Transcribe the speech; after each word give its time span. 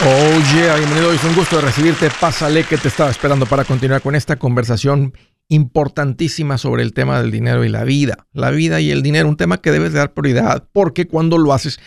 Oh 0.00 0.54
yeah, 0.54 0.76
bienvenido. 0.76 1.12
Es 1.12 1.24
un 1.24 1.34
gusto 1.34 1.60
recibirte. 1.60 2.08
Pásale 2.20 2.62
que 2.62 2.76
te 2.76 2.86
estaba 2.86 3.10
esperando 3.10 3.46
para 3.46 3.64
continuar 3.64 4.00
con 4.00 4.14
esta 4.14 4.36
conversación 4.36 5.12
importantísima 5.48 6.56
sobre 6.56 6.84
el 6.84 6.92
tema 6.92 7.20
del 7.20 7.32
dinero 7.32 7.64
y 7.64 7.68
la 7.68 7.82
vida. 7.82 8.28
La 8.32 8.52
vida 8.52 8.80
y 8.80 8.92
el 8.92 9.02
dinero, 9.02 9.28
un 9.28 9.36
tema 9.36 9.60
que 9.60 9.72
debes 9.72 9.94
dar 9.94 10.14
prioridad 10.14 10.68
porque 10.72 11.08
cuando 11.08 11.36
lo 11.36 11.52
haces, 11.52 11.80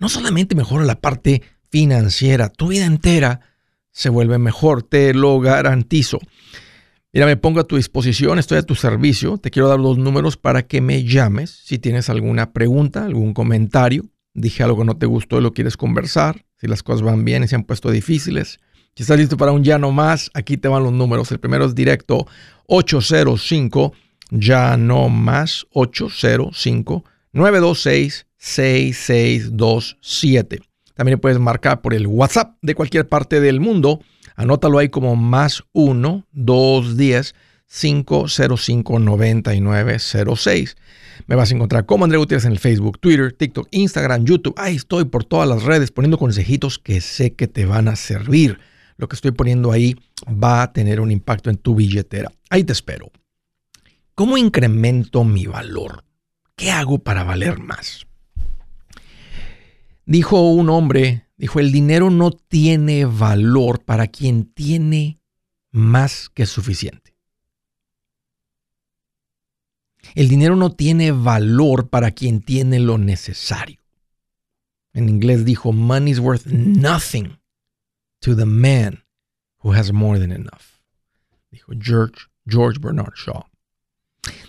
no 0.00 0.08
solamente 0.08 0.56
mejora 0.56 0.84
la 0.84 1.00
parte 1.00 1.42
financiera, 1.70 2.48
tu 2.48 2.68
vida 2.68 2.86
entera 2.86 3.40
se 3.92 4.08
vuelve 4.08 4.38
mejor, 4.38 4.82
te 4.82 5.14
lo 5.14 5.38
garantizo. 5.38 6.18
Mira, 7.12 7.26
me 7.26 7.36
pongo 7.36 7.60
a 7.60 7.68
tu 7.68 7.76
disposición, 7.76 8.40
estoy 8.40 8.58
a 8.58 8.62
tu 8.62 8.74
servicio. 8.74 9.38
Te 9.38 9.52
quiero 9.52 9.68
dar 9.68 9.78
los 9.78 9.96
números 9.96 10.36
para 10.36 10.66
que 10.66 10.80
me 10.80 11.04
llames 11.04 11.50
si 11.50 11.78
tienes 11.78 12.10
alguna 12.10 12.52
pregunta, 12.52 13.04
algún 13.04 13.32
comentario. 13.32 14.06
Dije 14.32 14.64
algo 14.64 14.78
que 14.78 14.86
no 14.86 14.96
te 14.96 15.06
gustó 15.06 15.38
y 15.38 15.42
lo 15.42 15.52
quieres 15.52 15.76
conversar 15.76 16.44
si 16.64 16.68
las 16.68 16.82
cosas 16.82 17.02
van 17.02 17.26
bien 17.26 17.44
y 17.44 17.48
se 17.48 17.56
han 17.56 17.64
puesto 17.64 17.90
difíciles. 17.90 18.58
Si 18.96 19.02
estás 19.02 19.18
listo 19.18 19.36
para 19.36 19.52
un 19.52 19.62
ya 19.62 19.78
no 19.78 19.92
más, 19.92 20.30
aquí 20.32 20.56
te 20.56 20.66
van 20.66 20.82
los 20.82 20.94
números. 20.94 21.30
El 21.30 21.38
primero 21.38 21.66
es 21.66 21.74
directo 21.74 22.26
805, 22.68 23.92
ya 24.30 24.78
no 24.78 25.10
más 25.10 25.66
805 25.72 27.04
926 27.32 28.26
6627. 28.38 30.62
También 30.94 31.20
puedes 31.20 31.38
marcar 31.38 31.82
por 31.82 31.92
el 31.92 32.06
WhatsApp 32.06 32.56
de 32.62 32.74
cualquier 32.74 33.06
parte 33.06 33.40
del 33.40 33.60
mundo. 33.60 34.00
Anótalo 34.34 34.78
ahí 34.78 34.88
como 34.88 35.16
más 35.16 35.64
1 35.72 36.24
210 36.32 37.34
505 37.66 38.98
9906. 38.98 40.76
Me 41.26 41.36
vas 41.36 41.50
a 41.50 41.54
encontrar 41.54 41.86
como 41.86 42.04
André 42.04 42.18
Gutiérrez 42.18 42.44
en 42.44 42.52
el 42.52 42.58
Facebook, 42.58 42.98
Twitter, 43.00 43.32
TikTok, 43.32 43.68
Instagram, 43.70 44.24
YouTube. 44.24 44.54
Ahí 44.56 44.76
estoy 44.76 45.04
por 45.04 45.24
todas 45.24 45.48
las 45.48 45.62
redes 45.62 45.90
poniendo 45.90 46.18
consejitos 46.18 46.78
que 46.78 47.00
sé 47.00 47.34
que 47.34 47.48
te 47.48 47.66
van 47.66 47.88
a 47.88 47.96
servir. 47.96 48.58
Lo 48.96 49.08
que 49.08 49.16
estoy 49.16 49.32
poniendo 49.32 49.72
ahí 49.72 49.96
va 50.28 50.62
a 50.62 50.72
tener 50.72 51.00
un 51.00 51.10
impacto 51.10 51.50
en 51.50 51.56
tu 51.56 51.74
billetera. 51.74 52.30
Ahí 52.50 52.64
te 52.64 52.72
espero. 52.72 53.10
¿Cómo 54.14 54.38
incremento 54.38 55.24
mi 55.24 55.46
valor? 55.46 56.04
¿Qué 56.56 56.70
hago 56.70 56.98
para 56.98 57.24
valer 57.24 57.58
más? 57.58 58.06
Dijo 60.06 60.52
un 60.52 60.68
hombre, 60.68 61.26
dijo, 61.36 61.58
el 61.58 61.72
dinero 61.72 62.10
no 62.10 62.30
tiene 62.30 63.06
valor 63.06 63.82
para 63.84 64.06
quien 64.06 64.44
tiene 64.44 65.18
más 65.72 66.28
que 66.28 66.46
suficiente. 66.46 67.03
El 70.14 70.28
dinero 70.28 70.54
no 70.54 70.72
tiene 70.72 71.10
valor 71.10 71.88
para 71.88 72.12
quien 72.12 72.40
tiene 72.40 72.78
lo 72.78 72.98
necesario. 72.98 73.80
En 74.92 75.08
inglés 75.08 75.44
dijo, 75.44 75.72
money 75.72 76.12
is 76.12 76.20
worth 76.20 76.46
nothing 76.46 77.36
to 78.20 78.36
the 78.36 78.46
man 78.46 79.04
who 79.62 79.72
has 79.72 79.92
more 79.92 80.20
than 80.20 80.30
enough. 80.30 80.80
Dijo 81.50 81.72
George, 81.78 82.28
George 82.46 82.78
Bernard 82.78 83.14
Shaw. 83.16 83.44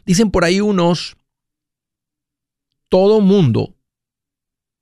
Dicen 0.06 0.30
por 0.30 0.44
ahí 0.44 0.62
unos, 0.62 1.18
todo 2.90 3.22
mundo 3.22 3.76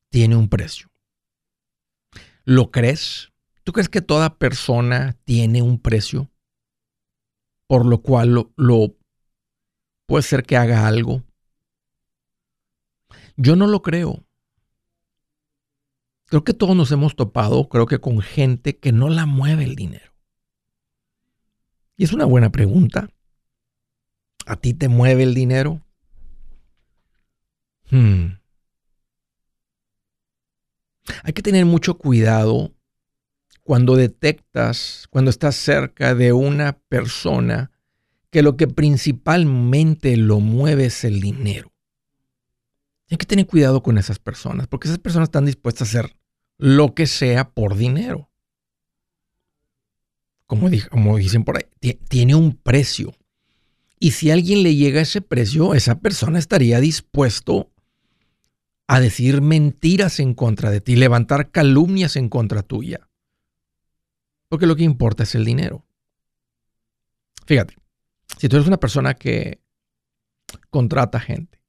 tiene 0.09 0.36
un 0.36 0.50
precio. 0.50 0.89
¿Lo 2.44 2.72
crees? 2.72 3.31
¿Tú 3.64 3.72
crees 3.72 3.88
que 3.88 4.02
toda 4.02 4.38
persona 4.38 5.17
tiene 5.23 5.61
un 5.61 5.80
precio? 5.80 6.30
Por 7.67 7.86
lo 7.86 8.02
cual 8.02 8.34
lo, 8.34 8.54
lo 8.58 8.98
Puede 10.05 10.23
ser 10.23 10.43
que 10.43 10.57
haga 10.57 10.87
algo. 10.87 11.23
Yo 13.35 13.55
no 13.55 13.67
lo 13.67 13.81
creo. 13.81 14.23
Creo 16.25 16.43
que 16.43 16.53
todos 16.53 16.75
nos 16.75 16.91
hemos 16.91 17.15
topado, 17.15 17.69
creo 17.69 17.85
que 17.85 17.99
con 17.99 18.21
gente 18.21 18.77
que 18.77 18.91
no 18.91 19.09
la 19.09 19.25
mueve 19.25 19.63
el 19.63 19.75
dinero. 19.75 20.13
Y 21.95 22.03
es 22.03 22.13
una 22.13 22.25
buena 22.25 22.51
pregunta. 22.51 23.09
¿A 24.45 24.55
ti 24.55 24.73
te 24.73 24.87
mueve 24.87 25.23
el 25.23 25.33
dinero? 25.33 25.81
Hmm. 27.89 28.39
Hay 31.23 31.33
que 31.33 31.42
tener 31.42 31.65
mucho 31.65 31.97
cuidado 31.97 32.73
cuando 33.61 33.95
detectas, 33.95 35.08
cuando 35.09 35.30
estás 35.30 35.55
cerca 35.55 36.15
de 36.15 36.33
una 36.33 36.80
persona 36.89 37.71
que 38.33 38.42
lo 38.42 38.58
que 38.58 38.67
principalmente 38.67 40.17
lo 40.17 40.39
mueve 40.39 40.86
es 40.86 41.04
el 41.04 41.21
dinero. 41.21 41.71
Hay 43.11 43.17
que 43.17 43.27
tener 43.27 43.45
cuidado 43.45 43.83
con 43.83 43.99
esas 43.99 44.17
personas, 44.17 44.66
porque 44.66 44.88
esas 44.88 44.98
personas 44.98 45.27
están 45.27 45.45
dispuestas 45.45 45.88
a 45.88 45.99
hacer 45.99 46.17
lo 46.58 46.95
que 46.95 47.05
sea 47.05 47.52
por 47.52 47.77
dinero. 47.77 48.32
Como, 50.48 50.67
dicen 51.17 51.43
por 51.43 51.58
ahí, 51.58 51.93
tiene 52.10 52.33
un 52.33 52.55
precio. 52.55 53.14
Y 53.99 54.11
si 54.11 54.32
alguien 54.32 54.64
le 54.64 54.76
llega 54.76 55.02
ese 55.02 55.22
precio, 55.22 55.76
esa 55.76 55.99
persona 55.99 56.39
estaría 56.39 56.80
dispuesto 56.80 57.72
a 58.88 58.99
decir 58.99 59.43
mentiras 59.43 60.20
en 60.20 60.33
contra 60.33 60.72
de 60.72 60.82
ti, 60.82 60.95
levantar 60.95 61.52
calumnias 61.52 62.16
en 62.16 62.30
contra 62.30 62.64
tuya. 62.64 63.08
Porque 64.49 64.66
lo 64.66 64.76
que 64.76 64.83
importa 64.83 65.22
es 65.22 65.36
el 65.36 65.45
dinero. 65.45 65.86
Fíjate, 67.45 67.76
si 68.38 68.50
tú 68.50 68.58
eres 68.58 68.67
una 68.67 68.80
persona 68.80 69.14
que 69.14 69.61
contrata 70.70 71.20
gente, 71.20 71.61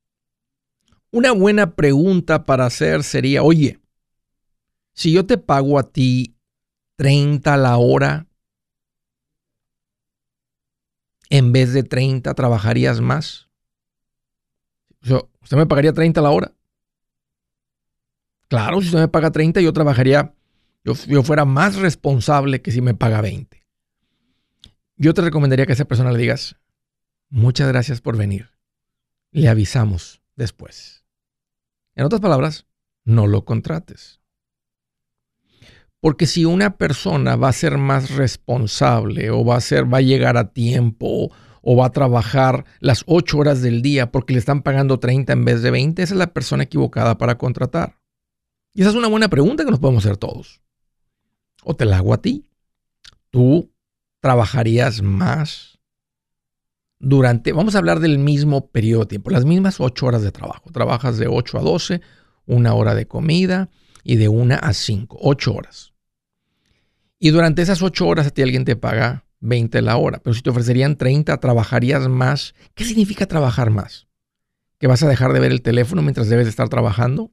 una 1.11 1.33
buena 1.33 1.75
pregunta 1.75 2.45
para 2.45 2.67
hacer 2.67 3.05
sería, 3.05 3.43
oye, 3.43 3.79
si 4.93 5.13
yo 5.13 5.27
te 5.27 5.39
pago 5.39 5.79
a 5.79 5.91
ti 5.91 6.37
30 6.97 7.55
a 7.55 7.57
la 7.57 7.77
hora, 7.77 8.27
en 11.31 11.53
vez 11.53 11.73
de 11.73 11.83
30, 11.83 12.35
¿trabajarías 12.35 13.01
más? 13.01 13.49
¿Usted 15.01 15.57
me 15.57 15.67
pagaría 15.67 15.93
30 15.93 16.21
a 16.21 16.23
la 16.23 16.31
hora? 16.31 16.53
Claro, 18.49 18.81
si 18.81 18.87
usted 18.87 19.01
me 19.01 19.09
paga 19.09 19.31
30, 19.31 19.61
yo 19.61 19.73
trabajaría, 19.73 20.35
yo, 20.85 20.95
yo 21.07 21.23
fuera 21.23 21.45
más 21.45 21.77
responsable 21.77 22.63
que 22.63 22.71
si 22.71 22.81
me 22.81 22.95
paga 22.95 23.21
20 23.21 23.64
yo 24.97 25.15
te 25.15 25.22
recomendaría 25.22 25.66
que 25.66 25.72
a 25.72 25.75
esa 25.75 25.87
persona 25.87 26.12
le 26.12 26.19
digas, 26.19 26.56
muchas 27.28 27.69
gracias 27.69 28.00
por 28.00 28.16
venir. 28.16 28.50
Le 29.31 29.49
avisamos 29.49 30.22
después. 30.37 31.05
En 31.94 32.05
otras 32.05 32.21
palabras, 32.21 32.66
no 33.05 33.27
lo 33.27 33.44
contrates. 33.44 34.21
Porque 36.00 36.27
si 36.27 36.44
una 36.44 36.77
persona 36.77 37.37
va 37.37 37.49
a 37.49 37.53
ser 37.53 37.78
más 37.78 38.10
responsable 38.10 39.31
o 39.31 39.44
va 39.44 39.56
a 39.56 39.60
ser, 39.60 39.93
va 39.93 39.99
a 39.99 40.03
llegar 40.03 40.37
a 40.37 40.53
tiempo 40.53 41.32
o 41.62 41.76
va 41.76 41.87
a 41.87 41.93
trabajar 41.93 42.66
las 42.81 43.05
8 43.06 43.38
horas 43.38 43.62
del 43.62 43.81
día 43.81 44.12
porque 44.12 44.34
le 44.34 44.38
están 44.38 44.62
pagando 44.62 45.00
30 45.00 45.32
en 45.32 45.44
vez 45.44 45.62
de 45.62 45.71
20, 45.71 46.03
esa 46.03 46.15
es 46.15 46.19
la 46.19 46.32
persona 46.32 46.65
equivocada 46.65 47.16
para 47.16 47.38
contratar. 47.38 47.99
Y 48.75 48.82
esa 48.82 48.91
es 48.91 48.97
una 48.97 49.09
buena 49.09 49.28
pregunta 49.28 49.65
que 49.65 49.71
nos 49.71 49.81
podemos 49.81 50.05
hacer 50.05 50.19
todos. 50.19 50.61
O 51.62 51.75
te 51.75 51.87
la 51.87 51.97
hago 51.97 52.12
a 52.12 52.21
ti. 52.21 52.47
Tú 53.31 53.74
trabajarías 54.25 55.03
más 55.03 55.79
durante, 56.99 57.53
vamos 57.53 57.75
a 57.75 57.79
hablar 57.79 58.01
del 58.01 58.19
mismo 58.19 58.69
periodo 58.71 59.03
de 59.03 59.09
tiempo, 59.09 59.29
las 59.29 59.45
mismas 59.45 59.81
ocho 59.81 60.07
horas 60.07 60.23
de 60.23 60.33
trabajo. 60.33 60.71
Trabajas 60.73 61.19
de 61.19 61.27
8 61.29 61.59
a 61.59 61.61
12, 61.61 62.01
una 62.47 62.73
hora 62.73 62.95
de 62.95 63.07
comida 63.07 63.69
y 64.03 64.17
de 64.17 64.29
una 64.29 64.57
a 64.57 64.73
5, 64.73 65.19
ocho 65.21 65.53
horas. 65.53 65.93
Y 67.19 67.33
durante 67.33 67.61
esas 67.61 67.83
ocho 67.83 68.07
horas 68.07 68.27
a 68.29 68.31
ti 68.31 68.41
alguien 68.41 68.65
te 68.65 68.77
paga 68.77 69.27
20 69.41 69.83
la 69.83 69.99
hora, 69.99 70.21
pero 70.25 70.33
si 70.33 70.41
te 70.41 70.49
ofrecerían 70.49 70.97
30, 70.97 71.37
trabajarías 71.37 72.09
más. 72.09 72.55
¿Qué 72.75 72.87
significa 72.87 73.27
trabajar 73.27 73.69
más? 73.69 74.09
¿Que 74.79 74.87
vas 74.87 75.03
a 75.03 75.09
dejar 75.09 75.35
de 75.35 75.41
ver 75.41 75.53
el 75.53 75.61
teléfono 75.61 76.01
mientras 76.01 76.31
debes 76.31 76.49
estar 76.49 76.71
trabajando? 76.71 77.31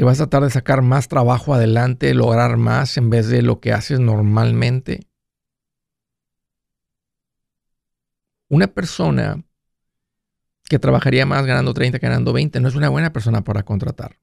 Que 0.00 0.04
vas 0.04 0.18
a 0.18 0.30
tratar 0.30 0.44
de 0.44 0.50
sacar 0.50 0.80
más 0.80 1.08
trabajo 1.08 1.52
adelante, 1.52 2.14
lograr 2.14 2.56
más 2.56 2.96
en 2.96 3.10
vez 3.10 3.28
de 3.28 3.42
lo 3.42 3.60
que 3.60 3.74
haces 3.74 4.00
normalmente. 4.00 5.00
Una 8.48 8.68
persona 8.68 9.44
que 10.64 10.78
trabajaría 10.78 11.26
más 11.26 11.44
ganando 11.44 11.74
30 11.74 11.98
que 11.98 12.06
ganando 12.06 12.32
20 12.32 12.60
no 12.60 12.68
es 12.68 12.76
una 12.76 12.88
buena 12.88 13.12
persona 13.12 13.44
para 13.44 13.62
contratar. 13.62 14.18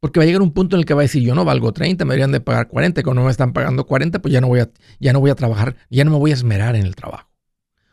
Porque 0.00 0.18
va 0.18 0.24
a 0.24 0.26
llegar 0.28 0.40
un 0.40 0.54
punto 0.54 0.76
en 0.76 0.80
el 0.80 0.86
que 0.86 0.94
va 0.94 1.02
a 1.02 1.08
decir, 1.08 1.22
yo 1.22 1.34
no 1.34 1.44
valgo 1.44 1.74
30, 1.74 2.06
me 2.06 2.14
deberían 2.14 2.32
de 2.32 2.40
pagar 2.40 2.66
40, 2.68 3.02
cuando 3.02 3.22
me 3.22 3.30
están 3.30 3.52
pagando 3.52 3.84
40, 3.84 4.22
pues 4.22 4.32
ya 4.32 4.40
no 4.40 4.48
voy 4.48 4.60
a, 4.60 4.70
ya 4.98 5.12
no 5.12 5.20
voy 5.20 5.28
a 5.30 5.34
trabajar, 5.34 5.76
ya 5.90 6.06
no 6.06 6.12
me 6.12 6.16
voy 6.16 6.30
a 6.30 6.34
esmerar 6.34 6.74
en 6.74 6.86
el 6.86 6.96
trabajo. 6.96 7.30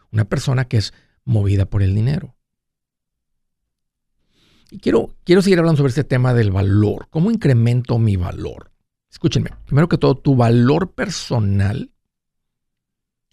Una 0.09 0.23
persona 0.23 0.69
que 0.69 0.77
es 0.77 0.93
movida 1.25 1.65
por 1.65 1.83
el 1.83 1.95
dinero. 1.95 2.37
Y 4.73 4.79
quiero, 4.79 5.15
quiero 5.23 5.43
seguir 5.43 5.59
hablando 5.59 5.77
sobre 5.77 5.91
este 5.91 6.03
tema 6.03 6.33
del 6.33 6.49
valor. 6.49 7.05
¿Cómo 7.11 7.29
incremento 7.29 7.99
mi 7.99 8.15
valor? 8.15 8.71
Escúchenme, 9.11 9.51
primero 9.67 9.87
que 9.87 9.99
todo, 9.99 10.15
tu 10.15 10.35
valor 10.35 10.95
personal 10.95 11.91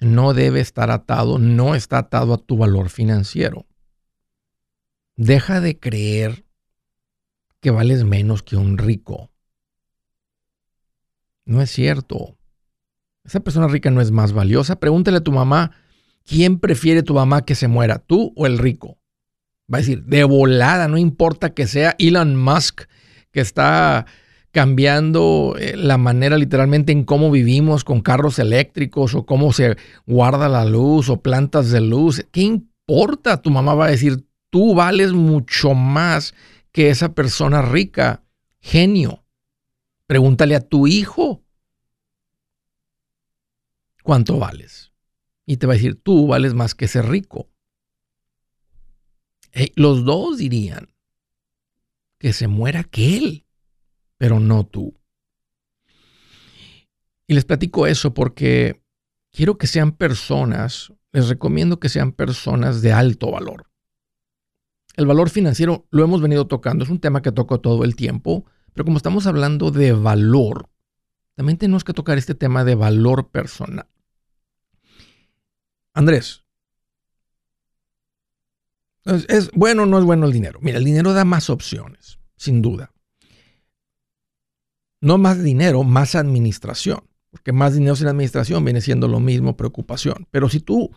no 0.01 0.35
debe 0.35 0.61
estar 0.61 0.91
atado, 0.91 1.39
no 1.39 1.75
está 1.75 1.97
atado 1.97 2.35
a 2.35 2.37
tu 2.37 2.59
valor 2.59 2.91
financiero. 2.91 3.67
Deja 5.17 5.63
de 5.63 5.79
creer 5.79 6.45
que 7.61 7.71
vales 7.71 8.05
menos 8.05 8.43
que 8.43 8.57
un 8.57 8.77
rico. 8.77 9.31
No 11.47 11.63
es 11.63 11.71
cierto. 11.71 12.37
Esa 13.25 13.41
persona 13.41 13.67
rica 13.67 13.91
no 13.91 14.03
es 14.03 14.11
más 14.11 14.35
valiosa. 14.35 14.79
Pregúntale 14.79 15.17
a 15.17 15.25
tu 15.25 15.33
mamá, 15.33 15.71
¿quién 16.23 16.59
prefiere 16.59 17.03
tu 17.03 17.15
mamá 17.15 17.47
que 17.47 17.55
se 17.55 17.67
muera, 17.67 17.99
tú 17.99 18.35
o 18.37 18.47
el 18.47 18.59
rico? 18.59 19.00
Va 19.73 19.79
a 19.79 19.81
decir, 19.81 20.05
de 20.05 20.25
volada, 20.25 20.89
no 20.89 20.99
importa 20.99 21.55
que 21.55 21.67
sea 21.67 21.95
Elon 21.99 22.37
Musk, 22.37 22.83
que 23.31 23.41
está 23.41 24.07
cambiando 24.51 25.55
eh, 25.59 25.77
la 25.77 25.97
manera 25.97 26.37
literalmente 26.37 26.91
en 26.93 27.05
cómo 27.05 27.31
vivimos 27.31 27.85
con 27.85 28.01
carros 28.01 28.39
eléctricos 28.39 29.15
o 29.15 29.25
cómo 29.25 29.53
se 29.53 29.77
guarda 30.07 30.49
la 30.49 30.65
luz 30.65 31.09
o 31.09 31.23
plantas 31.23 31.71
de 31.71 31.81
luz. 31.81 32.27
¿Qué 32.33 32.41
importa? 32.41 33.41
Tu 33.41 33.51
mamá 33.51 33.75
va 33.75 33.87
a 33.87 33.91
decir, 33.91 34.27
tú 34.51 34.75
vales 34.75 35.13
mucho 35.13 35.75
más 35.75 36.35
que 36.73 36.91
esa 36.91 37.15
persona 37.15 37.63
rica, 37.63 38.25
genio. 38.61 39.25
Pregúntale 40.07 40.57
a 40.57 40.61
tu 40.61 40.89
hijo 40.89 41.45
cuánto 44.03 44.39
vales. 44.39 44.93
Y 45.47 45.57
te 45.57 45.67
va 45.67 45.75
a 45.75 45.77
decir, 45.77 46.01
tú 46.03 46.27
vales 46.27 46.55
más 46.55 46.75
que 46.75 46.87
ese 46.87 47.03
rico. 47.03 47.50
Los 49.75 50.05
dos 50.05 50.39
dirían 50.39 50.89
que 52.19 52.33
se 52.33 52.49
muera 52.49 52.81
aquel, 52.81 53.47
pero 54.19 54.41
no 54.41 54.67
tú. 54.67 54.95
Y 57.27 57.35
les 57.35 57.45
platico 57.45 57.87
eso 57.87 58.13
porque 58.13 58.83
quiero 59.31 59.57
que 59.57 59.67
sean 59.67 59.93
personas, 59.93 60.93
les 61.13 61.29
recomiendo 61.29 61.81
que 61.81 61.89
sean 61.89 62.13
personas 62.13 62.83
de 62.83 62.93
alto 62.93 63.31
valor. 63.31 63.71
El 64.97 65.07
valor 65.07 65.31
financiero 65.31 65.87
lo 65.91 66.05
hemos 66.05 66.21
venido 66.21 66.47
tocando, 66.47 66.85
es 66.85 66.91
un 66.91 67.01
tema 67.01 67.23
que 67.23 67.33
toco 67.33 67.61
todo 67.61 67.85
el 67.85 67.97
tiempo, 67.97 68.45
pero 68.73 68.85
como 68.85 68.97
estamos 68.97 69.27
hablando 69.27 69.71
de 69.71 69.93
valor, 69.93 70.69
también 71.35 71.57
tenemos 71.57 71.85
que 71.85 71.95
tocar 71.95 72.19
este 72.19 72.35
tema 72.35 72.65
de 72.65 72.75
valor 72.75 73.31
personal. 73.31 73.89
Andrés, 75.95 76.45
¿es, 79.29 79.51
bueno 79.53 79.83
o 79.83 79.87
no 79.87 79.99
es 79.99 80.05
bueno 80.05 80.27
el 80.27 80.33
dinero? 80.33 80.59
Mira, 80.63 80.79
el 80.79 80.85
dinero 80.85 81.13
da 81.13 81.25
más 81.25 81.51
opciones, 81.51 82.19
sin 82.37 82.63
duda. 82.63 82.93
No 85.01 85.19
más 85.19 85.43
dinero, 85.43 85.83
más 85.83 86.15
administración, 86.15 87.01
porque 87.31 87.53
más 87.53 87.75
dinero 87.75 87.97
sin 87.97 88.09
administración 88.09 88.65
viene 88.65 88.81
siendo 88.81 89.09
lo 89.09 89.21
mismo 89.21 89.57
preocupación. 89.57 90.27
Pero 90.31 90.49
si 90.49 90.61
tú 90.61 90.91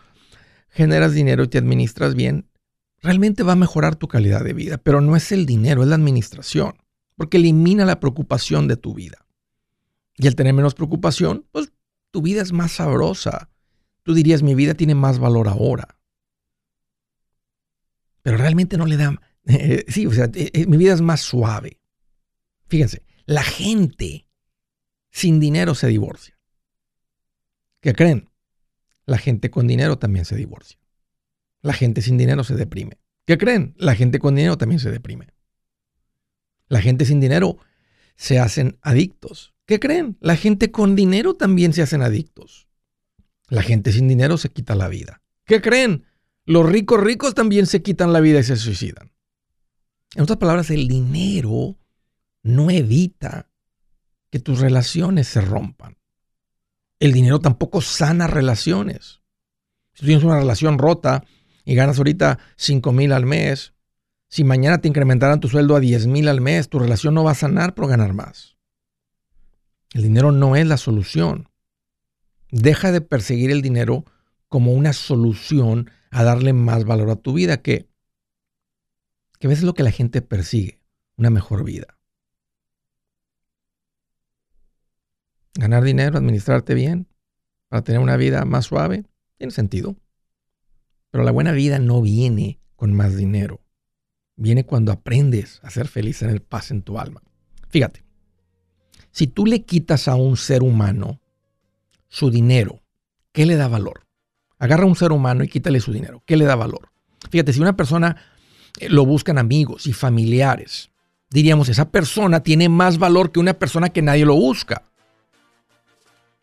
generas 0.70 1.14
dinero 1.14 1.44
y 1.44 1.48
te 1.48 1.58
administras 1.58 2.16
bien, 2.16 2.50
realmente 3.02 3.44
va 3.44 3.54
a 3.54 3.58
mejorar 3.58 3.96
tu 3.96 4.08
calidad 4.08 4.44
de 4.44 4.54
vida, 4.54 4.78
pero 4.78 5.02
no 5.02 5.16
es 5.16 5.32
el 5.32 5.46
dinero, 5.46 5.84
es 5.84 5.90
la 5.90 5.96
administración, 5.96 6.74
porque 7.16 7.38
elimina 7.38 7.86
la 7.86 8.00
preocupación 8.00 8.68
de 8.68 8.78
tu 8.78 8.94
vida. 8.94 9.26
Y 10.18 10.28
al 10.28 10.36
tener 10.36 10.54
menos 10.54 10.76
preocupación, 10.76 11.46
pues 11.52 11.72
tu 12.12 12.22
vida 12.22 12.42
es 12.42 12.52
más 12.52 12.74
sabrosa. 12.74 13.50
Tú 14.04 14.14
dirías, 14.14 14.44
mi 14.44 14.54
vida 14.54 14.74
tiene 14.74 14.96
más 14.96 15.20
valor 15.20 15.48
ahora. 15.48 15.98
Pero 18.24 18.38
realmente 18.38 18.78
no 18.78 18.88
le 18.88 18.98
da... 18.98 19.22
sí, 19.88 20.08
o 20.08 20.12
sea, 20.12 20.26
eh, 20.34 20.50
eh, 20.54 20.66
mi 20.66 20.78
vida 20.78 20.94
es 20.94 21.02
más 21.02 21.22
suave. 21.22 21.80
Fíjense, 22.68 23.04
la 23.26 23.44
gente 23.44 24.28
sin 25.12 25.40
dinero 25.40 25.76
se 25.76 25.88
divorcia. 25.88 26.40
¿Qué 27.82 27.94
creen? 27.94 28.30
La 29.06 29.18
gente 29.18 29.52
con 29.52 29.68
dinero 29.68 30.00
también 30.00 30.26
se 30.26 30.36
divorcia. 30.36 30.80
La 31.62 31.74
gente 31.74 32.02
sin 32.02 32.18
dinero 32.18 32.44
se 32.44 32.56
deprime. 32.56 32.98
¿Qué 33.26 33.38
creen? 33.38 33.76
La 33.78 33.96
gente 33.96 34.20
con 34.20 34.36
dinero 34.36 34.58
también 34.58 34.80
se 34.80 34.90
deprime. 34.90 35.28
La 36.68 36.82
gente 36.82 37.06
sin 37.06 37.20
dinero 37.20 37.58
se 38.16 38.40
hacen 38.40 38.80
adictos. 38.82 39.54
¿Qué 39.66 39.80
creen? 39.80 40.18
La 40.22 40.36
gente 40.36 40.72
con 40.72 40.96
dinero 40.96 41.36
también 41.36 41.74
se 41.74 41.82
hacen 41.82 42.02
adictos. 42.02 42.68
La 43.50 43.62
gente 43.62 43.92
sin 43.92 44.08
dinero 44.08 44.38
se 44.38 44.50
quita 44.50 44.76
la 44.76 44.88
vida. 44.88 45.22
¿Qué 45.46 45.62
creen? 45.62 46.06
Los 46.46 46.68
ricos 46.68 47.02
ricos 47.02 47.34
también 47.34 47.66
se 47.66 47.82
quitan 47.82 48.14
la 48.14 48.20
vida 48.20 48.40
y 48.40 48.44
se 48.44 48.56
suicidan. 48.56 49.12
En 50.16 50.24
otras 50.24 50.38
palabras, 50.38 50.70
el 50.70 50.88
dinero 50.88 51.78
no 52.44 52.70
evita 52.70 53.50
que 54.30 54.40
tus 54.40 54.60
relaciones 54.60 55.28
se 55.28 55.42
rompan. 55.42 55.98
El 57.00 57.14
dinero 57.14 57.40
tampoco 57.40 57.82
sana 57.82 58.28
relaciones. 58.28 59.22
Si 59.94 60.02
tú 60.02 60.06
tienes 60.08 60.24
una 60.24 60.40
relación 60.40 60.78
rota, 60.78 61.24
y 61.66 61.76
ganas 61.76 61.98
ahorita 61.98 62.40
5 62.58 62.92
mil 62.92 63.12
al 63.12 63.26
mes, 63.26 63.74
si 64.28 64.44
mañana 64.44 64.80
te 64.80 64.88
incrementaran 64.88 65.40
tu 65.40 65.48
sueldo 65.48 65.76
a 65.76 65.80
10 65.80 66.08
mil 66.08 66.28
al 66.28 66.42
mes, 66.42 66.70
tu 66.70 66.80
relación 66.80 67.14
no 67.14 67.24
va 67.24 67.32
a 67.32 67.36
sanar 67.36 67.76
por 67.76 67.88
ganar 67.88 68.14
más. 68.14 68.58
El 69.94 70.04
dinero 70.04 70.32
no 70.32 70.56
es 70.56 70.66
la 70.66 70.78
solución. 70.78 71.50
Deja 72.50 72.92
de 72.92 73.02
perseguir 73.02 73.52
el 73.52 73.62
dinero 73.62 74.06
como 74.48 74.74
una 74.74 74.94
solución 74.94 75.90
a 76.14 76.24
darle 76.24 76.54
más 76.54 76.86
valor 76.86 77.10
a 77.10 77.16
tu 77.16 77.34
vida, 77.34 77.62
que, 77.62 77.90
que 79.40 79.48
a 79.48 79.50
veces 79.50 79.64
es 79.64 79.66
lo 79.66 79.74
que 79.74 79.84
la 79.84 79.92
gente 79.92 80.22
persigue, 80.22 80.80
una 81.18 81.32
mejor 81.32 81.64
vida. 81.64 81.98
Ganar 85.56 85.84
dinero, 85.84 86.18
administrarte 86.18 86.76
bien, 86.76 87.08
para 87.68 87.84
tener 87.84 88.00
una 88.00 88.16
vida 88.16 88.46
más 88.46 88.66
suave, 88.66 89.06
tiene 89.38 89.52
sentido. 89.52 89.96
Pero 91.10 91.24
la 91.24 91.32
buena 91.32 91.52
vida 91.52 91.80
no 91.80 92.02
viene 92.02 92.60
con 92.76 92.94
más 92.94 93.16
dinero. 93.16 93.62
Viene 94.36 94.66
cuando 94.66 94.92
aprendes 94.92 95.60
a 95.64 95.72
ser 95.72 95.88
feliz 95.88 96.22
en 96.22 96.30
el 96.30 96.42
paz 96.42 96.70
en 96.70 96.84
tu 96.84 97.00
alma. 97.00 97.24
Fíjate, 97.70 98.04
si 99.10 99.26
tú 99.26 99.48
le 99.48 99.64
quitas 99.64 100.08
a 100.08 100.16
un 100.16 100.38
ser 100.38 100.62
humano 100.62 101.20
su 102.08 102.30
dinero, 102.30 102.84
¿qué 103.32 103.48
le 103.48 103.56
da 103.56 103.68
valor? 103.68 104.03
Agarra 104.64 104.84
a 104.84 104.88
un 104.88 104.96
ser 104.96 105.12
humano 105.12 105.44
y 105.44 105.50
quítale 105.50 105.82
su 105.82 105.92
dinero. 105.92 106.24
¿Qué 106.26 106.38
le 106.38 106.46
da 106.46 106.56
valor? 106.56 106.90
Fíjate, 107.30 107.52
si 107.52 107.60
una 107.60 107.76
persona 107.76 108.16
eh, 108.80 108.88
lo 108.88 109.06
buscan 109.06 109.38
amigos 109.38 109.88
y 109.88 109.92
familiares, 109.92 110.90
diríamos, 111.30 111.68
esa 111.68 111.90
persona 111.90 112.40
tiene 112.40 112.70
más 112.70 112.98
valor 112.98 113.34
que 113.34 113.42
una 113.42 113.56
persona 113.56 113.90
que 113.90 114.02
nadie 114.02 114.24
lo 114.24 114.36
busca. 114.36 114.84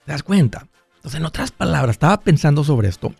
¿Te 0.04 0.12
das 0.12 0.22
cuenta? 0.22 0.68
Entonces, 0.96 1.18
en 1.18 1.24
otras 1.24 1.50
palabras, 1.50 1.94
estaba 1.94 2.20
pensando 2.20 2.62
sobre 2.62 2.90
esto 2.90 3.14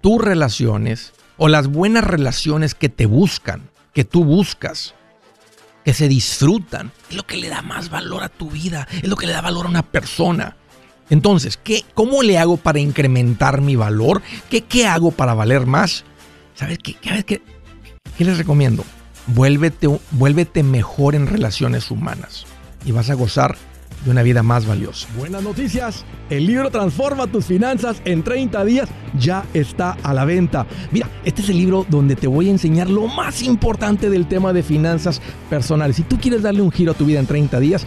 tus 0.00 0.22
relaciones 0.22 1.12
o 1.36 1.48
las 1.48 1.66
buenas 1.66 2.04
relaciones 2.04 2.76
que 2.76 2.90
te 2.90 3.06
buscan, 3.06 3.70
que 3.92 4.04
tú 4.04 4.24
buscas, 4.24 4.94
que 5.84 5.94
se 5.94 6.06
disfrutan, 6.06 6.92
es 7.10 7.16
lo 7.16 7.26
que 7.26 7.38
le 7.38 7.48
da 7.48 7.60
más 7.60 7.90
valor 7.90 8.22
a 8.22 8.28
tu 8.28 8.50
vida, 8.50 8.86
es 9.02 9.08
lo 9.08 9.16
que 9.16 9.26
le 9.26 9.32
da 9.32 9.40
valor 9.40 9.66
a 9.66 9.70
una 9.70 9.82
persona. 9.82 10.56
Entonces, 11.10 11.58
¿qué, 11.62 11.84
¿cómo 11.94 12.22
le 12.22 12.38
hago 12.38 12.56
para 12.56 12.78
incrementar 12.78 13.60
mi 13.60 13.76
valor? 13.76 14.22
¿Qué, 14.48 14.62
qué 14.62 14.86
hago 14.86 15.10
para 15.10 15.34
valer 15.34 15.66
más? 15.66 16.04
¿Sabes 16.54 16.78
qué, 16.78 16.94
qué, 16.94 17.24
qué, 17.24 17.42
qué 18.16 18.24
les 18.24 18.38
recomiendo? 18.38 18.84
Vuélvete, 19.26 19.88
vuélvete 20.12 20.62
mejor 20.62 21.14
en 21.14 21.26
relaciones 21.26 21.90
humanas 21.90 22.46
y 22.84 22.92
vas 22.92 23.10
a 23.10 23.14
gozar 23.14 23.56
de 24.04 24.10
una 24.10 24.22
vida 24.22 24.42
más 24.42 24.66
valiosa. 24.66 25.08
Buenas 25.16 25.42
noticias, 25.42 26.04
el 26.30 26.46
libro 26.46 26.70
Transforma 26.70 27.26
tus 27.26 27.44
finanzas 27.44 28.00
en 28.04 28.22
30 28.22 28.64
días 28.64 28.88
ya 29.18 29.44
está 29.52 29.96
a 30.02 30.14
la 30.14 30.24
venta. 30.24 30.66
Mira, 30.90 31.08
este 31.24 31.42
es 31.42 31.48
el 31.50 31.58
libro 31.58 31.84
donde 31.88 32.16
te 32.16 32.26
voy 32.26 32.48
a 32.48 32.50
enseñar 32.50 32.88
lo 32.88 33.06
más 33.08 33.42
importante 33.42 34.08
del 34.08 34.26
tema 34.26 34.52
de 34.52 34.62
finanzas 34.62 35.20
personales. 35.48 35.96
Si 35.96 36.02
tú 36.02 36.18
quieres 36.18 36.42
darle 36.42 36.62
un 36.62 36.70
giro 36.70 36.92
a 36.92 36.94
tu 36.94 37.04
vida 37.04 37.20
en 37.20 37.26
30 37.26 37.60
días, 37.60 37.86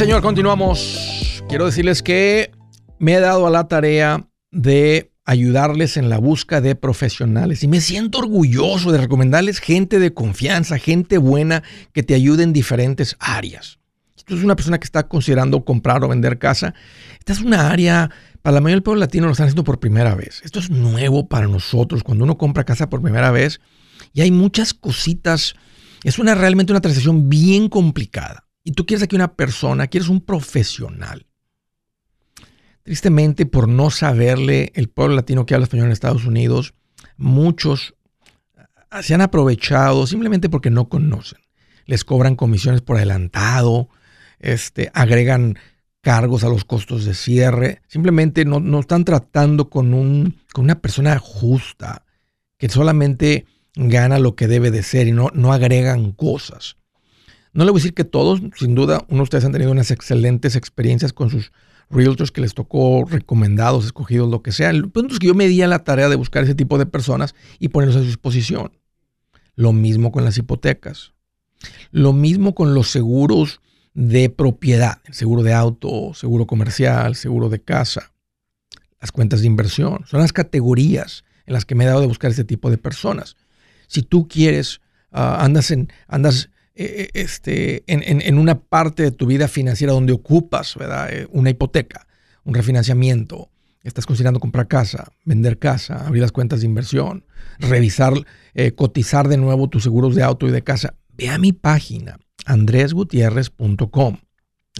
Señor, 0.00 0.22
continuamos. 0.22 1.44
Quiero 1.46 1.66
decirles 1.66 2.02
que 2.02 2.52
me 2.98 3.12
he 3.12 3.20
dado 3.20 3.46
a 3.46 3.50
la 3.50 3.68
tarea 3.68 4.26
de 4.50 5.12
ayudarles 5.26 5.98
en 5.98 6.08
la 6.08 6.16
busca 6.16 6.62
de 6.62 6.74
profesionales 6.74 7.62
y 7.64 7.68
me 7.68 7.82
siento 7.82 8.20
orgulloso 8.20 8.92
de 8.92 8.98
recomendarles 8.98 9.58
gente 9.58 9.98
de 9.98 10.14
confianza, 10.14 10.78
gente 10.78 11.18
buena 11.18 11.62
que 11.92 12.02
te 12.02 12.14
ayude 12.14 12.44
en 12.44 12.54
diferentes 12.54 13.14
áreas. 13.20 13.78
Si 14.16 14.24
tú 14.24 14.32
eres 14.32 14.44
una 14.46 14.56
persona 14.56 14.78
que 14.78 14.86
está 14.86 15.06
considerando 15.06 15.66
comprar 15.66 16.02
o 16.02 16.08
vender 16.08 16.38
casa, 16.38 16.72
esta 17.18 17.34
es 17.34 17.42
una 17.42 17.68
área, 17.68 18.10
para 18.40 18.54
la 18.54 18.60
mayoría 18.62 18.76
del 18.76 18.82
pueblo 18.82 19.00
latino 19.00 19.26
lo 19.26 19.32
están 19.32 19.48
haciendo 19.48 19.64
por 19.64 19.80
primera 19.80 20.14
vez. 20.14 20.40
Esto 20.42 20.60
es 20.60 20.70
nuevo 20.70 21.28
para 21.28 21.46
nosotros 21.46 22.02
cuando 22.02 22.24
uno 22.24 22.38
compra 22.38 22.64
casa 22.64 22.88
por 22.88 23.02
primera 23.02 23.32
vez 23.32 23.60
y 24.14 24.22
hay 24.22 24.30
muchas 24.30 24.72
cositas. 24.72 25.56
Es 26.04 26.18
una 26.18 26.34
realmente 26.34 26.72
una 26.72 26.80
transacción 26.80 27.28
bien 27.28 27.68
complicada 27.68 28.46
y 28.64 28.72
tú 28.72 28.86
quieres 28.86 29.02
aquí 29.02 29.16
una 29.16 29.34
persona, 29.34 29.86
quieres 29.86 30.08
un 30.08 30.20
profesional. 30.20 31.26
Tristemente, 32.82 33.46
por 33.46 33.68
no 33.68 33.90
saberle 33.90 34.72
el 34.74 34.88
pueblo 34.88 35.16
latino 35.16 35.46
que 35.46 35.54
habla 35.54 35.64
español 35.64 35.86
en 35.86 35.92
Estados 35.92 36.24
Unidos, 36.24 36.74
muchos 37.16 37.94
ah, 38.90 39.02
se 39.02 39.14
han 39.14 39.20
aprovechado 39.20 40.06
simplemente 40.06 40.48
porque 40.48 40.70
no 40.70 40.88
conocen. 40.88 41.40
Les 41.86 42.04
cobran 42.04 42.36
comisiones 42.36 42.80
por 42.80 42.96
adelantado, 42.96 43.88
este, 44.38 44.90
agregan 44.94 45.58
cargos 46.00 46.44
a 46.44 46.48
los 46.48 46.64
costos 46.64 47.04
de 47.04 47.14
cierre. 47.14 47.82
Simplemente 47.86 48.44
no, 48.44 48.60
no 48.60 48.80
están 48.80 49.04
tratando 49.04 49.68
con, 49.68 49.92
un, 49.92 50.38
con 50.52 50.64
una 50.64 50.80
persona 50.80 51.18
justa, 51.18 52.04
que 52.56 52.68
solamente 52.68 53.46
gana 53.74 54.18
lo 54.18 54.34
que 54.34 54.48
debe 54.48 54.70
de 54.70 54.82
ser 54.82 55.06
y 55.06 55.12
no, 55.12 55.30
no 55.34 55.52
agregan 55.52 56.12
cosas. 56.12 56.76
No 57.52 57.64
le 57.64 57.70
voy 57.70 57.80
a 57.80 57.82
decir 57.82 57.94
que 57.94 58.04
todos, 58.04 58.40
sin 58.56 58.74
duda, 58.74 59.04
uno 59.08 59.18
de 59.18 59.22
ustedes 59.22 59.44
han 59.44 59.52
tenido 59.52 59.72
unas 59.72 59.90
excelentes 59.90 60.54
experiencias 60.54 61.12
con 61.12 61.30
sus 61.30 61.52
realtors 61.90 62.30
que 62.30 62.40
les 62.40 62.54
tocó 62.54 63.04
recomendados, 63.04 63.84
escogidos, 63.84 64.30
lo 64.30 64.42
que 64.42 64.52
sea. 64.52 64.70
El 64.70 64.88
punto 64.88 65.14
es 65.14 65.18
que 65.18 65.26
yo 65.26 65.34
me 65.34 65.48
di 65.48 65.60
a 65.62 65.66
la 65.66 65.80
tarea 65.80 66.08
de 66.08 66.16
buscar 66.16 66.44
ese 66.44 66.54
tipo 66.54 66.78
de 66.78 66.86
personas 66.86 67.34
y 67.58 67.68
ponerlos 67.68 67.96
a 67.96 68.00
su 68.00 68.06
disposición. 68.06 68.72
Lo 69.56 69.72
mismo 69.72 70.12
con 70.12 70.24
las 70.24 70.38
hipotecas. 70.38 71.12
Lo 71.90 72.12
mismo 72.12 72.54
con 72.54 72.72
los 72.74 72.90
seguros 72.90 73.60
de 73.94 74.30
propiedad, 74.30 74.98
el 75.06 75.14
seguro 75.14 75.42
de 75.42 75.52
auto, 75.52 76.14
seguro 76.14 76.46
comercial, 76.46 77.16
seguro 77.16 77.48
de 77.48 77.60
casa, 77.60 78.12
las 79.00 79.10
cuentas 79.10 79.40
de 79.40 79.48
inversión. 79.48 80.04
Son 80.06 80.20
las 80.20 80.32
categorías 80.32 81.24
en 81.46 81.54
las 81.54 81.64
que 81.64 81.74
me 81.74 81.84
he 81.84 81.88
dado 81.88 82.00
de 82.00 82.06
buscar 82.06 82.30
ese 82.30 82.44
tipo 82.44 82.70
de 82.70 82.78
personas. 82.78 83.36
Si 83.88 84.02
tú 84.02 84.28
quieres, 84.28 84.80
ah, 85.10 85.44
andas, 85.44 85.72
en, 85.72 85.92
andas 86.06 86.50
eh, 86.82 87.02
eh, 87.02 87.10
este, 87.12 87.84
en, 87.88 88.38
una 88.38 88.58
parte 88.58 89.02
de 89.02 89.10
tu 89.10 89.26
vida 89.26 89.48
financiera 89.48 89.92
donde 89.92 90.14
ocupas 90.14 90.78
eh, 91.10 91.26
una 91.30 91.50
hipoteca, 91.50 92.06
un 92.42 92.54
refinanciamiento, 92.54 93.50
estás 93.82 94.06
considerando 94.06 94.40
comprar 94.40 94.66
casa, 94.66 95.12
vender 95.26 95.58
casa, 95.58 96.06
abrir 96.06 96.22
las 96.22 96.32
cuentas 96.32 96.60
de 96.60 96.66
inversión, 96.66 97.26
revisar, 97.58 98.14
cotizar 98.76 99.28
de 99.28 99.36
nuevo 99.36 99.68
tus 99.68 99.82
seguros 99.82 100.14
de 100.14 100.22
auto 100.22 100.48
y 100.48 100.52
de 100.52 100.64
casa, 100.64 100.94
ve 101.18 101.28
a 101.28 101.36
mi 101.36 101.52
página, 101.52 102.18
andresgutierrez.com. 102.46 104.16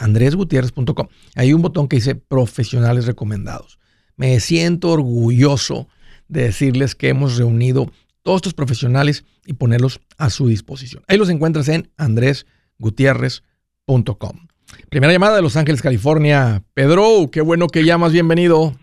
andresgutierrez.com. 0.01 1.09
Hay 1.37 1.53
un 1.53 1.61
botón 1.61 1.87
que 1.87 1.97
dice 1.97 2.15
profesionales 2.15 3.05
recomendados. 3.05 3.79
Me 4.17 4.41
siento 4.41 4.89
orgulloso 4.89 5.87
de 6.29 6.45
decirles 6.45 6.95
que 6.95 7.11
hemos 7.11 7.37
reunido 7.37 7.93
todos 8.23 8.39
estos 8.39 8.55
profesionales 8.55 9.25
y 9.47 9.53
ponerlos 9.55 10.01
a 10.19 10.31
su 10.31 10.47
disposición. 10.49 11.05
Ahí 11.09 11.19
los 11.19 11.31
encuentras 11.31 11.69
en 11.69 11.91
andresgutierrez.com. 11.97 14.49
Primera 14.89 15.13
llamada 15.13 15.37
de 15.37 15.43
Los 15.43 15.57
Ángeles, 15.57 15.83
California. 15.83 16.63
Pedro, 16.75 17.29
qué 17.31 17.41
bueno 17.41 17.69
que 17.69 17.85
llamas, 17.85 18.13
bienvenido. 18.13 18.75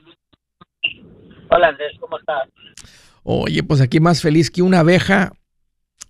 Hola 1.50 1.70
Andrés, 1.70 1.94
¿cómo 2.00 2.20
estás? 2.20 2.44
Oye, 3.24 3.64
pues 3.64 3.82
aquí 3.82 4.00
más 4.00 4.22
feliz 4.22 4.52
que 4.52 4.62
una 4.62 4.80
abeja 4.80 5.34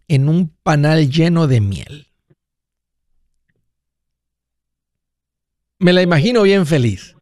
en 0.08 0.30
un 0.30 0.56
panal 0.64 1.10
lleno 1.10 1.48
de 1.48 1.62
miel. 1.62 2.08
Me 5.80 5.94
la 5.94 6.02
imagino 6.02 6.42
bien 6.42 6.66
feliz. 6.66 7.16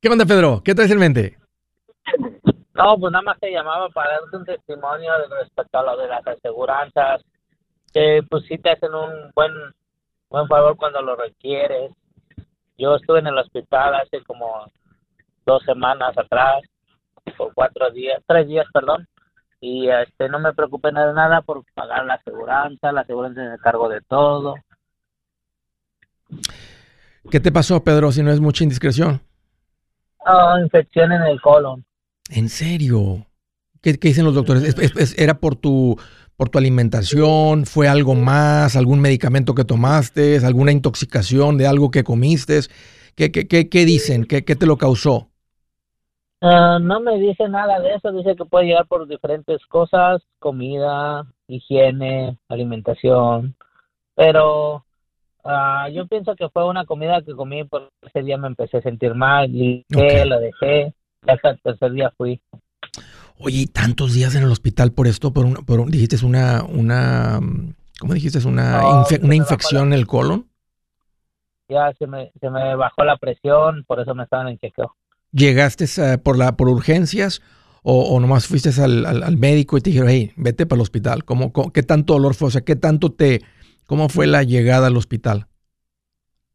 ¿Qué 0.00 0.08
onda, 0.08 0.26
Pedro? 0.26 0.62
¿Qué 0.64 0.74
traes 0.74 0.90
en 0.90 0.98
mente? 0.98 1.38
No, 2.74 2.98
pues 2.98 3.12
nada 3.12 3.22
más 3.22 3.38
te 3.38 3.50
llamaba 3.50 3.88
para 3.90 4.12
darte 4.12 4.36
un 4.36 4.44
testimonio 4.44 5.10
respecto 5.40 5.78
a 5.78 5.82
lo 5.82 5.96
de 5.96 6.08
las 6.08 6.26
aseguranzas, 6.26 7.22
que 7.92 8.22
pues 8.28 8.44
sí 8.46 8.56
te 8.58 8.70
hacen 8.70 8.94
un 8.94 9.30
buen, 9.34 9.52
buen 10.30 10.48
favor 10.48 10.76
cuando 10.76 11.02
lo 11.02 11.16
requieres. 11.16 11.92
Yo 12.78 12.96
estuve 12.96 13.18
en 13.18 13.26
el 13.26 13.38
hospital 13.38 13.94
hace 13.96 14.22
como 14.24 14.64
dos 15.44 15.62
semanas 15.64 16.16
atrás, 16.16 16.62
por 17.36 17.52
cuatro 17.52 17.90
días, 17.90 18.22
tres 18.26 18.48
días, 18.48 18.66
perdón, 18.72 19.06
y 19.60 19.88
este 19.88 20.28
no 20.28 20.38
me 20.38 20.54
preocupé 20.54 20.88
de 20.88 21.12
nada 21.12 21.42
por 21.42 21.64
pagar 21.74 22.04
la 22.06 22.14
aseguranza, 22.14 22.90
la 22.90 23.02
aseguranza 23.02 23.54
se 23.54 23.62
cargo 23.62 23.88
de 23.88 24.00
todo. 24.00 24.54
¿Qué 27.30 27.38
te 27.38 27.52
pasó, 27.52 27.84
Pedro, 27.84 28.10
si 28.10 28.22
no 28.22 28.32
es 28.32 28.40
mucha 28.40 28.64
indiscreción? 28.64 29.20
Ah, 30.24 30.56
infección 30.60 31.12
en 31.12 31.22
el 31.22 31.40
colon. 31.40 31.84
¿En 32.30 32.48
serio? 32.48 33.26
¿Qué, 33.82 33.94
dicen 33.94 34.24
los 34.24 34.34
doctores? 34.34 35.14
era 35.18 35.40
por 35.40 35.56
tu, 35.56 35.98
por 36.36 36.48
tu 36.48 36.58
alimentación? 36.58 37.66
¿Fue 37.66 37.88
algo 37.88 38.14
más? 38.14 38.76
¿Algún 38.76 39.00
medicamento 39.00 39.54
que 39.54 39.64
tomaste? 39.64 40.38
¿Alguna 40.38 40.72
intoxicación 40.72 41.58
de 41.58 41.66
algo 41.66 41.90
que 41.90 42.04
comiste? 42.04 42.60
¿Qué, 43.16 43.32
qué, 43.32 43.68
qué, 43.68 43.84
dicen? 43.84 44.24
¿Qué, 44.24 44.42
te 44.42 44.66
lo 44.66 44.76
causó? 44.78 45.28
Ah, 46.40 46.78
no 46.80 47.00
me 47.00 47.18
dice 47.18 47.48
nada 47.48 47.80
de 47.80 47.94
eso. 47.94 48.12
Dice 48.12 48.36
que 48.36 48.44
puede 48.44 48.66
llegar 48.66 48.86
por 48.86 49.06
diferentes 49.06 49.64
cosas, 49.66 50.22
comida, 50.38 51.26
higiene, 51.48 52.38
alimentación. 52.48 53.56
Pero 54.14 54.84
ah, 55.44 55.88
yo 55.92 56.06
pienso 56.06 56.36
que 56.36 56.48
fue 56.50 56.66
una 56.68 56.84
comida 56.84 57.22
que 57.22 57.34
comí 57.34 57.64
por 57.64 57.90
ese 58.02 58.22
día 58.22 58.36
me 58.36 58.46
empecé 58.46 58.78
a 58.78 58.82
sentir 58.82 59.14
mal 59.14 59.54
y 59.54 59.84
okay. 59.92 60.28
la 60.28 60.38
dejé 60.38 60.94
hasta 61.26 61.50
el 61.50 61.60
tercer 61.60 61.92
día 61.92 62.12
fui. 62.16 62.40
Oye, 63.38 63.66
tantos 63.66 64.14
días 64.14 64.34
en 64.34 64.44
el 64.44 64.50
hospital 64.50 64.92
por 64.92 65.06
esto? 65.06 65.32
¿Por, 65.32 65.46
un, 65.46 65.54
por 65.54 65.90
dijiste 65.90 66.24
una, 66.24 66.62
una, 66.62 67.40
¿cómo 67.98 68.14
dijiste? 68.14 68.38
¿Una, 68.46 68.82
una 69.22 69.34
infección 69.34 69.88
en 69.88 69.92
el 69.94 70.06
colon? 70.06 70.48
Ya, 71.68 71.92
se 71.98 72.06
me, 72.06 72.30
se 72.40 72.50
me 72.50 72.76
bajó 72.76 73.04
la 73.04 73.16
presión, 73.16 73.84
por 73.86 74.00
eso 74.00 74.14
me 74.14 74.24
estaban 74.24 74.48
en 74.48 74.58
chequeo. 74.58 74.94
¿Llegaste 75.32 75.86
por, 76.18 76.36
la, 76.36 76.56
por 76.56 76.68
urgencias 76.68 77.40
o, 77.82 78.20
nomás 78.20 78.46
fuiste 78.46 78.70
al, 78.80 79.06
al, 79.06 79.36
médico 79.38 79.78
y 79.78 79.80
te 79.80 79.90
dijeron, 79.90 80.10
hey, 80.10 80.32
vete 80.36 80.66
para 80.66 80.76
el 80.76 80.82
hospital? 80.82 81.24
¿Cómo, 81.24 81.52
qué 81.72 81.82
tanto 81.82 82.12
dolor 82.12 82.34
fue? 82.34 82.48
O 82.48 82.50
sea, 82.50 82.60
¿qué 82.60 82.76
tanto 82.76 83.12
te, 83.12 83.40
cómo 83.86 84.08
fue 84.08 84.26
la 84.26 84.42
llegada 84.42 84.88
al 84.88 84.96
hospital? 84.96 85.46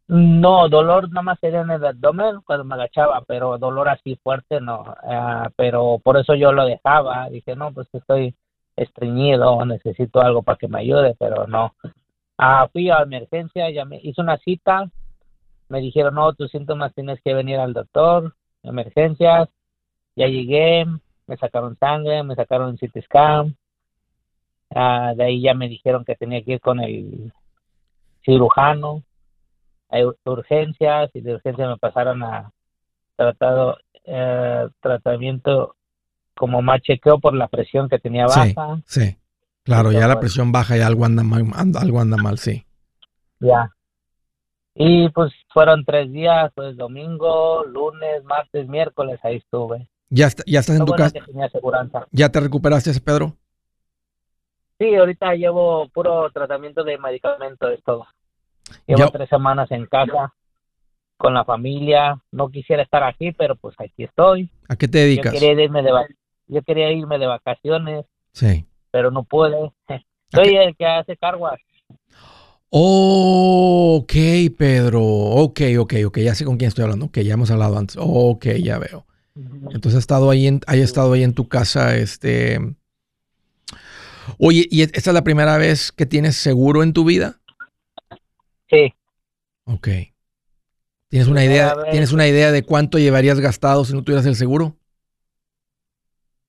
No, 0.07 0.69
dolor 0.69 1.09
nada 1.09 1.21
más 1.21 1.43
era 1.43 1.61
en 1.61 1.69
el 1.69 1.85
abdomen 1.85 2.39
cuando 2.45 2.63
me 2.63 2.75
agachaba, 2.75 3.23
pero 3.27 3.57
dolor 3.57 3.89
así 3.89 4.15
fuerte 4.15 4.61
no. 4.61 4.95
Ah, 5.03 5.49
pero 5.57 5.99
por 6.01 6.17
eso 6.17 6.33
yo 6.33 6.53
lo 6.53 6.65
dejaba. 6.65 7.29
Dije, 7.29 7.55
no, 7.57 7.73
pues 7.73 7.87
estoy 7.93 8.33
estreñido, 8.77 9.65
necesito 9.65 10.21
algo 10.21 10.43
para 10.43 10.57
que 10.57 10.69
me 10.69 10.79
ayude, 10.79 11.15
pero 11.19 11.45
no. 11.47 11.75
Ah, 12.37 12.69
fui 12.71 12.89
a 12.89 13.01
emergencia, 13.01 13.69
ya 13.69 13.83
me 13.83 13.99
hice 14.01 14.21
una 14.21 14.37
cita, 14.37 14.89
me 15.69 15.81
dijeron, 15.81 16.15
no, 16.15 16.33
tus 16.33 16.51
síntomas 16.51 16.93
tienes 16.93 17.19
que 17.21 17.33
venir 17.33 17.57
al 17.59 17.73
doctor, 17.73 18.33
emergencias, 18.63 19.49
ya 20.15 20.27
llegué, 20.27 20.85
me 21.25 21.37
sacaron 21.37 21.77
sangre, 21.77 22.23
me 22.23 22.35
sacaron 22.35 22.69
un 22.69 22.77
CT 22.77 23.03
scan, 23.05 23.57
ah, 24.75 25.13
de 25.15 25.23
ahí 25.23 25.41
ya 25.41 25.53
me 25.53 25.67
dijeron 25.67 26.05
que 26.05 26.15
tenía 26.15 26.43
que 26.43 26.53
ir 26.53 26.61
con 26.61 26.79
el 26.79 27.33
cirujano, 28.23 29.03
hay 29.89 30.03
urgencias 30.25 31.09
y 31.13 31.21
de 31.21 31.35
urgencia 31.35 31.67
me 31.67 31.77
pasaron 31.77 32.23
a 32.23 32.51
tratado 33.15 33.77
eh, 34.05 34.67
tratamiento 34.79 35.75
como 36.35 36.61
más 36.61 36.81
chequeo 36.81 37.19
por 37.19 37.33
la 37.33 37.47
presión 37.47 37.89
que 37.89 37.99
tenía 37.99 38.25
baja. 38.25 38.81
Sí, 38.85 39.17
claro, 39.63 39.91
ya 39.91 40.07
la 40.07 40.19
presión 40.19 40.51
baja 40.51 40.77
y 40.77 40.81
algo 40.81 41.05
anda 41.05 41.23
mal, 41.23 41.43
algo 41.75 41.99
anda 41.99 42.17
mal, 42.17 42.37
sí. 42.37 42.65
Ya. 43.39 43.71
Y 44.75 45.09
pues 45.09 45.33
fueron 45.51 45.83
tres 45.83 46.11
días, 46.11 46.51
pues 46.53 46.77
domingo, 46.77 47.65
lunes, 47.65 48.23
martes, 48.23 48.67
miércoles, 48.67 49.19
ahí 49.23 49.37
estuve. 49.37 49.89
¿Ya, 50.09 50.29
ya 50.45 50.59
estás 50.59 50.79
en 50.79 50.85
tu 50.85 50.93
casa? 50.93 51.19
¿Ya 52.11 52.29
te 52.29 52.39
recuperaste, 52.39 52.91
Pedro? 53.01 53.35
Sí, 54.79 54.93
ahorita 54.95 55.33
llevo 55.33 55.89
puro 55.89 56.29
tratamiento 56.29 56.83
de 56.83 56.99
medicamentos, 56.99 57.71
es 57.71 57.83
todo. 57.83 58.05
Llevo 58.85 59.09
tres 59.11 59.29
semanas 59.29 59.71
en 59.71 59.85
casa 59.85 60.33
con 61.17 61.33
la 61.33 61.43
familia. 61.45 62.21
No 62.31 62.49
quisiera 62.49 62.83
estar 62.83 63.03
aquí, 63.03 63.31
pero 63.31 63.55
pues 63.55 63.75
aquí 63.79 64.03
estoy. 64.03 64.49
¿A 64.67 64.75
qué 64.75 64.87
te 64.87 64.99
dedicas? 64.99 65.33
Yo 65.33 65.39
quería 65.39 65.63
irme 65.63 65.81
de, 65.81 65.91
yo 66.47 66.61
quería 66.63 66.91
irme 66.91 67.17
de 67.19 67.27
vacaciones. 67.27 68.05
Sí. 68.31 68.65
Pero 68.91 69.11
no 69.11 69.23
pude. 69.23 69.71
Soy 70.31 70.55
el 70.55 70.75
que 70.75 70.85
hace 70.85 71.17
carguas. 71.17 71.59
Oh, 72.69 73.99
ok, 74.01 74.13
Pedro. 74.57 75.01
Ok, 75.01 75.61
ok, 75.79 75.93
ok. 76.05 76.17
Ya 76.19 76.35
sé 76.35 76.45
con 76.45 76.57
quién 76.57 76.67
estoy 76.67 76.83
hablando. 76.83 77.05
Ok, 77.05 77.19
ya 77.19 77.33
hemos 77.33 77.49
hablado 77.49 77.77
antes. 77.77 77.95
Ok, 77.99 78.45
ya 78.61 78.77
veo. 78.77 79.05
Entonces 79.71 79.95
ha 79.95 79.99
estado 79.99 80.29
ahí 80.29 80.47
en, 80.47 80.61
estado 80.67 81.13
ahí 81.13 81.23
en 81.23 81.33
tu 81.33 81.47
casa, 81.47 81.95
este. 81.95 82.59
Oye, 84.39 84.67
¿y 84.69 84.81
esta 84.81 84.97
es 84.97 85.13
la 85.13 85.23
primera 85.23 85.57
vez 85.57 85.91
que 85.91 86.05
tienes 86.05 86.35
seguro 86.35 86.83
en 86.83 86.93
tu 86.93 87.05
vida? 87.05 87.39
Sí. 88.69 88.93
Ok. 89.65 89.87
¿Tienes 91.09 91.27
una 91.27 91.45
idea, 91.45 91.73
¿tienes 91.89 92.11
una 92.11 92.27
idea 92.27 92.51
de 92.51 92.63
cuánto 92.63 92.97
llevarías 92.97 93.39
gastado 93.39 93.85
si 93.85 93.93
no 93.93 94.03
tuvieras 94.03 94.25
el 94.25 94.35
seguro? 94.35 94.75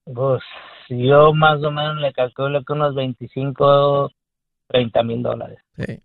Pues 0.04 0.42
yo 0.88 1.32
más 1.32 1.62
o 1.62 1.70
menos 1.70 1.96
le 2.00 2.12
calculo 2.12 2.64
que 2.64 2.72
unos 2.72 2.94
25, 2.94 4.10
30 4.68 5.02
mil 5.04 5.22
dólares. 5.22 5.58
Sí. 5.76 6.00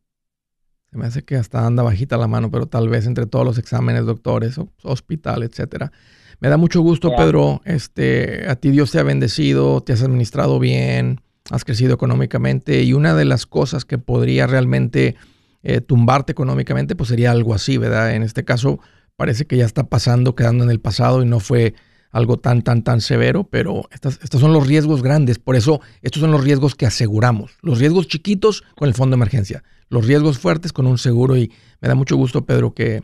Se 0.92 0.98
me 0.98 1.08
hace 1.08 1.26
que 1.26 1.36
hasta 1.36 1.66
anda 1.66 1.82
bajita 1.82 2.18
la 2.18 2.28
mano, 2.28 2.52
pero 2.52 2.68
tal 2.68 2.90
vez 2.90 3.08
entre 3.08 3.26
todos 3.26 3.46
los 3.46 3.58
exámenes, 3.58 4.06
doctores, 4.06 4.60
hospital, 4.84 5.42
etcétera. 5.42 5.92
Me 6.40 6.50
da 6.50 6.58
mucho 6.58 6.82
gusto, 6.82 7.16
Pedro. 7.16 7.62
Este, 7.66 8.48
a 8.48 8.56
ti 8.56 8.70
Dios 8.70 8.92
te 8.92 9.00
ha 9.00 9.04
bendecido, 9.04 9.82
te 9.82 9.94
has 9.94 10.04
administrado 10.04 10.60
bien, 10.60 11.22
has 11.50 11.66
crecido 11.66 11.96
económicamente 11.96 12.84
y 12.84 12.94
una 12.94 13.16
de 13.16 13.26
las 13.26 13.48
cosas 13.48 13.86
que 13.86 13.98
podría 13.98 14.46
realmente 14.46 15.16
eh, 15.64 15.82
tumbarte 15.82 16.34
económicamente, 16.34 16.96
pues 16.96 17.10
sería 17.10 17.32
algo 17.32 17.54
así, 17.54 17.78
¿verdad? 17.78 18.14
En 18.14 18.22
este 18.22 18.44
caso 18.44 18.80
parece 19.16 19.46
que 19.46 19.58
ya 19.58 19.66
está 19.66 19.86
pasando, 19.86 20.36
quedando 20.36 20.64
en 20.64 20.70
el 20.70 20.82
pasado 20.82 21.24
y 21.24 21.26
no 21.26 21.40
fue 21.40 21.74
algo 22.12 22.38
tan, 22.38 22.62
tan, 22.62 22.84
tan 22.84 23.02
severo, 23.02 23.46
pero 23.46 23.88
estos 23.92 24.40
son 24.40 24.54
los 24.54 24.68
riesgos 24.68 25.02
grandes. 25.02 25.40
Por 25.40 25.56
eso, 25.56 25.82
estos 26.02 26.22
son 26.22 26.32
los 26.32 26.44
riesgos 26.44 26.76
que 26.76 26.86
aseguramos. 26.86 27.58
Los 27.62 27.80
riesgos 27.80 28.08
chiquitos 28.08 28.64
con 28.76 28.88
el 28.88 28.94
fondo 28.94 29.16
de 29.16 29.20
emergencia, 29.20 29.64
los 29.90 30.06
riesgos 30.06 30.38
fuertes 30.38 30.74
con 30.74 30.86
un 30.86 30.98
seguro. 30.98 31.38
Y 31.38 31.52
me 31.82 31.88
da 31.88 31.96
mucho 31.96 32.16
gusto, 32.16 32.46
Pedro, 32.46 32.74
que, 32.74 33.02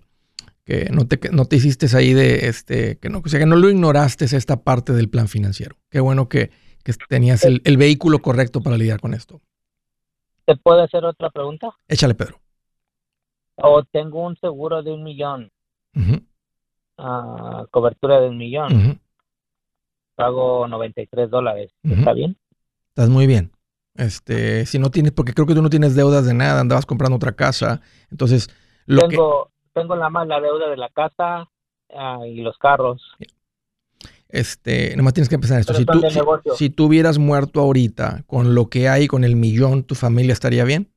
que 0.64 0.90
no, 0.92 1.08
te, 1.08 1.20
no 1.32 1.46
te 1.46 1.56
hiciste 1.56 1.88
ahí 1.98 2.14
de, 2.14 2.50
este, 2.50 2.98
que 2.98 3.10
no, 3.10 3.24
o 3.26 3.30
sea, 3.30 3.40
que 3.40 3.48
no 3.48 3.56
lo 3.56 3.70
ignoraste 3.70 4.26
esta 4.26 4.62
parte 4.62 4.94
del 4.94 5.10
plan 5.10 5.28
financiero. 5.28 5.78
Qué 5.90 6.02
bueno 6.02 6.30
que, 6.30 6.52
que 6.84 6.94
tenías 7.08 7.46
el, 7.46 7.62
el, 7.64 7.78
vehículo 7.78 8.20
correcto 8.20 8.62
para 8.62 8.78
lidiar 8.78 9.00
con 9.00 9.16
esto. 9.16 9.42
¿Te 10.46 10.56
puedo 10.56 10.84
hacer 10.84 11.04
otra 11.06 11.32
pregunta? 11.32 11.70
Échale, 11.88 12.14
Pedro 12.14 12.40
o 13.62 13.84
tengo 13.84 14.26
un 14.26 14.36
seguro 14.38 14.84
de 14.84 14.92
un 14.92 15.04
millón, 15.04 15.52
uh 15.96 16.20
cobertura 17.72 18.20
de 18.20 18.28
un 18.28 18.38
millón, 18.38 19.00
pago 20.16 20.68
93 20.68 21.30
dólares, 21.30 21.72
¿está 21.84 22.12
bien? 22.12 22.36
Estás 22.90 23.10
muy 23.10 23.26
bien. 23.26 23.52
Este, 23.96 24.66
si 24.66 24.80
no 24.80 24.92
tienes, 24.92 25.14
porque 25.14 25.34
creo 25.34 25.48
que 25.48 25.56
tú 25.56 25.62
no 25.62 25.70
tienes 25.70 25.96
deudas 25.96 26.26
de 26.26 26.34
nada, 26.34 26.60
andabas 26.60 26.86
comprando 26.86 27.16
otra 27.16 27.34
casa, 27.34 27.82
entonces 28.12 28.50
lo 28.86 29.08
tengo, 29.08 29.52
tengo 29.74 29.96
la 29.96 30.10
más 30.10 30.28
la 30.28 30.42
deuda 30.42 30.70
de 30.70 30.78
la 30.78 30.90
casa 30.90 31.50
uh, 31.90 32.26
y 32.26 32.42
los 32.42 32.58
carros. 32.58 33.02
Este, 34.28 34.96
nomás 34.96 35.14
tienes 35.14 35.30
que 35.30 35.36
empezar 35.36 35.60
esto. 35.60 35.74
Si 35.74 35.86
tú, 35.86 36.02
si, 36.10 36.20
si 36.56 36.70
tú 36.70 36.86
hubieras 36.86 37.18
muerto 37.18 37.62
ahorita 37.62 38.24
con 38.28 38.56
lo 38.56 38.70
que 38.70 38.90
hay, 38.90 39.08
con 39.08 39.24
el 39.24 39.36
millón, 39.36 39.84
¿tu 39.84 39.96
familia 39.96 40.34
estaría 40.34 40.66
bien? 40.66 40.92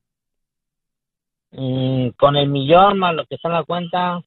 Mm, 1.53 2.09
con 2.17 2.35
el 2.35 2.49
millón 2.49 2.99
más 2.99 3.13
lo 3.13 3.25
que 3.25 3.35
está 3.35 3.47
en 3.47 3.53
la 3.53 3.63
cuenta, 3.63 4.21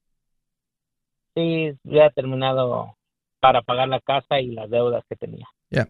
sí, 1.35 1.73
ya 1.83 2.05
he 2.05 2.11
terminado 2.11 2.95
para 3.39 3.61
pagar 3.61 3.89
la 3.89 3.99
casa 3.99 4.39
y 4.39 4.51
las 4.51 4.69
deudas 4.69 5.03
que 5.09 5.15
tenía. 5.15 5.47
Ya. 5.69 5.89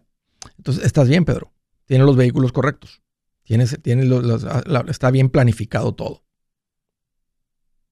Entonces, 0.56 0.84
estás 0.84 1.08
bien, 1.08 1.24
Pedro. 1.24 1.52
Tienes 1.86 2.06
los 2.06 2.16
vehículos 2.16 2.52
correctos. 2.52 3.02
Tienes, 3.44 3.80
tienes 3.82 4.06
los, 4.06 4.44
ah, 4.44 4.62
está 4.88 5.10
bien 5.10 5.30
planificado 5.30 5.94
todo. 5.94 6.22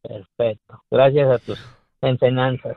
Perfecto. 0.02 0.82
Gracias 0.90 1.30
a 1.30 1.38
tus 1.38 1.58
enseñanzas. 2.02 2.76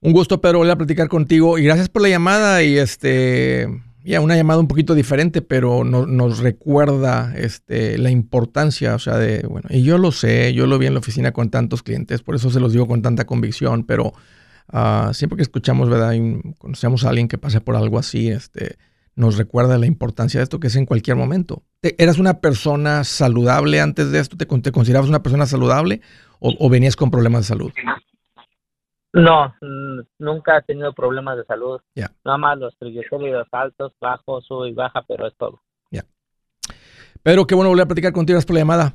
Un 0.00 0.12
gusto, 0.12 0.40
Pedro, 0.40 0.58
volver 0.58 0.72
a 0.72 0.76
platicar 0.76 1.08
contigo 1.08 1.58
y 1.58 1.64
gracias 1.64 1.88
por 1.88 2.02
la 2.02 2.08
llamada 2.08 2.62
y 2.62 2.78
este 2.78 3.68
ya 4.06 4.20
una 4.20 4.36
llamada 4.36 4.60
un 4.60 4.68
poquito 4.68 4.94
diferente, 4.94 5.42
pero 5.42 5.82
nos 5.84 6.38
recuerda 6.38 7.34
este, 7.36 7.98
la 7.98 8.10
importancia, 8.10 8.94
o 8.94 8.98
sea, 8.98 9.16
de, 9.18 9.44
bueno, 9.48 9.68
y 9.70 9.82
yo 9.82 9.98
lo 9.98 10.12
sé, 10.12 10.54
yo 10.54 10.66
lo 10.66 10.78
vi 10.78 10.86
en 10.86 10.94
la 10.94 11.00
oficina 11.00 11.32
con 11.32 11.50
tantos 11.50 11.82
clientes, 11.82 12.22
por 12.22 12.36
eso 12.36 12.50
se 12.50 12.60
los 12.60 12.72
digo 12.72 12.86
con 12.86 13.02
tanta 13.02 13.24
convicción, 13.26 13.84
pero 13.84 14.12
uh, 14.72 15.12
siempre 15.12 15.36
que 15.36 15.42
escuchamos, 15.42 15.90
¿verdad? 15.90 16.14
Conocemos 16.58 17.04
a 17.04 17.08
alguien 17.08 17.26
que 17.26 17.36
pasa 17.36 17.60
por 17.60 17.74
algo 17.74 17.98
así, 17.98 18.28
este, 18.28 18.76
nos 19.16 19.36
recuerda 19.36 19.76
la 19.76 19.86
importancia 19.86 20.38
de 20.38 20.44
esto 20.44 20.60
que 20.60 20.68
es 20.68 20.76
en 20.76 20.86
cualquier 20.86 21.16
momento. 21.16 21.64
¿Eras 21.82 22.18
una 22.18 22.40
persona 22.40 23.02
saludable 23.02 23.80
antes 23.80 24.12
de 24.12 24.20
esto? 24.20 24.36
¿Te, 24.36 24.46
te 24.46 24.72
considerabas 24.72 25.08
una 25.08 25.22
persona 25.22 25.46
saludable 25.46 26.00
o, 26.38 26.54
o 26.58 26.68
venías 26.68 26.94
con 26.94 27.10
problemas 27.10 27.42
de 27.42 27.48
salud? 27.48 27.72
No, 29.16 29.54
nunca 30.18 30.58
he 30.58 30.62
tenido 30.62 30.92
problemas 30.92 31.38
de 31.38 31.44
salud. 31.44 31.80
Nada 32.22 32.36
más 32.36 32.58
los 32.58 32.76
triglicéridos 32.76 33.48
altos, 33.50 33.92
bajos, 33.98 34.44
sube 34.44 34.68
y 34.68 34.74
baja, 34.74 35.02
pero 35.08 35.26
es 35.26 35.34
todo. 35.38 35.62
Ya. 35.90 36.04
Pedro, 37.22 37.46
qué 37.46 37.54
bueno 37.54 37.70
volver 37.70 37.84
a 37.84 37.88
platicar 37.88 38.12
contigo. 38.12 38.34
Gracias 38.34 38.46
por 38.46 38.54
la 38.54 38.60
llamada. 38.60 38.94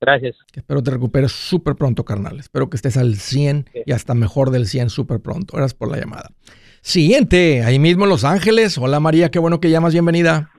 Gracias. 0.00 0.36
Espero 0.54 0.80
te 0.80 0.92
recuperes 0.92 1.32
súper 1.32 1.74
pronto, 1.74 2.04
carnal. 2.04 2.38
Espero 2.38 2.70
que 2.70 2.76
estés 2.76 2.96
al 2.96 3.16
100 3.16 3.68
y 3.84 3.90
hasta 3.90 4.14
mejor 4.14 4.50
del 4.50 4.66
100 4.66 4.90
súper 4.90 5.20
pronto. 5.20 5.56
Gracias 5.56 5.74
por 5.74 5.90
la 5.90 5.98
llamada. 5.98 6.30
Siguiente, 6.80 7.64
ahí 7.64 7.80
mismo 7.80 8.04
en 8.04 8.10
Los 8.10 8.24
Ángeles. 8.24 8.78
Hola 8.78 9.00
María, 9.00 9.28
qué 9.30 9.40
bueno 9.40 9.58
que 9.58 9.70
llamas. 9.70 9.92
Bienvenida. 9.92 10.50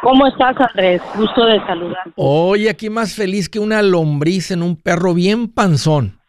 ¿Cómo 0.00 0.26
estás, 0.26 0.56
Andrés? 0.58 1.02
Gusto 1.14 1.44
de 1.44 1.58
saludar. 1.66 2.12
Oye, 2.16 2.70
aquí 2.70 2.88
más 2.88 3.14
feliz 3.14 3.50
que 3.50 3.58
una 3.58 3.82
lombriz 3.82 4.50
en 4.50 4.62
un 4.62 4.76
perro 4.76 5.12
bien 5.12 5.48
panzón. 5.48 6.21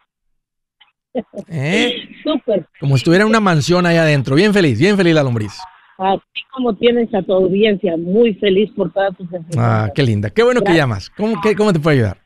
¿Eh? 1.47 2.09
Súper. 2.23 2.65
Como 2.79 2.95
si 2.95 3.01
estuviera 3.01 3.23
en 3.23 3.29
una 3.29 3.39
mansión 3.39 3.85
ahí 3.85 3.97
adentro. 3.97 4.35
Bien 4.35 4.53
feliz, 4.53 4.79
bien 4.79 4.97
feliz 4.97 5.13
la 5.13 5.23
lombriz. 5.23 5.53
Así 5.97 6.43
como 6.51 6.75
tienes 6.75 7.13
a 7.13 7.21
tu 7.21 7.33
audiencia, 7.33 7.95
muy 7.97 8.33
feliz 8.35 8.71
por 8.75 8.91
todas 8.91 9.15
tus 9.15 9.27
Ah, 9.57 9.89
qué 9.93 10.03
linda. 10.03 10.29
Qué 10.29 10.43
bueno 10.43 10.61
que 10.61 10.73
llamas. 10.73 11.09
¿Cómo, 11.11 11.35
¿Cómo 11.55 11.71
te 11.71 11.79
puedo 11.79 11.95
ayudar? 11.95 12.17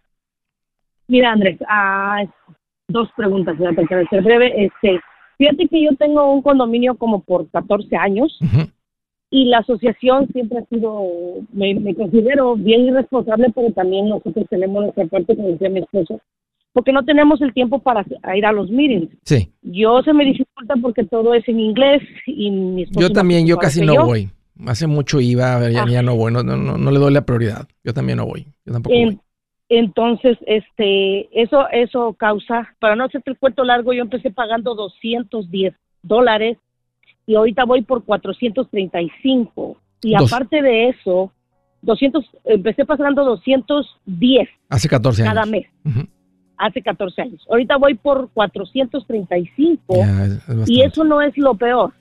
Mira, 1.07 1.31
Andrés, 1.31 1.57
ah, 1.67 2.23
dos 2.87 3.09
preguntas, 3.15 3.57
voy 3.57 3.67
a 3.67 4.09
ser 4.09 4.23
breve. 4.23 4.65
Este, 4.65 4.99
fíjate 5.37 5.67
que 5.67 5.83
yo 5.83 5.95
tengo 5.97 6.31
un 6.31 6.41
condominio 6.41 6.95
como 6.95 7.21
por 7.21 7.49
14 7.49 7.95
años 7.95 8.37
y 9.29 9.45
la 9.45 9.59
asociación 9.59 10.27
siempre 10.31 10.59
ha 10.59 10.65
sido, 10.65 11.03
me, 11.51 11.93
considero 11.95 12.55
bien 12.55 12.87
irresponsable, 12.87 13.51
pero 13.53 13.71
también 13.73 14.09
nosotros 14.09 14.45
tenemos 14.49 14.83
nuestra 14.83 15.05
parte, 15.05 15.35
como 15.35 15.49
decía 15.49 15.69
mi 15.69 15.79
esposo, 15.79 16.21
porque 16.77 16.91
no 16.91 17.03
tenemos 17.03 17.41
el 17.41 17.55
tiempo 17.55 17.79
para 17.79 18.05
ir 18.35 18.45
a 18.45 18.51
los 18.51 18.69
meetings. 18.69 19.09
Sí. 19.23 19.51
Yo 19.63 20.03
se 20.03 20.13
me 20.13 20.25
dificulta 20.25 20.75
porque 20.79 21.03
todo 21.05 21.33
es 21.33 21.43
en 21.49 21.59
inglés 21.59 22.03
y 22.27 22.51
mi 22.51 22.85
Yo 22.91 23.09
también, 23.09 23.47
yo 23.47 23.57
casi 23.57 23.83
no 23.83 24.05
voy. 24.05 24.29
Hace 24.63 24.85
mucho 24.85 25.19
iba, 25.19 25.67
ya, 25.71 25.87
ya 25.87 26.03
no 26.03 26.15
voy, 26.15 26.31
no, 26.31 26.43
no, 26.43 26.55
no, 26.55 26.91
le 26.91 26.99
doy 26.99 27.11
la 27.11 27.25
prioridad. 27.25 27.67
Yo 27.83 27.95
también 27.95 28.19
no 28.19 28.27
voy. 28.27 28.45
Yo 28.63 28.73
tampoco 28.73 28.95
voy. 28.95 29.19
Entonces, 29.69 30.37
este, 30.45 31.41
eso, 31.41 31.67
eso 31.71 32.13
causa, 32.13 32.69
para 32.77 32.95
no 32.95 33.05
hacerte 33.05 33.31
el 33.31 33.39
cuento 33.39 33.63
largo, 33.63 33.91
yo 33.91 34.03
empecé 34.03 34.29
pagando 34.29 34.75
210 34.75 35.73
dólares 36.03 36.59
y 37.25 37.33
ahorita 37.33 37.65
voy 37.65 37.81
por 37.81 38.03
435. 38.03 39.77
Y 40.03 40.13
aparte 40.13 40.61
de 40.61 40.89
eso, 40.89 41.31
200, 41.81 42.23
empecé 42.45 42.85
pagando 42.85 43.25
210. 43.25 44.47
Hace 44.69 44.87
14 44.87 45.23
años. 45.23 45.33
Cada 45.33 45.47
mes 45.47 45.65
hace 46.57 46.81
14 46.81 47.21
años. 47.21 47.45
Ahorita 47.49 47.77
voy 47.77 47.95
por 47.95 48.29
435 48.33 49.95
y 50.65 50.81
eso 50.81 51.03
no 51.03 51.21
es 51.21 51.37
lo 51.37 51.55
peor. 51.55 51.93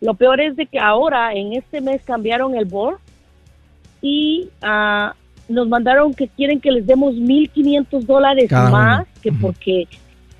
Lo 0.00 0.14
peor 0.14 0.40
es 0.40 0.56
de 0.56 0.66
que 0.66 0.78
ahora 0.78 1.34
en 1.34 1.54
este 1.54 1.80
mes 1.80 2.02
cambiaron 2.04 2.56
el 2.56 2.64
board 2.64 2.98
y 4.00 4.48
uh, 4.62 5.12
nos 5.48 5.68
mandaron 5.68 6.14
que 6.14 6.28
quieren 6.28 6.60
que 6.60 6.70
les 6.70 6.86
demos 6.86 7.14
1.500 7.14 8.02
dólares 8.04 8.50
más 8.50 9.06
que 9.22 9.32
porque 9.32 9.88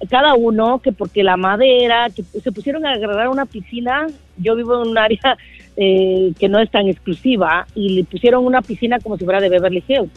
cada 0.09 0.35
uno, 0.35 0.79
que 0.79 0.93
porque 0.93 1.25
la 1.25 1.37
madera, 1.37 2.09
que 2.15 2.23
se 2.23 2.53
pusieron 2.53 2.87
a 2.87 2.93
agarrar 2.93 3.29
una 3.29 3.47
piscina. 3.47 4.07
Yo 4.37 4.55
vivo 4.55 4.81
en 4.81 4.91
un 4.91 4.99
área 4.99 5.37
eh, 5.77 6.33
que 6.39 6.49
no 6.49 6.61
es 6.61 6.71
tan 6.71 6.87
exclusiva 6.87 7.67
y 7.75 7.91
le 7.91 8.05
pusieron 8.05 8.45
una 8.45 8.63
piscina 8.63 9.01
como 9.01 9.17
si 9.17 9.25
fuera 9.25 9.41
de 9.41 9.49
Beverly 9.49 9.83
Hills. 9.89 10.11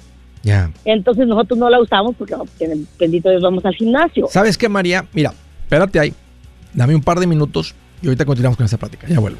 Entonces 0.86 1.28
nosotros 1.28 1.58
no 1.60 1.70
la 1.70 1.80
usamos 1.80 2.16
porque, 2.18 2.36
bendito 3.00 3.30
Dios, 3.30 3.42
vamos 3.42 3.64
al 3.66 3.76
gimnasio. 3.76 4.28
¿Sabes 4.30 4.58
qué, 4.58 4.70
María? 4.70 5.06
Mira, 5.14 5.34
espérate 5.64 6.00
ahí. 6.00 6.14
Dame 6.74 6.96
un 6.96 7.02
par 7.02 7.20
de 7.20 7.28
minutos 7.28 7.76
y 8.02 8.08
ahorita 8.08 8.26
continuamos 8.26 8.58
con 8.58 8.66
esa 8.66 8.78
práctica. 8.78 9.08
Ya 9.08 9.20
vuelvo. 9.20 9.40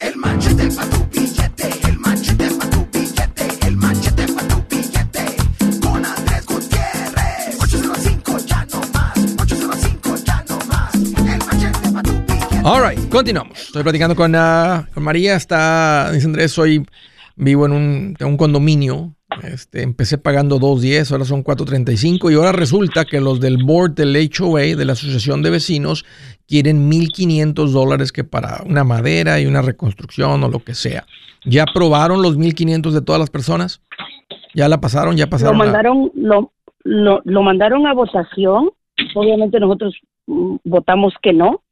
El 0.00 0.16
machete 0.16 0.70
para 0.70 0.88
tu 0.88 1.06
billete, 1.10 1.68
el 1.86 1.98
machete 1.98 2.50
para 2.52 2.70
tu 2.70 2.86
billete, 2.90 3.66
el 3.66 3.76
machete 3.76 4.26
para 4.32 4.48
tu 4.48 4.64
billete. 4.70 5.36
Con 5.82 6.02
Andrés 6.04 6.46
Gutiérrez. 6.46 7.60
805 7.60 8.38
ya 8.46 8.66
no 8.72 8.80
más, 8.94 9.18
805 9.42 10.16
ya 10.24 10.44
no 10.48 10.58
más. 10.68 10.94
El 10.94 11.38
machete 11.38 11.90
para 11.92 12.02
tu 12.02 12.12
billete. 12.12 12.60
Alright, 12.64 13.08
continuamos. 13.10 13.60
Estoy 13.60 13.82
platicando 13.82 14.16
con, 14.16 14.34
uh, 14.34 14.86
con 14.94 15.02
María. 15.02 15.36
Está, 15.36 16.10
dice 16.12 16.24
Andrés, 16.24 16.52
soy 16.52 16.86
vivo 17.36 17.66
en 17.66 17.72
un, 17.72 18.16
un 18.18 18.36
condominio 18.38 19.14
este, 19.42 19.82
empecé 19.82 20.18
pagando 20.18 20.58
2.10, 20.58 21.12
ahora 21.12 21.24
son 21.24 21.44
4.35 21.44 22.30
y 22.30 22.34
ahora 22.34 22.52
resulta 22.52 23.04
que 23.04 23.20
los 23.20 23.40
del 23.40 23.58
board 23.64 23.94
del 23.94 24.16
HOA, 24.16 24.76
de 24.76 24.84
la 24.84 24.92
Asociación 24.92 25.42
de 25.42 25.50
Vecinos, 25.50 26.04
quieren 26.46 26.90
1.500 26.90 27.70
dólares 27.70 28.12
que 28.12 28.24
para 28.24 28.62
una 28.66 28.84
madera 28.84 29.40
y 29.40 29.46
una 29.46 29.62
reconstrucción 29.62 30.42
o 30.42 30.48
lo 30.48 30.60
que 30.60 30.74
sea. 30.74 31.04
¿Ya 31.44 31.62
aprobaron 31.62 32.22
los 32.22 32.36
1.500 32.38 32.90
de 32.90 33.02
todas 33.02 33.20
las 33.20 33.30
personas? 33.30 33.80
¿Ya 34.54 34.68
la 34.68 34.80
pasaron? 34.80 35.16
¿Ya 35.16 35.28
pasaron? 35.28 35.56
Lo 35.56 35.64
mandaron, 35.64 36.10
lo, 36.14 36.52
lo, 37.24 37.42
mandaron 37.42 37.86
a 37.86 37.94
votación. 37.94 38.70
Obviamente 39.14 39.60
nosotros 39.60 39.94
mm, 40.26 40.56
votamos 40.64 41.14
que 41.22 41.32
no, 41.32 41.62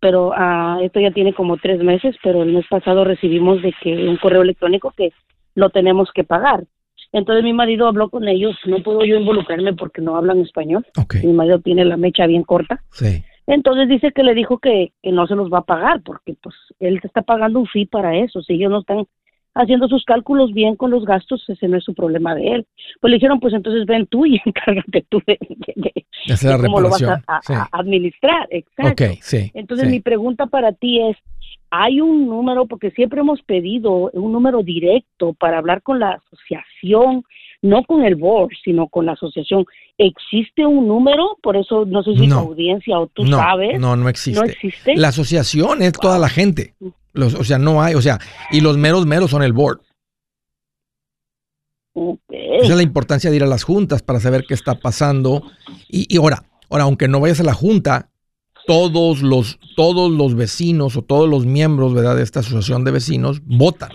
pero 0.00 0.28
uh, 0.28 0.80
esto 0.82 1.00
ya 1.00 1.10
tiene 1.10 1.34
como 1.34 1.56
tres 1.56 1.82
meses, 1.82 2.14
pero 2.22 2.42
el 2.42 2.52
mes 2.52 2.66
pasado 2.68 3.04
recibimos 3.04 3.62
de 3.62 3.74
que 3.82 4.08
un 4.08 4.16
correo 4.16 4.42
electrónico 4.42 4.92
que 4.96 5.12
lo 5.54 5.70
tenemos 5.70 6.10
que 6.14 6.24
pagar. 6.24 6.64
Entonces 7.12 7.42
mi 7.44 7.52
marido 7.52 7.88
habló 7.88 8.08
con 8.08 8.28
ellos, 8.28 8.56
no 8.66 8.82
puedo 8.82 9.04
yo 9.04 9.16
involucrarme 9.16 9.72
porque 9.74 10.00
no 10.00 10.16
hablan 10.16 10.40
español. 10.40 10.86
Mi 11.22 11.32
marido 11.32 11.58
tiene 11.60 11.84
la 11.84 11.96
mecha 11.96 12.26
bien 12.26 12.44
corta. 12.44 12.82
Sí. 12.92 13.24
Entonces 13.46 13.88
dice 13.88 14.12
que 14.12 14.22
le 14.22 14.34
dijo 14.34 14.58
que, 14.58 14.92
que 15.02 15.10
no 15.10 15.26
se 15.26 15.34
los 15.34 15.52
va 15.52 15.58
a 15.58 15.64
pagar 15.64 16.02
porque 16.02 16.34
pues 16.40 16.54
él 16.78 17.00
está 17.02 17.22
pagando 17.22 17.58
un 17.58 17.66
fee 17.66 17.86
para 17.86 18.16
eso. 18.16 18.42
Si 18.42 18.54
ellos 18.54 18.70
no 18.70 18.80
están 18.80 19.06
haciendo 19.54 19.88
sus 19.88 20.04
cálculos 20.04 20.52
bien 20.52 20.76
con 20.76 20.90
los 20.90 21.04
gastos, 21.04 21.44
ese 21.48 21.68
no 21.68 21.76
es 21.76 21.84
su 21.84 21.94
problema 21.94 22.34
de 22.34 22.48
él. 22.54 22.66
Pues 23.00 23.10
le 23.10 23.16
dijeron, 23.16 23.40
pues 23.40 23.54
entonces 23.54 23.86
ven 23.86 24.06
tú 24.06 24.26
y 24.26 24.40
encárgate 24.44 25.04
tú 25.08 25.20
de, 25.26 25.38
cómo 26.62 26.80
lo 26.80 26.90
vas 26.90 27.02
a, 27.02 27.68
administrar. 27.72 28.48
Exacto. 28.50 29.04
sí, 29.20 29.50
entonces 29.54 29.88
mi 29.88 30.00
pregunta 30.00 30.46
para 30.46 30.72
ti 30.72 31.00
es, 31.00 31.16
hay 31.70 32.00
un 32.00 32.26
número, 32.26 32.66
porque 32.66 32.90
siempre 32.90 33.20
hemos 33.20 33.42
pedido 33.42 34.10
un 34.12 34.32
número 34.32 34.62
directo 34.62 35.34
para 35.34 35.58
hablar 35.58 35.82
con 35.82 36.00
la 36.00 36.12
asociación, 36.12 36.64
no 36.82 37.84
con 37.84 38.04
el 38.04 38.16
board, 38.16 38.50
sino 38.64 38.88
con 38.88 39.06
la 39.06 39.12
asociación. 39.12 39.64
¿Existe 39.98 40.64
un 40.64 40.88
número? 40.88 41.38
Por 41.42 41.56
eso 41.56 41.84
no 41.84 42.02
sé 42.02 42.14
si 42.16 42.28
tu 42.28 42.34
audiencia 42.34 42.98
o 42.98 43.06
tú 43.08 43.26
sabes. 43.26 43.78
No, 43.78 43.96
no 43.96 44.08
existe. 44.08 44.40
No 44.40 44.46
existe. 44.46 44.96
La 44.96 45.08
asociación 45.08 45.82
es 45.82 45.92
toda 45.92 46.18
la 46.18 46.28
gente. 46.28 46.74
o 47.14 47.44
sea, 47.44 47.58
no 47.58 47.82
hay, 47.82 47.94
o 47.94 48.02
sea, 48.02 48.18
y 48.50 48.60
los 48.60 48.76
meros 48.76 49.06
meros 49.06 49.30
son 49.30 49.42
el 49.42 49.52
board. 49.52 49.80
Esa 52.28 52.72
es 52.72 52.76
la 52.76 52.82
importancia 52.82 53.30
de 53.30 53.36
ir 53.36 53.42
a 53.42 53.46
las 53.46 53.64
juntas 53.64 54.02
para 54.02 54.20
saber 54.20 54.44
qué 54.46 54.54
está 54.54 54.76
pasando. 54.76 55.42
Y, 55.88 56.06
y 56.12 56.18
ahora, 56.18 56.44
ahora, 56.70 56.84
aunque 56.84 57.08
no 57.08 57.20
vayas 57.20 57.40
a 57.40 57.44
la 57.44 57.52
junta, 57.52 58.10
todos 58.66 59.22
los, 59.22 59.58
todos 59.76 60.10
los 60.10 60.34
vecinos 60.34 60.96
o 60.96 61.02
todos 61.02 61.28
los 61.28 61.46
miembros 61.46 61.92
¿verdad? 61.92 62.16
de 62.16 62.22
esta 62.22 62.40
asociación 62.40 62.84
de 62.84 62.92
vecinos 62.92 63.42
votan. 63.44 63.90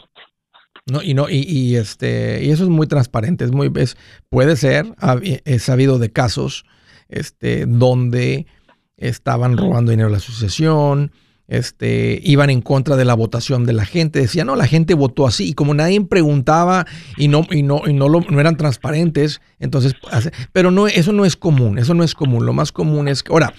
¿No? 0.86 1.02
Y, 1.02 1.14
no, 1.14 1.30
y, 1.30 1.76
este, 1.76 2.44
y 2.44 2.52
eso 2.52 2.64
es 2.64 2.70
muy 2.70 2.88
transparente, 2.88 3.46
es 3.46 3.52
muy, 3.52 3.72
es, 3.76 3.98
puede 4.30 4.56
ser, 4.56 4.94
he 5.24 5.60
sabido 5.60 6.00
de 6.00 6.12
casos 6.12 6.66
este, 7.10 7.66
donde 7.66 8.46
estaban 8.98 9.58
robando 9.58 9.92
dinero 9.92 10.08
a 10.08 10.12
la 10.12 10.18
asociación, 10.18 11.12
este, 11.48 12.20
iban 12.24 12.50
en 12.50 12.62
contra 12.62 12.96
de 12.96 13.06
la 13.06 13.14
votación 13.14 13.66
de 13.66 13.74
la 13.74 13.86
gente. 13.86 14.20
Decían, 14.20 14.48
no, 14.48 14.56
la 14.56 14.68
gente 14.68 14.94
votó 14.94 15.28
así. 15.28 15.50
Y 15.50 15.54
como 15.54 15.74
nadie 15.74 16.02
preguntaba 16.02 16.86
y 17.18 17.28
no, 17.28 17.46
y 17.52 17.64
no, 17.64 17.82
y 17.86 17.94
no, 17.94 18.10
lo, 18.10 18.22
no 18.22 18.40
eran 18.40 18.58
transparentes, 18.58 19.42
entonces, 19.60 19.94
pero 20.52 20.72
no, 20.72 20.88
eso 20.88 21.14
no 21.14 21.26
es 21.26 21.36
común, 21.36 21.78
eso 21.78 21.94
no 21.94 22.04
es 22.04 22.14
común. 22.14 22.46
Lo 22.46 22.54
más 22.54 22.72
común 22.72 23.08
es 23.08 23.24
que, 23.24 23.32
ahora, 23.32 23.54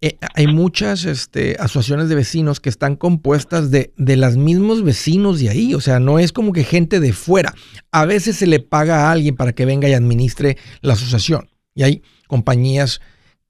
eh, 0.00 0.16
hay 0.34 0.46
muchas 0.46 1.04
este, 1.04 1.56
asociaciones 1.58 2.08
de 2.08 2.14
vecinos 2.14 2.60
que 2.60 2.68
están 2.68 2.96
compuestas 2.96 3.70
de, 3.70 3.92
de 3.96 4.16
los 4.16 4.36
mismos 4.36 4.82
vecinos 4.82 5.40
de 5.40 5.50
ahí. 5.50 5.74
O 5.74 5.80
sea, 5.80 6.00
no 6.00 6.18
es 6.18 6.32
como 6.32 6.52
que 6.52 6.64
gente 6.64 7.00
de 7.00 7.12
fuera. 7.12 7.54
A 7.92 8.04
veces 8.04 8.36
se 8.36 8.46
le 8.46 8.60
paga 8.60 9.06
a 9.06 9.12
alguien 9.12 9.36
para 9.36 9.52
que 9.52 9.64
venga 9.64 9.88
y 9.88 9.92
administre 9.92 10.56
la 10.80 10.94
asociación. 10.94 11.48
Y 11.74 11.84
hay 11.84 12.02
compañías 12.26 13.00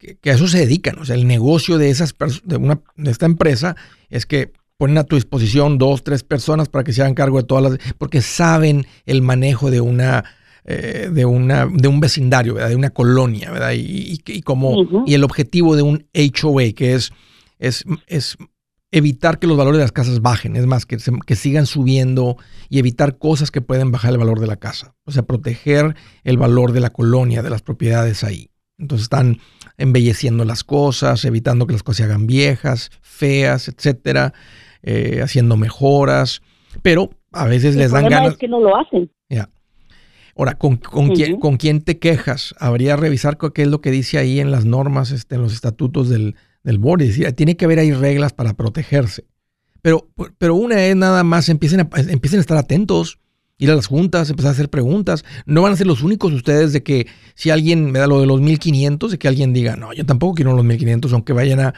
que, 0.01 0.31
a 0.31 0.35
eso 0.35 0.49
se 0.49 0.59
dedican. 0.59 0.99
O 0.99 1.05
sea, 1.05 1.15
el 1.15 1.27
negocio 1.27 1.79
de, 1.79 1.91
esas 1.91 2.15
de, 2.45 2.57
una, 2.57 2.81
de 2.97 3.11
esta 3.11 3.27
empresa 3.27 3.77
es 4.09 4.27
que 4.27 4.53
ponen 4.77 4.99
a 4.99 5.05
tu 5.05 5.17
disposición 5.17 5.79
dos, 5.79 6.03
tres 6.03 6.25
personas 6.25 6.69
para 6.69 6.85
que 6.85 6.93
se 6.93 7.03
hagan 7.03 7.15
cargo 7.15 7.37
de 7.37 7.47
todas 7.47 7.71
las... 7.71 7.95
porque 7.99 8.23
saben 8.23 8.87
el 9.07 9.23
manejo 9.23 9.71
de 9.71 9.81
una... 9.81 10.25
Eh, 10.67 11.09
de, 11.11 11.25
una, 11.25 11.67
de 11.67 11.89
un 11.89 12.01
vecindario, 12.01 12.55
¿verdad? 12.55 12.69
de 12.69 12.77
una 12.77 12.91
colonia, 12.91 13.51
¿verdad? 13.51 13.73
Y, 13.73 14.21
y, 14.27 14.43
como, 14.43 15.05
y 15.07 15.15
el 15.15 15.25
objetivo 15.25 15.75
de 15.75 15.81
un 15.81 16.07
HOA, 16.15 16.73
que 16.77 16.93
es, 16.95 17.13
es, 17.59 17.83
es 18.07 18.37
evitar 18.93 19.39
que 19.39 19.47
los 19.47 19.57
valores 19.57 19.79
de 19.79 19.85
las 19.85 19.93
casas 19.93 20.21
bajen, 20.21 20.57
es 20.57 20.67
más, 20.67 20.85
que, 20.85 20.99
que 21.27 21.35
sigan 21.35 21.65
subiendo 21.65 22.37
y 22.69 22.79
evitar 22.79 23.17
cosas 23.17 23.51
que 23.51 23.63
pueden 23.63 23.91
bajar 23.91 24.13
el 24.13 24.19
valor 24.19 24.39
de 24.39 24.49
la 24.49 24.57
casa. 24.57 24.95
O 25.05 25.13
sea, 25.13 25.23
proteger 25.23 25.97
el 26.25 26.37
valor 26.37 26.73
de 26.73 26.81
la 26.81 26.91
colonia, 26.91 27.43
de 27.43 27.51
las 27.51 27.63
propiedades 27.63 28.23
ahí. 28.23 28.51
Entonces 28.79 29.05
están 29.05 29.39
embelleciendo 29.81 30.45
las 30.45 30.63
cosas, 30.63 31.25
evitando 31.25 31.67
que 31.67 31.73
las 31.73 31.83
cosas 31.83 31.97
se 31.99 32.05
hagan 32.05 32.27
viejas, 32.27 32.91
feas, 33.01 33.69
etcétera, 33.69 34.33
eh, 34.83 35.21
haciendo 35.23 35.57
mejoras, 35.57 36.43
pero 36.83 37.11
a 37.33 37.47
veces 37.47 37.77
les 37.77 37.91
dan 37.91 38.09
ganas. 38.09 38.33
Es 38.33 38.39
que 38.39 38.49
no 38.49 38.61
lo 38.61 38.77
hacen. 38.77 39.11
Ya. 39.29 39.49
Ahora, 40.37 40.55
¿con, 40.55 40.77
quién, 40.77 41.39
¿con 41.39 41.57
quién 41.57 41.83
te 41.83 41.99
quejas? 41.99 42.55
Habría 42.59 42.97
revisar 42.97 43.37
qué 43.37 43.63
es 43.63 43.69
lo 43.69 43.81
que 43.81 43.91
dice 43.91 44.19
ahí 44.19 44.41
en 44.41 44.51
las 44.51 44.65
normas, 44.65 45.11
este, 45.11 45.35
en 45.35 45.43
los 45.43 45.53
estatutos 45.53 46.09
del, 46.09 46.37
del 46.63 46.79
board. 46.79 47.01
decir, 47.01 47.31
tiene 47.33 47.57
que 47.57 47.65
haber 47.65 47.79
ahí 47.79 47.93
reglas 47.93 48.33
para 48.33 48.55
protegerse. 48.55 49.25
Pero, 49.83 50.09
pero 50.39 50.55
una 50.55 50.85
es 50.85 50.97
nada 50.97 51.25
más, 51.25 51.49
empiecen 51.49 51.81
a, 51.81 51.89
empiecen 52.09 52.39
a 52.39 52.41
estar 52.43 52.57
atentos, 52.57 53.19
ir 53.61 53.71
a 53.71 53.77
las 53.77 53.87
juntas, 53.87 54.29
empezar 54.31 54.49
a 54.49 54.53
hacer 54.53 54.69
preguntas. 54.69 55.25
No 55.47 55.63
van 55.63 55.73
a 55.73 55.77
ser 55.77 55.87
los 55.87 56.03
únicos 56.03 56.33
ustedes 56.33 56.73
de 56.73 56.83
que 56.83 57.07
si 57.35 57.51
alguien 57.51 57.93
me 57.93 58.01
da 58.01 58.09
lo 58.09 58.21
de 58.21 58.27
los 58.27 58.41
1500, 58.41 59.13
de 59.13 59.19
que 59.19 59.29
alguien 59.29 59.53
diga, 59.53 59.77
no, 59.77 59.93
yo 59.93 60.05
tampoco 60.05 60.35
quiero 60.35 60.55
los 60.55 60.65
1500, 60.65 61.13
aunque 61.13 61.33
vayan 61.33 61.61
a, 61.61 61.75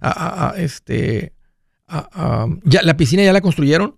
a, 0.00 0.54
este, 0.58 1.32
¿ya, 2.64 2.82
¿La 2.82 2.96
piscina 2.96 3.22
ya 3.22 3.32
la 3.32 3.40
construyeron? 3.40 3.96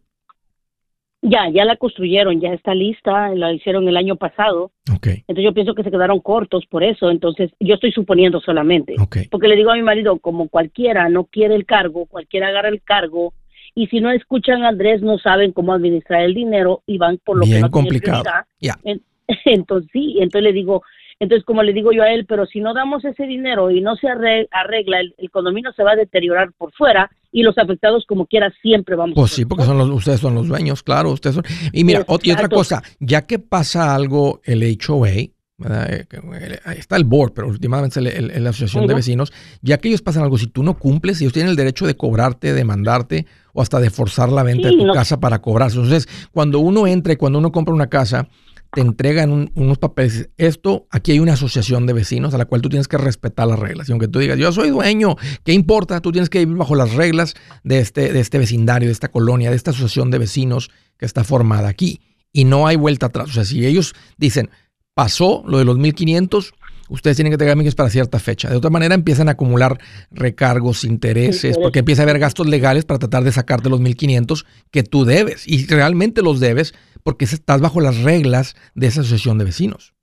Ya, 1.25 1.49
ya 1.51 1.64
la 1.64 1.77
construyeron, 1.77 2.40
ya 2.40 2.53
está 2.53 2.75
lista, 2.75 3.33
la 3.37 3.53
hicieron 3.53 3.87
el 3.87 3.97
año 3.97 4.16
pasado. 4.16 4.73
Okay. 4.97 5.23
Entonces 5.29 5.45
yo 5.45 5.55
pienso 5.55 5.75
que 5.75 5.85
se 5.85 5.90
quedaron 5.90 6.18
cortos 6.18 6.66
por 6.68 6.83
eso, 6.83 7.11
entonces 7.11 7.53
yo 7.61 7.75
estoy 7.75 7.92
suponiendo 7.92 8.40
solamente. 8.40 8.97
Porque 9.31 9.47
le 9.47 9.55
digo 9.55 9.71
a 9.71 9.77
mi 9.77 9.83
marido, 9.83 10.18
como 10.18 10.49
cualquiera 10.49 11.09
no 11.09 11.25
quiere 11.25 11.55
el 11.55 11.64
cargo, 11.64 12.07
cualquiera 12.07 12.49
agarra 12.49 12.71
el 12.71 12.83
cargo, 12.83 13.35
y 13.75 13.87
si 13.87 14.01
no 14.01 14.11
escuchan 14.11 14.65
a 14.65 14.69
Andrés 14.69 15.03
no 15.03 15.19
saben 15.19 15.53
cómo 15.53 15.73
administrar 15.73 16.23
el 16.23 16.35
dinero 16.35 16.83
y 16.87 16.99
van 16.99 17.19
por 17.25 17.39
lo 17.39 17.47
que 17.47 17.61
no 17.61 17.71
complicado. 17.71 18.25
Ya. 18.61 18.79
Entonces 19.45 19.89
sí, 19.93 20.17
entonces 20.19 20.43
le 20.43 20.53
digo, 20.53 20.83
entonces, 21.23 21.45
como 21.45 21.63
le 21.63 21.73
digo 21.73 21.93
yo 21.93 22.03
a 22.03 22.13
él, 22.13 22.27
pero 22.27 22.47
si 22.47 22.61
no 22.61 22.75
damos 22.75 23.05
ese 23.05 23.25
dinero 23.25 23.71
y 23.71 23.81
no 23.81 23.95
se 23.95 24.09
arregla, 24.09 24.99
el, 25.01 25.31
condominio 25.31 25.73
se 25.73 25.85
va 25.85 25.93
a 25.93 25.97
deteriorar 25.97 26.53
por 26.59 26.73
fuera 26.73 27.11
y 27.31 27.45
los 27.45 27.57
afectados 27.59 28.05
como 28.07 28.27
quiera 28.27 28.53
siempre 28.61 28.97
vamos 28.97 29.15
pues 29.15 29.31
sí 29.31 29.47
porque 29.47 29.65
son 29.65 29.79
los 29.79 29.89
ustedes 29.89 30.21
son 30.21 30.35
los 30.35 30.49
dueños 30.49 30.83
claro 30.83 31.13
ustedes 31.13 31.37
son 31.37 31.45
y 31.73 31.83
mira 31.83 32.05
y 32.23 32.31
otra 32.31 32.49
cosa 32.49 32.83
ya 33.01 33.27
que 33.27 33.39
pasa 33.39 33.95
algo 33.95 34.43
el 34.45 34.63
HOA 34.63 35.31
eh, 35.68 36.07
eh, 36.11 36.59
está 36.77 36.96
el 36.96 37.05
board, 37.05 37.33
pero 37.35 37.48
últimamente 37.48 38.01
es 38.01 38.40
la 38.40 38.51
asociación 38.51 38.87
de 38.87 38.94
vecinos, 38.94 39.33
ya 39.61 39.79
que 39.79 39.88
ellos 39.88 40.03
pasan 40.03 40.22
algo, 40.22 40.38
si 40.38 40.46
tú 40.46 40.62
no 40.62 40.79
cumples, 40.79 41.20
ellos 41.20 41.33
tienen 41.33 41.51
el 41.51 41.57
derecho 41.57 41.87
de 41.87 41.96
cobrarte, 41.96 42.53
de 42.53 42.64
mandarte 42.64 43.27
o 43.53 43.62
hasta 43.62 43.81
de 43.81 43.90
forzar 43.90 44.31
la 44.31 44.42
venta 44.42 44.68
de 44.68 44.77
tu 44.77 44.92
casa 44.92 45.20
para 45.20 45.40
cobrarse. 45.40 45.77
Entonces, 45.77 46.09
cuando 46.33 46.59
uno 46.59 46.87
entra 46.87 47.12
y 47.12 47.16
cuando 47.16 47.38
uno 47.38 47.53
compra 47.53 47.75
una 47.75 47.88
casa, 47.88 48.29
te 48.72 48.81
entregan 48.81 49.51
unos 49.55 49.79
papeles. 49.79 50.31
Esto, 50.38 50.87
aquí 50.90 51.12
hay 51.12 51.20
una 51.20 51.35
asociación 51.35 51.87
de 51.87 51.92
vecinos 51.92 52.33
a 52.33 52.38
la 52.38 52.46
cual 52.46 52.62
tú 52.62 52.70
tienes 52.70 52.88
que 52.88 52.96
respetar 52.96 53.46
las 53.46 53.59
reglas. 53.59 53.88
Y 53.88 53.92
aunque 53.92 54.09
tú 54.09 54.18
digas, 54.18 54.38
yo 54.38 54.51
soy 54.51 54.70
dueño, 54.70 55.16
¿qué 55.44 55.53
importa? 55.53 56.01
Tú 56.01 56.11
tienes 56.11 56.31
que 56.31 56.38
vivir 56.38 56.57
bajo 56.57 56.75
las 56.75 56.94
reglas 56.94 57.35
de 57.64 57.81
este, 57.81 58.12
de 58.12 58.20
este 58.20 58.38
vecindario, 58.38 58.88
de 58.88 58.92
esta 58.92 59.09
colonia, 59.09 59.51
de 59.51 59.57
esta 59.57 59.72
asociación 59.72 60.11
de 60.11 60.18
vecinos 60.18 60.70
que 60.96 61.05
está 61.05 61.22
formada 61.22 61.68
aquí. 61.68 62.01
Y 62.33 62.44
no 62.44 62.66
hay 62.66 62.77
vuelta 62.77 63.07
atrás. 63.07 63.29
O 63.29 63.33
sea, 63.33 63.44
si 63.44 63.66
ellos 63.66 63.94
dicen, 64.16 64.48
pasó 64.95 65.43
lo 65.47 65.59
de 65.59 65.65
los 65.65 65.79
1500, 65.79 66.55
ustedes 66.89 67.17
tienen 67.17 67.33
que 67.33 67.39
tener 67.39 67.53
amigos 67.53 67.75
para 67.75 67.89
cierta 67.91 68.19
fecha. 68.19 68.51
De 68.51 68.57
otra 68.57 68.71
manera 68.71 68.95
empiezan 68.95 69.29
a 69.29 69.33
acumular 69.33 69.79
recargos, 70.11 70.85
intereses, 70.85 71.59
porque 71.59 71.81
empieza 71.81 72.03
a 72.03 72.05
haber 72.05 72.19
gastos 72.19 72.47
legales 72.47 72.85
para 72.85 72.99
tratar 72.99 73.25
de 73.25 73.33
sacarte 73.33 73.71
los 73.71 73.81
1500 73.81 74.45
que 74.71 74.83
tú 74.83 75.05
debes. 75.05 75.49
Y 75.49 75.67
realmente 75.67 76.23
los 76.23 76.41
debes 76.41 76.75
porque 77.03 77.25
estás 77.25 77.61
bajo 77.61 77.81
las 77.81 78.03
reglas 78.03 78.55
de 78.75 78.87
esa 78.87 79.01
asociación 79.01 79.39
de 79.39 79.45
vecinos. 79.45 79.95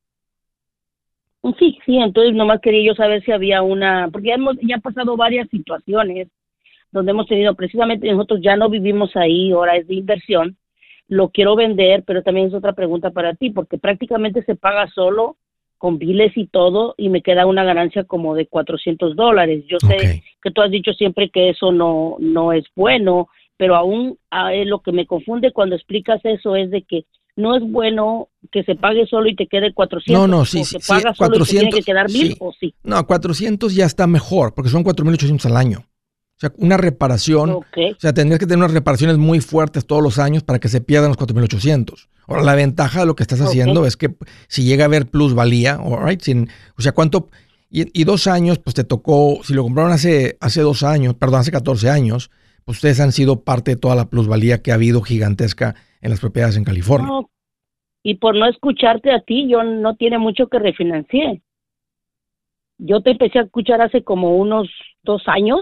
Sí, 1.57 1.77
sí, 1.85 1.97
entonces 1.97 2.35
nomás 2.35 2.59
quería 2.59 2.91
yo 2.91 2.95
saber 2.95 3.23
si 3.23 3.31
había 3.31 3.61
una, 3.61 4.09
porque 4.11 4.27
ya 4.29 4.35
hemos 4.35 4.57
ya 4.61 4.77
pasado 4.79 5.15
varias 5.15 5.47
situaciones 5.49 6.27
donde 6.91 7.11
hemos 7.11 7.27
tenido, 7.27 7.55
precisamente 7.55 8.11
nosotros 8.11 8.41
ya 8.43 8.57
no 8.57 8.69
vivimos 8.69 9.15
ahí, 9.15 9.51
ahora 9.51 9.77
es 9.77 9.87
de 9.87 9.95
inversión, 9.95 10.57
lo 11.09 11.29
quiero 11.29 11.55
vender, 11.55 12.03
pero 12.05 12.23
también 12.23 12.47
es 12.47 12.53
otra 12.53 12.73
pregunta 12.73 13.09
para 13.09 13.33
ti, 13.33 13.49
porque 13.49 13.77
prácticamente 13.77 14.43
se 14.43 14.55
paga 14.55 14.87
solo 14.93 15.35
con 15.77 15.97
biles 15.97 16.37
y 16.37 16.45
todo 16.45 16.93
y 16.97 17.09
me 17.09 17.21
queda 17.21 17.45
una 17.45 17.63
ganancia 17.63 18.03
como 18.03 18.35
de 18.35 18.47
400 18.47 19.15
dólares. 19.15 19.63
Yo 19.67 19.77
sé 19.79 20.23
que 20.41 20.51
tú 20.51 20.61
has 20.61 20.69
dicho 20.69 20.93
siempre 20.93 21.29
que 21.29 21.49
eso 21.49 21.71
no, 21.71 22.17
no 22.19 22.53
es 22.53 22.65
bueno, 22.75 23.27
pero 23.57 23.75
aún 23.75 24.17
a 24.29 24.53
lo 24.53 24.79
que 24.79 24.91
me 24.91 25.07
confunde 25.07 25.51
cuando 25.51 25.75
explicas 25.75 26.21
eso 26.23 26.55
es 26.55 26.69
de 26.69 26.83
que 26.83 27.05
no 27.35 27.55
es 27.55 27.63
bueno 27.63 28.27
que 28.51 28.63
se 28.63 28.75
pague 28.75 29.07
solo 29.07 29.29
y 29.29 29.35
te 29.35 29.47
quede 29.47 29.73
400. 29.73 30.21
No, 30.21 30.27
no, 30.27 30.45
sí, 30.45 30.63
sí, 30.63 30.77
400, 30.85 31.47
tiene 31.47 31.69
que 31.71 31.81
quedar 31.81 32.11
mil 32.11 32.35
o 32.39 32.51
sí. 32.51 32.73
No, 32.83 33.07
400 33.07 33.73
ya 33.73 33.85
está 33.85 34.05
mejor 34.05 34.53
porque 34.53 34.69
son 34.69 34.83
4.800 34.83 35.45
al 35.45 35.57
año. 35.57 35.85
O 36.39 36.41
sea, 36.41 36.53
una 36.55 36.77
reparación, 36.77 37.49
o 37.49 37.65
sea, 37.97 38.13
tendrías 38.13 38.39
que 38.39 38.45
tener 38.45 38.59
unas 38.59 38.73
reparaciones 38.73 39.17
muy 39.17 39.41
fuertes 39.41 39.85
todos 39.85 40.01
los 40.01 40.19
años 40.19 40.41
para 40.41 40.57
que 40.57 40.69
se 40.69 40.79
pierdan 40.79 41.09
los 41.09 41.17
4.800. 41.17 42.07
Ahora, 42.27 42.43
la 42.43 42.55
ventaja 42.55 43.01
de 43.01 43.07
lo 43.07 43.15
que 43.17 43.23
estás 43.23 43.41
haciendo 43.41 43.85
es 43.85 43.97
que 43.97 44.15
si 44.47 44.63
llega 44.63 44.85
a 44.85 44.87
haber 44.87 45.07
plusvalía, 45.07 45.77
right, 46.01 46.21
sin, 46.21 46.47
o 46.77 46.81
sea, 46.81 46.93
¿cuánto? 46.93 47.27
Y, 47.69 47.99
y, 47.99 48.05
dos 48.05 48.27
años, 48.27 48.57
pues 48.57 48.73
te 48.73 48.85
tocó, 48.85 49.39
si 49.43 49.53
lo 49.53 49.63
compraron 49.63 49.91
hace, 49.91 50.37
hace 50.39 50.61
dos 50.61 50.83
años, 50.83 51.13
perdón, 51.15 51.41
hace 51.41 51.51
14 51.51 51.89
años, 51.89 52.31
ustedes 52.65 53.01
han 53.01 53.11
sido 53.11 53.41
parte 53.43 53.71
de 53.71 53.77
toda 53.77 53.95
la 53.95 54.09
plusvalía 54.09 54.61
que 54.61 54.71
ha 54.71 54.75
habido 54.75 55.01
gigantesca 55.01 55.75
en 55.99 56.09
las 56.09 56.21
propiedades 56.21 56.55
en 56.55 56.63
California. 56.63 57.09
y 58.01 58.15
por 58.15 58.33
no 58.33 58.47
escucharte 58.47 59.11
a 59.11 59.19
ti, 59.19 59.49
yo 59.49 59.61
no 59.63 59.97
tiene 59.97 60.17
mucho 60.19 60.47
que 60.47 60.59
refinancié. 60.59 61.41
Yo 62.77 63.01
te 63.01 63.11
empecé 63.11 63.39
a 63.39 63.43
escuchar 63.43 63.81
hace 63.81 64.03
como 64.03 64.37
unos 64.37 64.69
dos 65.03 65.21
años. 65.25 65.59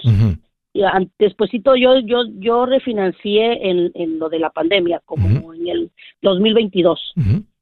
Despuésito 1.20 1.76
yo 1.76 2.00
yo 2.00 2.24
yo 2.38 2.66
refinancié 2.66 3.70
en, 3.70 3.92
en 3.96 4.20
lo 4.20 4.30
de 4.30 4.40
la 4.40 4.50
pandemia, 4.50 5.02
como 5.06 5.54
en 5.54 5.68
el 5.68 5.92
2022. 6.22 7.14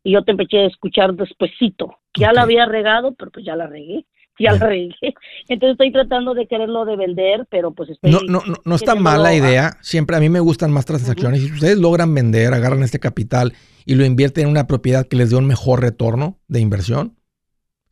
Y 0.04 0.12
yo 0.12 0.24
te 0.24 0.32
empecé 0.32 0.60
a 0.60 0.66
escuchar 0.68 1.16
despuesito. 1.16 1.98
Ya 2.16 2.32
la 2.32 2.44
había 2.44 2.66
regado, 2.68 3.16
pero 3.16 3.32
pues 3.32 3.44
ya 3.44 3.56
la 3.56 3.66
regué 3.66 4.06
ya 4.40 4.54
la 4.54 4.68
regué. 4.68 5.14
Entonces 5.48 5.74
estoy 5.74 5.92
tratando 5.92 6.34
de 6.34 6.48
quererlo 6.48 6.86
de 6.86 6.96
vender, 6.96 7.48
pero 7.50 7.72
pues 7.74 7.90
estoy... 7.90 8.12
No, 8.12 8.20
no, 8.22 8.42
no, 8.46 8.56
no 8.64 8.76
está 8.76 8.96
mala 8.96 9.34
idea. 9.34 9.78
Siempre 9.82 10.18
a 10.18 10.20
mí 10.20 10.30
me 10.30 10.40
gustan 10.40 10.72
más 10.72 10.86
transacciones. 10.86 11.42
Si 11.42 11.52
ustedes 11.52 11.78
logran 11.78 12.14
vender, 12.14 12.54
agarran 12.54 12.84
este 12.84 13.00
capital 13.00 13.54
y 13.86 13.96
lo 13.96 14.06
invierten 14.06 14.46
en 14.46 14.50
una 14.50 14.68
propiedad 14.68 15.08
que 15.08 15.16
les 15.16 15.30
dé 15.30 15.38
un 15.38 15.48
mejor 15.48 15.82
retorno 15.82 16.40
de 16.48 16.60
inversión, 16.60 17.16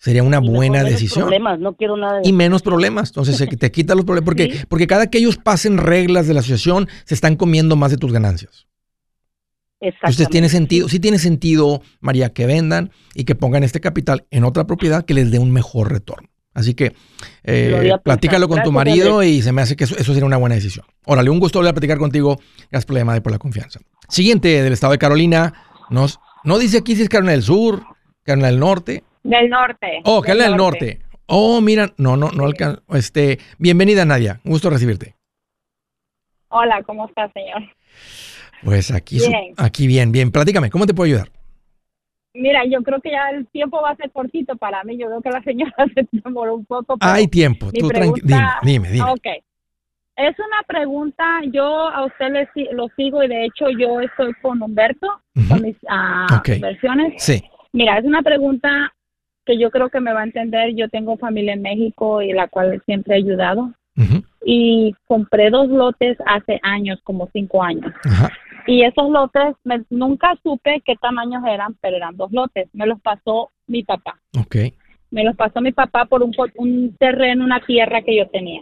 sería 0.03 0.21
una 0.21 0.39
buena 0.39 0.83
decisión. 0.83 1.23
Problemas, 1.23 1.59
no 1.61 1.75
quiero 1.77 1.95
nada 1.95 2.19
Y 2.25 2.33
menos 2.33 2.61
problemas. 2.61 3.09
Entonces 3.09 3.37
se 3.37 3.47
te 3.47 3.71
quita 3.71 3.95
los 3.95 4.03
problemas. 4.03 4.25
Porque, 4.25 4.65
porque 4.67 4.85
cada 4.85 5.07
que 5.07 5.17
ellos 5.17 5.37
pasen 5.37 5.77
reglas 5.77 6.27
de 6.27 6.33
la 6.33 6.41
asociación, 6.41 6.89
se 7.05 7.15
están 7.15 7.37
comiendo 7.37 7.77
más 7.77 7.91
de 7.91 7.97
tus 7.97 8.11
ganancias. 8.11 8.67
Entonces 9.79 10.27
tiene 10.27 10.49
sentido, 10.49 10.89
sí 10.89 10.99
tiene 10.99 11.19
sentido, 11.19 11.81
María, 12.01 12.33
que 12.33 12.45
vendan 12.45 12.91
y 13.15 13.23
que 13.23 13.35
pongan 13.35 13.63
este 13.63 13.79
capital 13.79 14.25
en 14.29 14.43
otra 14.43 14.67
propiedad 14.67 15.05
que 15.05 15.13
les 15.13 15.31
dé 15.31 15.39
un 15.39 15.51
mejor 15.51 15.89
retorno. 15.91 16.27
Así 16.53 16.73
que 16.73 16.93
eh, 17.43 17.93
platícalo 18.03 18.49
con 18.49 18.61
tu 18.61 18.73
marido 18.73 19.23
y 19.23 19.41
se 19.41 19.53
me 19.53 19.61
hace 19.61 19.77
que 19.77 19.85
eso, 19.85 19.95
sería 19.95 20.25
una 20.25 20.37
buena 20.37 20.55
decisión. 20.55 20.85
Órale, 21.05 21.29
un 21.29 21.39
gusto 21.39 21.59
volver 21.59 21.71
a 21.71 21.73
platicar 21.75 21.97
contigo. 21.97 22.39
Gracias 22.69 22.85
por 22.85 22.95
la 22.95 22.99
llamada 22.99 23.17
y 23.19 23.21
por 23.21 23.31
la 23.31 23.39
confianza. 23.39 23.79
Siguiente 24.09 24.61
del 24.63 24.73
estado 24.73 24.91
de 24.91 24.99
Carolina. 24.99 25.53
Nos, 25.89 26.19
no 26.43 26.59
dice 26.59 26.79
aquí 26.79 26.95
si 26.95 27.03
es 27.03 27.09
Carolina 27.09 27.31
del 27.31 27.43
Sur, 27.43 27.83
Carolina 28.23 28.49
del 28.49 28.59
Norte. 28.59 29.03
Del 29.23 29.49
norte. 29.49 30.01
Oh, 30.03 30.21
Carolina 30.21 30.49
del 30.49 30.57
norte. 30.57 30.99
Oh, 31.27 31.61
mira, 31.61 31.93
no, 31.97 32.17
no, 32.17 32.31
no 32.31 32.45
alcanza. 32.45 32.81
Este, 32.89 33.39
bienvenida, 33.57 34.03
Nadia. 34.05 34.41
Un 34.43 34.51
gusto 34.51 34.69
recibirte. 34.69 35.15
Hola, 36.49 36.83
¿cómo 36.83 37.07
estás, 37.07 37.31
señor? 37.33 37.63
Pues 38.63 38.91
aquí, 38.91 39.19
aquí 39.57 39.87
bien, 39.87 40.11
bien. 40.11 40.31
Platícame, 40.31 40.69
¿cómo 40.69 40.85
te 40.85 40.93
puedo 40.93 41.07
ayudar? 41.07 41.29
Mira, 42.33 42.65
yo 42.65 42.81
creo 42.83 42.99
que 42.99 43.11
ya 43.11 43.29
el 43.29 43.47
tiempo 43.47 43.81
va 43.81 43.91
a 43.91 43.95
ser 43.95 44.11
cortito 44.11 44.55
para 44.57 44.83
mí. 44.83 44.97
Yo 44.97 45.07
creo 45.07 45.21
que 45.21 45.29
la 45.29 45.43
señora 45.43 45.73
se 45.95 46.07
demoró 46.11 46.55
un 46.55 46.65
poco. 46.65 46.97
Hay 46.99 47.27
tiempo. 47.27 47.71
Tú 47.71 47.87
pregunta, 47.87 48.59
dime, 48.61 48.89
dime, 48.89 49.09
Ok. 49.09 49.27
Es 50.15 50.37
una 50.37 50.61
pregunta, 50.67 51.41
yo 51.51 51.65
a 51.65 52.05
usted 52.05 52.29
le, 52.29 52.47
lo 52.73 52.87
sigo 52.95 53.23
y 53.23 53.27
de 53.27 53.45
hecho 53.45 53.65
yo 53.71 53.99
estoy 53.99 54.31
con 54.43 54.61
Humberto, 54.61 55.07
con 55.47 55.61
mis 55.63 55.75
uh, 55.83 56.59
versiones. 56.59 57.15
Sí. 57.17 57.43
Mira, 57.71 57.97
es 57.97 58.05
una 58.05 58.21
pregunta 58.21 58.93
que 59.45 59.57
yo 59.57 59.71
creo 59.71 59.89
que 59.89 59.99
me 59.99 60.13
va 60.13 60.21
a 60.21 60.25
entender. 60.25 60.73
Yo 60.75 60.89
tengo 60.89 61.17
familia 61.17 61.53
en 61.53 61.61
México 61.61 62.21
y 62.21 62.33
la 62.33 62.47
cual 62.47 62.81
siempre 62.85 63.15
he 63.15 63.17
ayudado. 63.17 63.73
Y 64.45 64.95
compré 65.05 65.49
dos 65.49 65.69
lotes 65.69 66.17
hace 66.25 66.59
años, 66.63 66.99
como 67.03 67.29
cinco 67.31 67.63
años. 67.63 67.93
Ajá. 68.05 68.31
Y 68.65 68.83
esos 68.83 69.09
lotes, 69.09 69.55
nunca 69.89 70.35
supe 70.41 70.81
qué 70.85 70.95
tamaños 70.95 71.43
eran, 71.45 71.75
pero 71.81 71.97
eran 71.97 72.15
dos 72.15 72.31
lotes. 72.31 72.69
Me 72.73 72.87
los 72.87 72.99
pasó 73.01 73.51
mi 73.67 73.83
papá. 73.83 74.19
Ok. 74.39 74.55
Me 75.11 75.23
los 75.23 75.35
pasó 75.35 75.61
mi 75.61 75.71
papá 75.71 76.05
por 76.05 76.23
un, 76.23 76.33
un 76.55 76.95
terreno, 76.97 77.43
una 77.43 77.59
tierra 77.65 78.01
que 78.01 78.17
yo 78.17 78.27
tenía. 78.29 78.61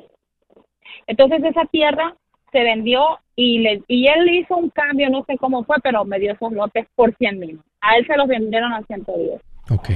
Entonces 1.08 1.44
esa 1.44 1.66
tierra 1.66 2.16
se 2.52 2.62
vendió 2.64 3.20
y 3.36 3.60
le 3.60 3.82
y 3.88 4.08
él 4.08 4.30
hizo 4.30 4.58
un 4.58 4.70
cambio, 4.70 5.10
no 5.10 5.24
sé 5.26 5.38
cómo 5.38 5.64
fue, 5.64 5.78
pero 5.82 6.04
me 6.04 6.20
dio 6.20 6.34
esos 6.34 6.52
lotes 6.52 6.86
por 6.96 7.16
100 7.16 7.40
mil. 7.40 7.60
A 7.80 7.98
él 7.98 8.06
se 8.06 8.18
los 8.18 8.28
vendieron 8.28 8.74
a 8.74 8.84
110. 8.84 9.42
Ok. 9.70 9.90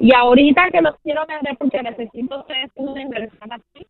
Y 0.00 0.14
ahorita 0.14 0.70
que 0.72 0.80
los 0.80 0.94
quiero 1.02 1.26
vender 1.26 1.56
porque 1.58 1.82
necesito 1.82 2.40
hacer 2.40 2.70
una 2.76 3.02
inversión 3.02 3.52
aquí. 3.52 3.86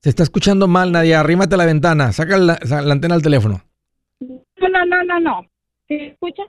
Se 0.00 0.10
está 0.10 0.22
escuchando 0.22 0.68
mal, 0.68 0.92
Nadia. 0.92 1.20
Arrímate 1.20 1.54
a 1.54 1.58
la 1.58 1.64
ventana. 1.64 2.12
Saca 2.12 2.36
la, 2.36 2.58
antena 2.90 3.14
del 3.14 3.22
teléfono. 3.22 3.62
No, 4.20 4.68
no, 4.68 4.84
no, 4.84 5.02
no, 5.04 5.20
no. 5.20 5.46
¿Se 5.88 6.08
escucha? 6.08 6.42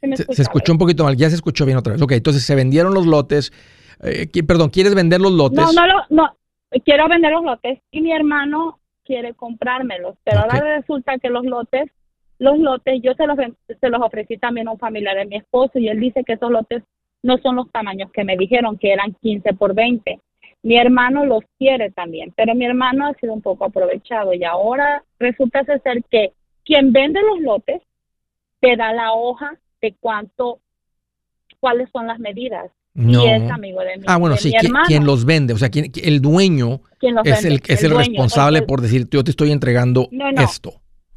Se, 0.00 0.42
escuchó 0.42 0.72
un 0.72 0.78
poquito 0.78 1.04
mal. 1.04 1.16
Ya 1.16 1.28
se 1.28 1.36
escuchó 1.36 1.66
bien 1.66 1.76
otra 1.76 1.92
vez. 1.92 2.02
Ok, 2.02 2.12
entonces 2.12 2.42
se 2.44 2.54
vendieron 2.54 2.94
los 2.94 3.06
lotes. 3.06 3.52
Eh, 4.02 4.26
perdón, 4.46 4.70
¿quieres 4.70 4.94
vender 4.94 5.20
los 5.20 5.32
lotes? 5.32 5.58
No, 5.58 5.72
no, 5.72 6.04
no. 6.08 6.36
Quiero 6.84 7.08
vender 7.08 7.32
los 7.32 7.44
lotes 7.44 7.78
y 7.90 8.00
mi 8.00 8.12
hermano 8.12 8.80
quiere 9.04 9.34
comprármelos. 9.34 10.16
Pero 10.24 10.40
ahora 10.40 10.78
resulta 10.78 11.18
que 11.18 11.28
los 11.28 11.44
lotes 11.44 11.90
los 12.44 12.58
lotes, 12.58 13.00
yo 13.02 13.14
se 13.14 13.26
los, 13.26 13.36
se 13.80 13.88
los 13.88 14.02
ofrecí 14.02 14.36
también 14.36 14.68
a 14.68 14.72
un 14.72 14.78
familiar 14.78 15.16
de 15.16 15.24
mi 15.24 15.36
esposo 15.36 15.78
y 15.78 15.88
él 15.88 15.98
dice 15.98 16.22
que 16.24 16.34
esos 16.34 16.50
lotes 16.50 16.82
no 17.22 17.38
son 17.38 17.56
los 17.56 17.70
tamaños 17.72 18.12
que 18.12 18.22
me 18.22 18.36
dijeron, 18.36 18.76
que 18.76 18.92
eran 18.92 19.14
15 19.22 19.54
por 19.54 19.74
20. 19.74 20.20
Mi 20.62 20.76
hermano 20.76 21.24
los 21.24 21.42
quiere 21.58 21.90
también, 21.90 22.32
pero 22.36 22.54
mi 22.54 22.66
hermano 22.66 23.06
ha 23.06 23.14
sido 23.14 23.32
un 23.32 23.40
poco 23.40 23.64
aprovechado 23.64 24.34
y 24.34 24.44
ahora 24.44 25.02
resulta 25.18 25.64
ser 25.64 26.04
que 26.10 26.32
quien 26.64 26.92
vende 26.92 27.20
los 27.22 27.40
lotes 27.40 27.82
te 28.60 28.76
da 28.76 28.92
la 28.92 29.12
hoja 29.12 29.56
de 29.80 29.94
cuánto, 29.98 30.60
cuáles 31.60 31.88
son 31.90 32.06
las 32.06 32.18
medidas. 32.18 32.70
Y 32.94 33.16
es 33.26 33.50
amigo 33.50 33.80
de 33.80 33.96
mi 33.96 34.04
Ah, 34.06 34.18
bueno, 34.18 34.36
sí, 34.36 34.52
quien, 34.86 35.04
los 35.04 35.24
vende, 35.24 35.52
o 35.52 35.58
sea, 35.58 35.68
quien, 35.68 35.90
el 36.02 36.20
dueño 36.20 36.80
es 37.24 37.44
el, 37.44 37.60
es 37.66 37.82
el, 37.82 37.96
responsable 37.96 38.62
por 38.62 38.80
decir, 38.80 39.08
yo 39.10 39.24
te 39.24 39.30
estoy 39.32 39.50
entregando 39.50 40.08
esto. 40.36 40.74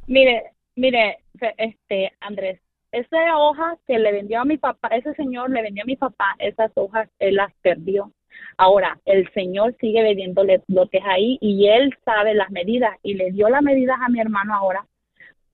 Mire, 0.08 0.57
Mire, 0.78 1.18
este, 1.58 2.14
Andrés, 2.20 2.62
esa 2.92 3.36
hoja 3.36 3.78
que 3.88 3.98
le 3.98 4.12
vendió 4.12 4.42
a 4.42 4.46
mi 4.46 4.58
papá, 4.58 4.90
ese 4.90 5.12
señor 5.16 5.50
le 5.50 5.64
vendió 5.64 5.82
a 5.82 5.88
mi 5.88 5.96
papá, 5.96 6.36
esas 6.38 6.72
hojas 6.76 7.10
él 7.18 7.36
las 7.38 7.52
perdió. 7.64 8.12
Ahora, 8.58 9.00
el 9.06 9.28
señor 9.34 9.76
sigue 9.80 10.04
vendiéndole 10.04 10.62
lotes 10.68 11.02
ahí 11.04 11.40
y 11.42 11.68
él 11.68 11.98
sabe 12.06 12.36
las 12.36 12.52
medidas 12.52 12.96
y 13.02 13.16
le 13.16 13.32
dio 13.32 13.50
las 13.50 13.64
medidas 13.64 13.98
a 14.00 14.10
mi 14.10 14.20
hermano 14.20 14.54
ahora 14.54 14.86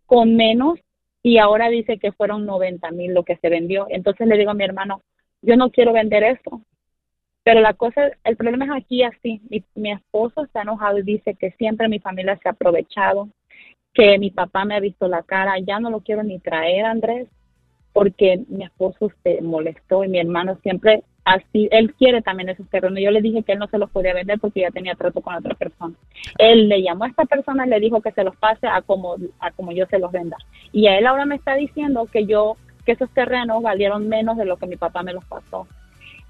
con 0.06 0.36
menos 0.36 0.78
y 1.22 1.38
ahora 1.38 1.70
dice 1.70 2.00
que 2.00 2.12
fueron 2.12 2.46
90 2.46 2.92
mil 2.92 3.14
lo 3.14 3.24
que 3.24 3.38
se 3.38 3.48
vendió. 3.48 3.88
Entonces 3.90 4.28
le 4.28 4.38
digo 4.38 4.52
a 4.52 4.56
mi 4.56 4.66
hermano, 4.66 5.02
yo 5.42 5.56
no 5.56 5.72
quiero 5.72 5.94
vender 5.94 6.24
esto. 6.24 6.62
Pero 7.44 7.62
la 7.62 7.74
cosa, 7.76 8.12
el 8.26 8.36
problema 8.36 8.66
es 8.66 8.72
aquí 8.72 9.04
así. 9.04 9.42
Mi, 9.50 9.64
mi 9.76 9.94
esposo 9.94 10.44
está 10.44 10.64
enojado 10.64 11.00
y 11.00 11.04
dice 11.04 11.36
que 11.36 11.52
siempre 11.52 11.88
mi 11.88 12.00
familia 12.00 12.38
se 12.44 12.50
ha 12.50 12.52
aprovechado, 12.52 13.30
que 13.94 14.18
mi 14.18 14.32
papá 14.32 14.66
me 14.66 14.76
ha 14.76 14.80
visto 14.80 15.08
la 15.08 15.24
cara, 15.24 15.60
ya 15.60 15.80
no 15.80 15.90
lo 15.90 16.00
quiero 16.02 16.24
ni 16.24 16.40
traer, 16.40 16.86
Andrés, 16.86 17.28
porque 17.94 18.44
mi 18.48 18.64
esposo 18.64 19.12
se 19.22 19.42
molestó 19.42 20.04
y 20.04 20.08
mi 20.08 20.20
hermano 20.20 20.58
siempre 20.64 21.04
así, 21.26 21.70
él 21.72 21.94
quiere 21.94 22.22
también 22.22 22.50
esos 22.50 22.68
terrenos. 22.70 23.00
Yo 23.02 23.12
le 23.12 23.22
dije 23.22 23.44
que 23.44 23.54
él 23.54 23.60
no 23.60 23.68
se 23.68 23.78
los 23.78 23.90
podía 23.90 24.14
vender 24.14 24.40
porque 24.40 24.62
ya 24.62 24.72
tenía 24.72 24.96
trato 24.96 25.22
con 25.22 25.36
otra 25.36 25.56
persona. 25.56 25.94
Él 26.38 26.70
le 26.70 26.82
llamó 26.82 27.06
a 27.06 27.10
esta 27.10 27.26
persona 27.26 27.66
y 27.66 27.70
le 27.70 27.80
dijo 27.80 28.02
que 28.02 28.12
se 28.12 28.24
los 28.24 28.36
pase 28.36 28.68
a 28.68 28.82
como, 28.82 29.16
a 29.40 29.52
como 29.52 29.72
yo 29.72 29.86
se 29.88 30.00
los 30.00 30.12
venda. 30.12 30.38
Y 30.72 30.88
a 30.88 30.98
él 30.98 31.08
ahora 31.08 31.26
me 31.26 31.36
está 31.36 31.56
diciendo 31.56 32.08
que 32.12 32.26
yo, 32.26 32.58
que 32.86 32.94
esos 32.94 33.10
terrenos 33.12 33.62
valieron 33.62 34.10
menos 34.10 34.38
de 34.38 34.46
lo 34.46 34.58
que 34.58 34.68
mi 34.68 34.76
papá 34.76 35.04
me 35.04 35.14
los 35.14 35.24
pasó. 35.26 35.68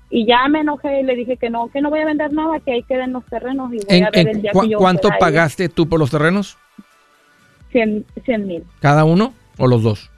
Y 0.09 0.27
ya 0.27 0.47
me 0.47 0.59
enojé 0.59 0.99
y 0.99 1.03
le 1.03 1.15
dije 1.15 1.37
que 1.37 1.49
no, 1.49 1.69
que 1.69 1.81
no 1.81 1.89
voy 1.89 2.01
a 2.01 2.05
vender 2.05 2.31
nada, 2.33 2.59
que 2.59 2.73
ahí 2.73 2.83
queden 2.83 3.13
los 3.13 3.25
terrenos 3.25 3.73
y 3.73 3.79
voy 3.87 4.01
a 4.01 4.11
ver 4.11 4.27
el 4.27 4.41
día 4.41 4.51
que 4.51 4.69
yo 4.69 4.77
¿Cuánto 4.77 5.09
pagaste 5.17 5.69
tú 5.69 5.89
por 5.89 5.99
los 5.99 6.11
terrenos? 6.11 6.57
100 7.73 8.47
mil. 8.47 8.63
¿Cada 8.79 9.03
uno 9.03 9.33
o 9.57 9.67
los 9.67 9.83
dos? 9.83 10.09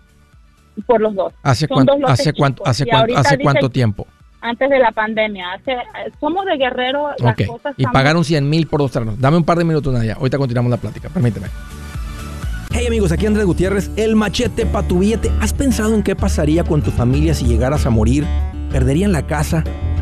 Por 0.85 1.01
los 1.01 1.15
dos. 1.15 1.33
¿Hace, 1.41 1.67
cuánto, 1.67 1.93
hace, 2.05 2.33
cuánto, 2.33 2.65
hace, 2.65 2.85
cuánto, 2.85 3.17
hace 3.17 3.37
cuánto 3.39 3.69
tiempo? 3.69 4.05
Antes 4.41 4.69
de 4.69 4.77
la 4.77 4.91
pandemia. 4.91 5.53
Hace, 5.53 5.77
somos 6.19 6.45
de 6.45 6.57
Guerrero. 6.57 7.09
Las 7.17 7.35
cosas 7.47 7.73
y 7.77 7.85
pagaron 7.85 8.23
100 8.23 8.47
mil 8.47 8.67
por 8.67 8.81
dos 8.81 8.91
terrenos. 8.91 9.19
Dame 9.19 9.37
un 9.37 9.45
par 9.45 9.57
de 9.57 9.63
minutos, 9.63 9.91
Nadia. 9.93 10.15
Ahorita 10.15 10.37
continuamos 10.37 10.69
la 10.69 10.77
plática. 10.77 11.09
Permíteme. 11.09 11.47
Hey 12.71 12.87
amigos, 12.87 13.13
aquí 13.13 13.25
Andrés 13.25 13.45
Gutiérrez, 13.45 13.89
el 13.95 14.17
machete 14.17 14.65
para 14.65 14.85
tu 14.85 14.99
billete. 14.99 15.31
¿Has 15.39 15.53
pensado 15.53 15.95
en 15.95 16.03
qué 16.03 16.13
pasaría 16.13 16.65
con 16.65 16.81
tu 16.81 16.91
familia 16.91 17.33
si 17.33 17.45
llegaras 17.45 17.85
a 17.85 17.89
morir? 17.89 18.25
¿Perderían 18.69 19.13
la 19.13 19.25
casa? 19.25 19.63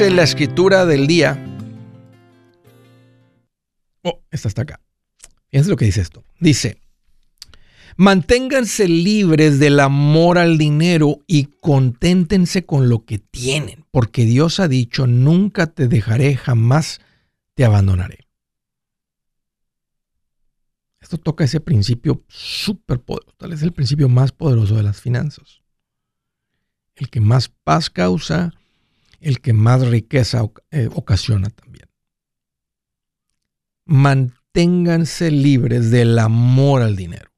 Dice 0.00 0.14
la 0.14 0.22
escritura 0.22 0.86
del 0.86 1.06
día. 1.06 1.38
Oh, 4.02 4.22
esta 4.30 4.48
está 4.48 4.62
acá. 4.62 4.80
Fíjense 5.50 5.68
lo 5.68 5.76
que 5.76 5.84
dice 5.84 6.00
esto. 6.00 6.24
Dice, 6.38 6.80
manténganse 7.98 8.88
libres 8.88 9.58
del 9.58 9.78
amor 9.78 10.38
al 10.38 10.56
dinero 10.56 11.18
y 11.26 11.48
conténtense 11.60 12.64
con 12.64 12.88
lo 12.88 13.04
que 13.04 13.18
tienen, 13.18 13.84
porque 13.90 14.24
Dios 14.24 14.58
ha 14.58 14.68
dicho, 14.68 15.06
nunca 15.06 15.66
te 15.66 15.86
dejaré, 15.86 16.34
jamás 16.34 17.02
te 17.52 17.66
abandonaré. 17.66 18.26
Esto 21.02 21.18
toca 21.18 21.44
ese 21.44 21.60
principio 21.60 22.24
súper 22.26 23.02
poderoso, 23.02 23.36
tal 23.36 23.52
es 23.52 23.60
el 23.60 23.74
principio 23.74 24.08
más 24.08 24.32
poderoso 24.32 24.76
de 24.76 24.82
las 24.82 24.98
finanzas. 24.98 25.60
El 26.94 27.10
que 27.10 27.20
más 27.20 27.50
paz 27.50 27.90
causa, 27.90 28.54
el 29.20 29.40
que 29.40 29.52
más 29.52 29.86
riqueza 29.86 30.42
eh, 30.70 30.88
ocasiona 30.94 31.50
también. 31.50 31.86
Manténganse 33.84 35.30
libres 35.30 35.90
del 35.90 36.18
amor 36.18 36.82
al 36.82 36.96
dinero. 36.96 37.30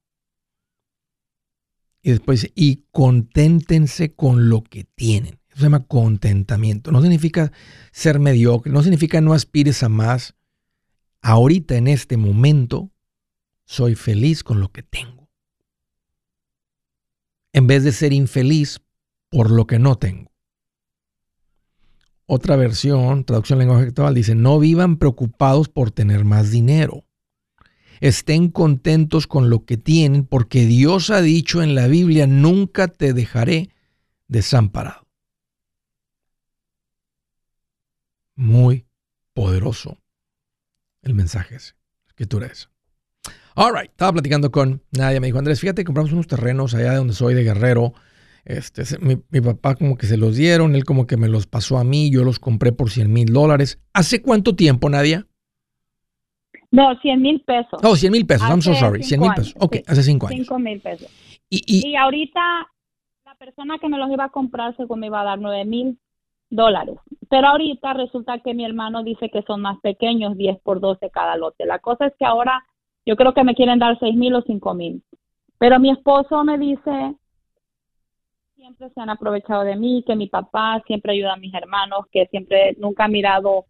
Y 2.01 2.11
después, 2.11 2.51
y 2.55 2.85
conténtense 2.91 4.13
con 4.13 4.49
lo 4.49 4.63
que 4.63 4.83
tienen. 4.83 5.39
Eso 5.49 5.59
se 5.59 5.63
llama 5.63 5.85
contentamiento. 5.85 6.91
No 6.91 7.01
significa 7.01 7.51
ser 7.91 8.19
mediocre, 8.19 8.71
no 8.71 8.81
significa 8.81 9.21
no 9.21 9.33
aspires 9.33 9.83
a 9.83 9.89
más. 9.89 10.35
Ahorita, 11.21 11.75
en 11.75 11.87
este 11.87 12.17
momento, 12.17 12.91
soy 13.65 13.95
feliz 13.95 14.43
con 14.43 14.59
lo 14.59 14.71
que 14.71 14.83
tengo. 14.83 15.29
En 17.53 17.67
vez 17.67 17.83
de 17.83 17.93
ser 17.93 18.11
infeliz 18.11 18.81
por 19.29 19.49
lo 19.49 19.65
que 19.65 19.79
no 19.79 19.95
tengo. 19.97 20.32
Otra 22.25 22.55
versión, 22.55 23.25
traducción 23.25 23.59
lenguaje 23.59 23.87
actual, 23.87 24.13
dice, 24.13 24.35
no 24.35 24.59
vivan 24.59 24.97
preocupados 24.97 25.69
por 25.69 25.91
tener 25.91 26.23
más 26.23 26.51
dinero. 26.51 27.05
Estén 27.99 28.49
contentos 28.49 29.27
con 29.27 29.49
lo 29.49 29.65
que 29.65 29.77
tienen 29.77 30.25
porque 30.25 30.65
Dios 30.65 31.09
ha 31.09 31.21
dicho 31.21 31.61
en 31.61 31.75
la 31.75 31.87
Biblia, 31.87 32.27
nunca 32.27 32.87
te 32.87 33.13
dejaré 33.13 33.69
desamparado. 34.27 35.07
Muy 38.35 38.85
poderoso 39.33 39.99
el 41.01 41.13
mensaje 41.13 41.55
ese, 41.55 41.73
escritura 42.07 42.47
esa. 42.47 42.73
All 43.55 43.73
right. 43.73 43.91
Estaba 43.91 44.13
platicando 44.13 44.51
con 44.51 44.81
Nadia. 44.91 45.19
Me 45.19 45.27
dijo, 45.27 45.37
Andrés, 45.37 45.59
fíjate, 45.59 45.83
compramos 45.83 46.11
unos 46.11 46.27
terrenos 46.27 46.73
allá 46.73 46.91
de 46.91 46.97
donde 46.97 47.13
soy, 47.13 47.35
de 47.35 47.43
Guerrero. 47.43 47.93
Este, 48.45 48.83
mi, 48.99 49.17
mi, 49.29 49.41
papá 49.41 49.75
como 49.75 49.95
que 49.95 50.05
se 50.05 50.17
los 50.17 50.35
dieron, 50.35 50.75
él 50.75 50.83
como 50.83 51.07
que 51.07 51.15
me 51.15 51.29
los 51.29 51.47
pasó 51.47 51.77
a 51.77 51.85
mí, 51.85 52.11
yo 52.11 52.23
los 52.23 52.39
compré 52.39 52.73
por 52.73 52.89
100 52.89 53.11
mil 53.11 53.31
dólares. 53.31 53.79
¿Hace 53.93 54.21
cuánto 54.21 54.55
tiempo, 54.55 54.89
Nadia? 54.89 55.27
No, 56.71 56.99
100 56.99 57.21
mil 57.21 57.41
pesos. 57.41 57.79
Oh, 57.83 57.95
100 57.95 58.11
mil 58.11 58.25
pesos, 58.25 58.49
I'm 58.49 58.61
so 58.61 58.73
sorry, 58.73 59.03
100 59.03 59.21
mil 59.21 59.31
pesos. 59.35 59.55
Ok, 59.59 59.77
hace 59.87 60.03
5 60.03 60.27
años. 60.27 60.47
5 60.47 60.59
mil 60.59 60.81
pesos. 60.81 61.07
Y, 61.49 61.61
y, 61.67 61.95
ahorita 61.95 62.41
la 63.25 63.35
persona 63.35 63.77
que 63.79 63.87
me 63.87 63.97
los 63.99 64.09
iba 64.09 64.25
a 64.25 64.29
comprar 64.29 64.75
según 64.75 65.01
me 65.01 65.07
iba 65.07 65.21
a 65.21 65.23
dar 65.23 65.39
9 65.39 65.65
mil 65.65 65.99
dólares. 66.49 66.95
Pero 67.29 67.47
ahorita 67.47 67.93
resulta 67.93 68.39
que 68.39 68.53
mi 68.53 68.65
hermano 68.65 69.03
dice 69.03 69.29
que 69.29 69.43
son 69.43 69.61
más 69.61 69.79
pequeños, 69.81 70.35
10 70.35 70.59
por 70.61 70.79
12 70.79 71.11
cada 71.11 71.37
lote. 71.37 71.65
La 71.65 71.79
cosa 71.79 72.07
es 72.07 72.13
que 72.17 72.25
ahora 72.25 72.65
yo 73.05 73.15
creo 73.15 73.33
que 73.33 73.43
me 73.43 73.55
quieren 73.55 73.79
dar 73.79 73.97
6 73.99 74.15
mil 74.15 74.33
o 74.33 74.41
5 74.41 74.73
mil. 74.73 75.03
Pero 75.59 75.79
mi 75.79 75.91
esposo 75.91 76.43
me 76.43 76.57
dice 76.57 77.15
siempre 78.63 78.89
se 78.91 79.01
han 79.01 79.09
aprovechado 79.09 79.65
de 79.65 79.75
mí, 79.75 80.05
que 80.07 80.15
mi 80.15 80.27
papá 80.27 80.81
siempre 80.87 81.11
ayuda 81.11 81.33
a 81.33 81.37
mis 81.37 81.53
hermanos, 81.53 82.05
que 82.09 82.27
siempre 82.27 82.77
nunca 82.79 83.03
ha 83.03 83.07
mirado 83.09 83.65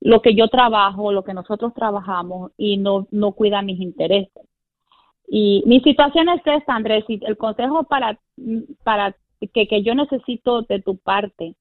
lo 0.00 0.22
que 0.22 0.34
yo 0.34 0.48
trabajo, 0.48 1.12
lo 1.12 1.22
que 1.22 1.34
nosotros 1.34 1.74
trabajamos 1.74 2.52
y 2.56 2.78
no, 2.78 3.06
no 3.10 3.32
cuida 3.32 3.60
mis 3.60 3.78
intereses. 3.78 4.46
Y 5.28 5.62
mi 5.66 5.80
situación 5.80 6.30
es 6.30 6.40
esta, 6.46 6.74
Andrés, 6.74 7.04
y 7.08 7.20
el 7.26 7.36
consejo 7.36 7.84
para, 7.84 8.18
para 8.84 9.14
que, 9.52 9.68
que 9.68 9.82
yo 9.82 9.94
necesito 9.94 10.62
de 10.62 10.80
tu 10.80 10.96
parte. 10.96 11.54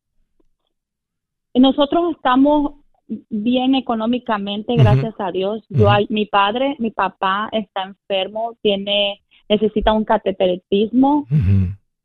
Nosotros 1.53 2.15
estamos 2.15 2.75
bien 3.29 3.75
económicamente, 3.75 4.77
gracias 4.77 5.15
a 5.19 5.33
Dios. 5.33 5.65
Yo, 5.67 5.89
mi 6.07 6.25
padre, 6.25 6.77
mi 6.79 6.91
papá 6.91 7.49
está 7.51 7.83
enfermo, 7.83 8.53
tiene, 8.61 9.21
necesita 9.49 9.91
un 9.91 10.05
cateterismo 10.05 11.27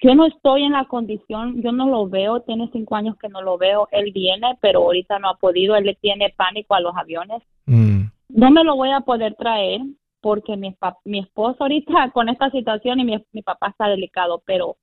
yo 0.03 0.17
no 0.17 0.27
estoy 0.27 0.65
en 0.65 0.73
la 0.73 0.87
condición, 0.87 1.63
yo 1.63 1.71
no 1.71 1.89
lo 1.89 2.09
veo, 2.09 2.41
tiene 2.41 2.69
cinco 2.73 2.97
años 2.97 3.17
que 3.19 3.29
no 3.29 3.41
lo 3.41 3.57
veo, 3.57 3.89
él 3.93 4.11
viene, 4.13 4.59
pero 4.61 4.81
ahorita 4.81 5.21
no 5.21 5.31
ha 5.31 5.37
podido, 5.37 5.77
él 5.77 5.85
le 5.85 5.95
tiene 5.95 6.35
pánico 6.37 6.75
a 6.75 6.81
los 6.81 6.97
aviones. 6.97 7.41
Mm. 7.67 8.07
No 8.31 8.51
me 8.51 8.65
lo 8.65 8.75
voy 8.75 8.91
a 8.91 9.01
poder 9.01 9.37
traer 9.37 9.81
porque 10.21 10.57
mi, 10.57 10.77
mi 11.05 11.21
esposo 11.21 11.59
ahorita 11.61 12.11
con 12.15 12.29
esta 12.29 12.51
situación 12.51 12.99
y 12.99 13.05
mi, 13.05 13.25
mi, 13.33 13.43
papá 13.43 13.69
está 13.69 13.87
delicado, 13.89 14.43
pero 14.45 14.77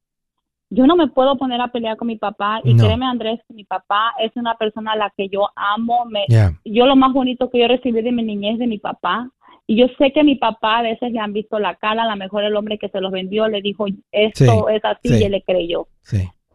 yo 0.70 0.88
no 0.88 0.95
me 0.95 1.07
puedo 1.07 1.38
poner 1.38 1.59
a 1.59 1.67
pelear 1.67 1.97
con 1.97 2.07
mi 2.07 2.17
papá 2.17 2.61
y 2.63 2.78
créeme 2.78 3.05
Andrés, 3.05 3.41
mi 3.49 3.65
papá 3.65 4.13
es 4.20 4.32
una 4.36 4.55
persona 4.55 4.93
a 4.93 4.97
la 4.97 5.11
que 5.17 5.28
yo 5.28 5.49
amo, 5.55 6.05
me, 6.05 6.26
yo 6.63 6.86
lo 6.86 6.95
más 6.95 7.11
bonito 7.11 7.49
que 7.49 7.59
yo 7.59 7.67
recibí 7.67 8.01
de 8.01 8.11
mi 8.11 8.24
niñez 8.24 8.57
de 8.57 8.67
mi 8.67 8.78
papá 8.78 9.30
y 9.70 9.76
yo 9.76 9.86
sé 9.99 10.11
que 10.11 10.24
mi 10.24 10.34
papá 10.34 10.80
a 10.80 10.82
veces 10.82 11.11
le 11.11 11.20
han 11.20 11.32
visto 11.32 11.59
la 11.59 11.76
cara, 11.76 12.01
a 12.01 12.09
lo 12.09 12.15
mejor 12.15 12.43
el 12.43 12.55
hombre 12.55 12.80
que 12.80 12.89
se 12.89 12.99
los 12.99 13.11
vendió 13.11 13.47
le 13.47 13.61
dijo, 13.61 13.86
esto 14.11 14.67
es 14.67 14.84
así 14.84 15.09
y 15.13 15.24
él 15.24 15.34
le 15.34 15.43
creyó. 15.43 15.88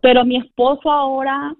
Pero 0.01 0.25
mi 0.25 0.37
esposo 0.37 0.91
ahora 0.91 1.55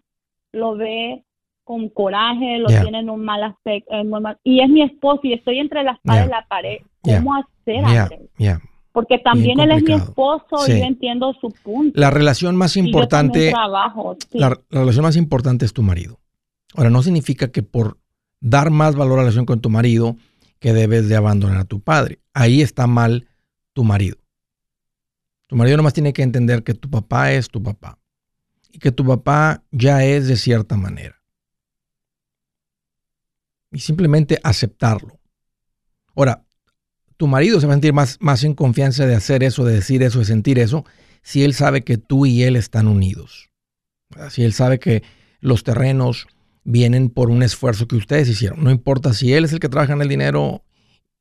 lo 0.51 0.75
ve 0.75 1.23
con 1.63 1.91
coraje, 1.91 2.59
lo 2.59 2.67
tiene 2.67 2.99
en 2.99 3.09
un 3.09 3.25
mal 3.25 3.45
aspecto. 3.45 3.95
y 4.43 4.63
es 4.63 4.69
mi 4.69 4.83
esposo 4.83 5.21
y 5.23 5.35
estoy 5.35 5.61
entre 5.61 5.85
la 5.85 5.93
espada 5.93 6.27
y 6.27 6.29
la 6.29 6.45
pared. 6.49 6.79
¿Cómo 7.03 7.35
hacer, 7.37 7.85
Porque 8.91 9.19
también 9.19 9.61
él 9.61 9.71
es 9.71 9.85
mi 9.85 9.93
esposo 9.93 10.57
y 10.67 10.81
yo 10.81 10.85
entiendo 10.85 11.37
su 11.41 11.55
punto. 11.63 12.01
La 12.01 12.11
relación 12.11 12.57
más 12.57 12.77
importante. 12.77 13.51
Trabajo, 13.51 14.17
la 14.33 14.59
relación 14.71 15.05
más 15.05 15.17
importante 15.17 15.65
es 15.65 15.73
tu 15.73 15.83
marido. 15.83 16.19
Ahora, 16.75 16.91
no 16.91 17.01
significa 17.01 17.53
que 17.53 17.63
por 17.63 17.99
dar 18.41 18.71
más 18.71 18.97
valor 18.97 19.13
a 19.13 19.17
la 19.19 19.23
relación 19.23 19.47
con 19.47 19.61
tu 19.61 19.71
marido, 19.71 20.17
que 20.65 20.73
debes 20.73 21.11
de 21.11 21.17
abandonar 21.17 21.59
a 21.59 21.65
tu 21.67 21.83
padre. 21.83 22.21
Ahí 22.33 22.63
está 22.63 22.87
mal 22.87 23.29
tu 23.75 23.85
marido. 23.85 24.17
Tu 25.47 25.57
marido 25.57 25.77
nomás 25.77 25.93
tiene 25.93 26.15
que 26.15 26.23
entender 26.23 26.65
que 26.65 26.73
tu 26.73 26.89
papá 26.89 27.33
es 27.33 27.49
tu 27.49 27.63
papá 27.63 27.99
y 28.71 28.79
que 28.79 28.91
tu 28.91 29.05
papá 29.05 29.63
ya 29.73 30.07
es 30.07 30.27
de 30.27 30.37
cierta 30.39 30.79
manera. 30.79 31.21
Y 33.73 33.81
simplemente 33.81 34.41
aceptarlo. 34.43 35.21
Ahora, 36.17 36.47
tu 37.19 37.27
marido 37.27 37.61
se 37.61 37.67
va 37.67 37.75
a 37.75 37.77
sentir 37.77 37.93
más, 37.93 38.17
más 38.23 38.43
en 38.43 38.55
confianza 38.55 39.05
de 39.05 39.17
hacer 39.17 39.43
eso, 39.43 39.67
de 39.67 39.75
decir 39.75 40.03
eso, 40.03 40.21
de 40.21 40.25
sentir 40.25 40.59
eso, 40.59 40.87
si 41.21 41.45
él 41.45 41.53
sabe 41.53 41.85
que 41.85 41.99
tú 41.99 42.25
y 42.25 42.43
él 42.43 42.57
están 42.57 42.89
unidos. 42.89 43.51
Si 44.31 44.45
él 44.45 44.55
sabe 44.55 44.79
que 44.79 45.03
los 45.41 45.63
terrenos, 45.63 46.27
vienen 46.65 47.11
por 47.11 47.31
un 47.31 47.43
esfuerzo 47.43 47.87
que 47.87 47.97
ustedes 47.97 48.29
hicieron. 48.29 48.65
No 48.65 48.71
importa 48.71 49.13
si 49.13 49.33
él 49.33 49.45
es 49.45 49.53
el 49.53 49.61
que 49.61 49.69
trabaja 49.69 49.93
en 49.93 50.03
el 50.03 50.09
dinero, 50.09 50.65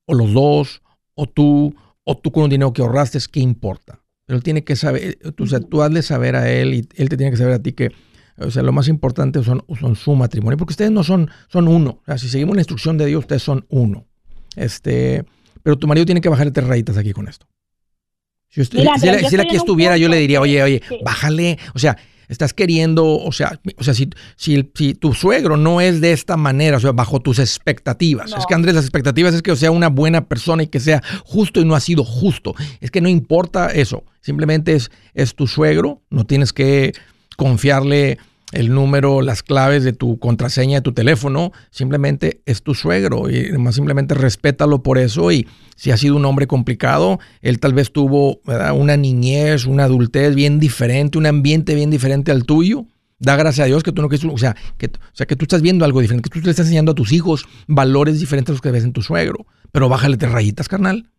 o 0.06 0.14
los 0.14 0.32
dos, 0.32 0.82
o 1.14 1.26
tú, 1.26 1.74
o 2.02 2.16
tú 2.16 2.32
con 2.32 2.44
un 2.44 2.50
dinero 2.50 2.72
que 2.72 2.82
ahorraste, 2.82 3.18
¿qué 3.30 3.40
importa? 3.40 4.00
Pero 4.26 4.38
él 4.38 4.42
tiene 4.42 4.64
que 4.64 4.74
saber, 4.74 5.18
tú, 5.36 5.44
o 5.44 5.46
sea, 5.46 5.60
tú 5.60 5.82
hazle 5.82 6.02
saber 6.02 6.34
a 6.34 6.50
él 6.50 6.74
y 6.74 6.88
él 6.96 7.08
te 7.08 7.16
tiene 7.16 7.30
que 7.30 7.36
saber 7.36 7.54
a 7.54 7.62
ti 7.62 7.72
que, 7.72 7.92
o 8.38 8.50
sea, 8.50 8.62
lo 8.62 8.72
más 8.72 8.88
importante 8.88 9.42
son, 9.44 9.64
son 9.78 9.94
su 9.96 10.14
matrimonio, 10.14 10.56
porque 10.56 10.72
ustedes 10.72 10.90
no 10.90 11.04
son, 11.04 11.30
son 11.48 11.68
uno. 11.68 12.00
O 12.00 12.04
sea, 12.06 12.18
si 12.18 12.28
seguimos 12.28 12.56
la 12.56 12.62
instrucción 12.62 12.98
de 12.98 13.06
Dios, 13.06 13.20
ustedes 13.20 13.42
son 13.42 13.66
uno. 13.68 14.06
Este, 14.56 15.24
pero 15.62 15.76
tu 15.78 15.86
marido 15.86 16.06
tiene 16.06 16.20
que 16.20 16.28
bajarle 16.28 16.52
tres 16.52 16.66
rayitas 16.66 16.96
aquí 16.96 17.12
con 17.12 17.28
esto. 17.28 17.46
Si, 18.48 18.60
usted, 18.60 18.84
si, 18.98 19.08
él, 19.34 19.40
aquí 19.40 19.56
estuviera, 19.56 19.96
yo 19.96 20.08
le 20.08 20.16
diría, 20.16 20.40
oye, 20.40 20.62
oye, 20.62 20.82
bájale. 21.04 21.58
O 21.74 21.78
sea, 21.78 21.96
estás 22.28 22.54
queriendo, 22.54 23.06
o 23.06 23.32
sea, 23.32 23.60
o 23.76 23.84
sea 23.84 23.94
si, 23.94 24.10
si, 24.36 24.70
si, 24.74 24.94
tu 24.94 25.14
suegro 25.14 25.56
no 25.56 25.80
es 25.80 26.00
de 26.00 26.12
esta 26.12 26.36
manera, 26.36 26.76
o 26.76 26.80
sea, 26.80 26.92
bajo 26.92 27.20
tus 27.20 27.38
expectativas. 27.38 28.32
Es 28.36 28.46
que 28.46 28.54
Andrés, 28.54 28.74
las 28.74 28.84
expectativas 28.84 29.34
es 29.34 29.42
que 29.42 29.54
sea 29.56 29.70
una 29.70 29.88
buena 29.88 30.26
persona 30.26 30.62
y 30.62 30.66
que 30.66 30.80
sea 30.80 31.02
justo 31.24 31.60
y 31.60 31.64
no 31.64 31.74
ha 31.74 31.80
sido 31.80 32.04
justo. 32.04 32.54
Es 32.80 32.90
que 32.90 33.00
no 33.00 33.08
importa 33.08 33.68
eso. 33.68 34.04
Simplemente 34.20 34.74
es, 34.74 34.90
es 35.14 35.34
tu 35.34 35.46
suegro, 35.46 36.02
no 36.10 36.24
tienes 36.24 36.52
que 36.52 36.92
confiarle 37.36 38.18
el 38.54 38.72
número, 38.72 39.20
las 39.20 39.42
claves 39.42 39.84
de 39.84 39.92
tu 39.92 40.18
contraseña 40.18 40.78
de 40.78 40.82
tu 40.82 40.92
teléfono, 40.92 41.52
simplemente 41.70 42.40
es 42.46 42.62
tu 42.62 42.74
suegro 42.74 43.28
y 43.30 43.52
más 43.58 43.74
simplemente 43.74 44.14
respétalo 44.14 44.82
por 44.82 44.98
eso 44.98 45.30
y 45.32 45.46
si 45.76 45.90
ha 45.90 45.96
sido 45.96 46.16
un 46.16 46.24
hombre 46.24 46.46
complicado, 46.46 47.18
él 47.42 47.58
tal 47.58 47.74
vez 47.74 47.92
tuvo 47.92 48.40
una 48.74 48.96
niñez, 48.96 49.66
una 49.66 49.84
adultez 49.84 50.34
bien 50.34 50.60
diferente, 50.60 51.18
un 51.18 51.26
ambiente 51.26 51.74
bien 51.74 51.90
diferente 51.90 52.30
al 52.30 52.44
tuyo. 52.44 52.86
Da 53.18 53.36
gracias 53.36 53.64
a 53.64 53.66
Dios 53.66 53.82
que 53.82 53.92
tú 53.92 54.02
no 54.02 54.08
que 54.08 54.16
o 54.16 54.38
sea, 54.38 54.56
que, 54.76 54.86
o 54.86 55.14
sea, 55.14 55.26
que 55.26 55.36
tú 55.36 55.44
estás 55.44 55.62
viendo 55.62 55.84
algo 55.84 56.00
diferente, 56.00 56.28
que 56.28 56.40
tú 56.40 56.44
le 56.44 56.50
estás 56.50 56.66
enseñando 56.66 56.92
a 56.92 56.94
tus 56.94 57.12
hijos 57.12 57.46
valores 57.66 58.20
diferentes 58.20 58.50
a 58.50 58.54
los 58.54 58.60
que 58.60 58.70
ves 58.70 58.84
en 58.84 58.92
tu 58.92 59.02
suegro. 59.02 59.46
Pero 59.72 59.88
bájale 59.88 60.16
tres 60.16 60.32
rayitas, 60.32 60.68
carnal. 60.68 61.10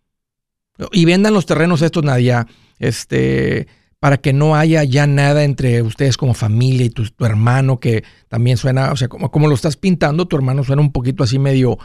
Y 0.92 1.06
vendan 1.06 1.34
los 1.34 1.46
terrenos 1.46 1.82
estos, 1.82 2.04
Nadia. 2.04 2.48
Este, 2.80 3.68
para 4.00 4.18
que 4.18 4.34
no 4.34 4.56
haya 4.56 4.84
ya 4.84 5.08
nada 5.08 5.43
entre 5.43 5.82
ustedes 5.82 6.18
como 6.18 6.34
familia 6.34 6.86
y 6.86 6.89
tu, 6.89 7.04
hermano 7.26 7.80
que 7.80 8.04
también 8.28 8.58
suena, 8.58 8.91
o 8.91 8.96
sea, 8.96 9.08
como, 9.08 9.32
como, 9.32 9.48
lo 9.48 9.56
estás 9.56 9.78
pintando, 9.78 10.28
tu 10.28 10.36
hermano 10.36 10.64
suena 10.64 10.82
un 10.82 10.91
poquito 10.91 11.24
así 11.24 11.39
medio, 11.39 11.78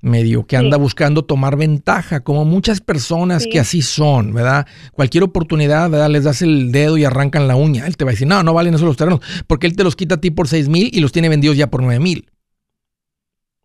medio 0.00 0.46
que 0.46 0.56
anda 0.56 0.76
buscando 0.76 1.24
tomar 1.24 1.56
ventaja, 1.56 2.20
como 2.20 2.44
muchas 2.44 2.80
personas 2.80 3.46
que 3.46 3.60
así 3.60 3.82
son, 3.82 4.32
¿verdad? 4.32 4.66
Cualquier 4.92 5.24
oportunidad, 5.24 5.90
¿verdad? 5.90 6.08
Les 6.08 6.24
das 6.24 6.42
el 6.42 6.72
dedo 6.72 6.96
y 6.96 7.04
arrancan 7.04 7.48
la 7.48 7.56
uña. 7.56 7.86
Él 7.86 7.96
te 7.96 8.04
va 8.04 8.10
a 8.10 8.14
decir, 8.14 8.26
no, 8.26 8.42
no 8.42 8.54
valen 8.54 8.74
esos 8.74 8.86
los 8.86 8.96
terrenos, 8.96 9.20
porque 9.46 9.66
él 9.66 9.76
te 9.76 9.84
los 9.84 9.96
quita 9.96 10.16
a 10.16 10.20
ti 10.20 10.30
por 10.30 10.48
seis 10.48 10.68
mil 10.68 10.88
y 10.92 11.00
los 11.00 11.12
tiene 11.12 11.28
vendidos 11.28 11.56
ya 11.56 11.68
por 11.68 11.82
nueve 11.82 12.00
mil. 12.00 12.30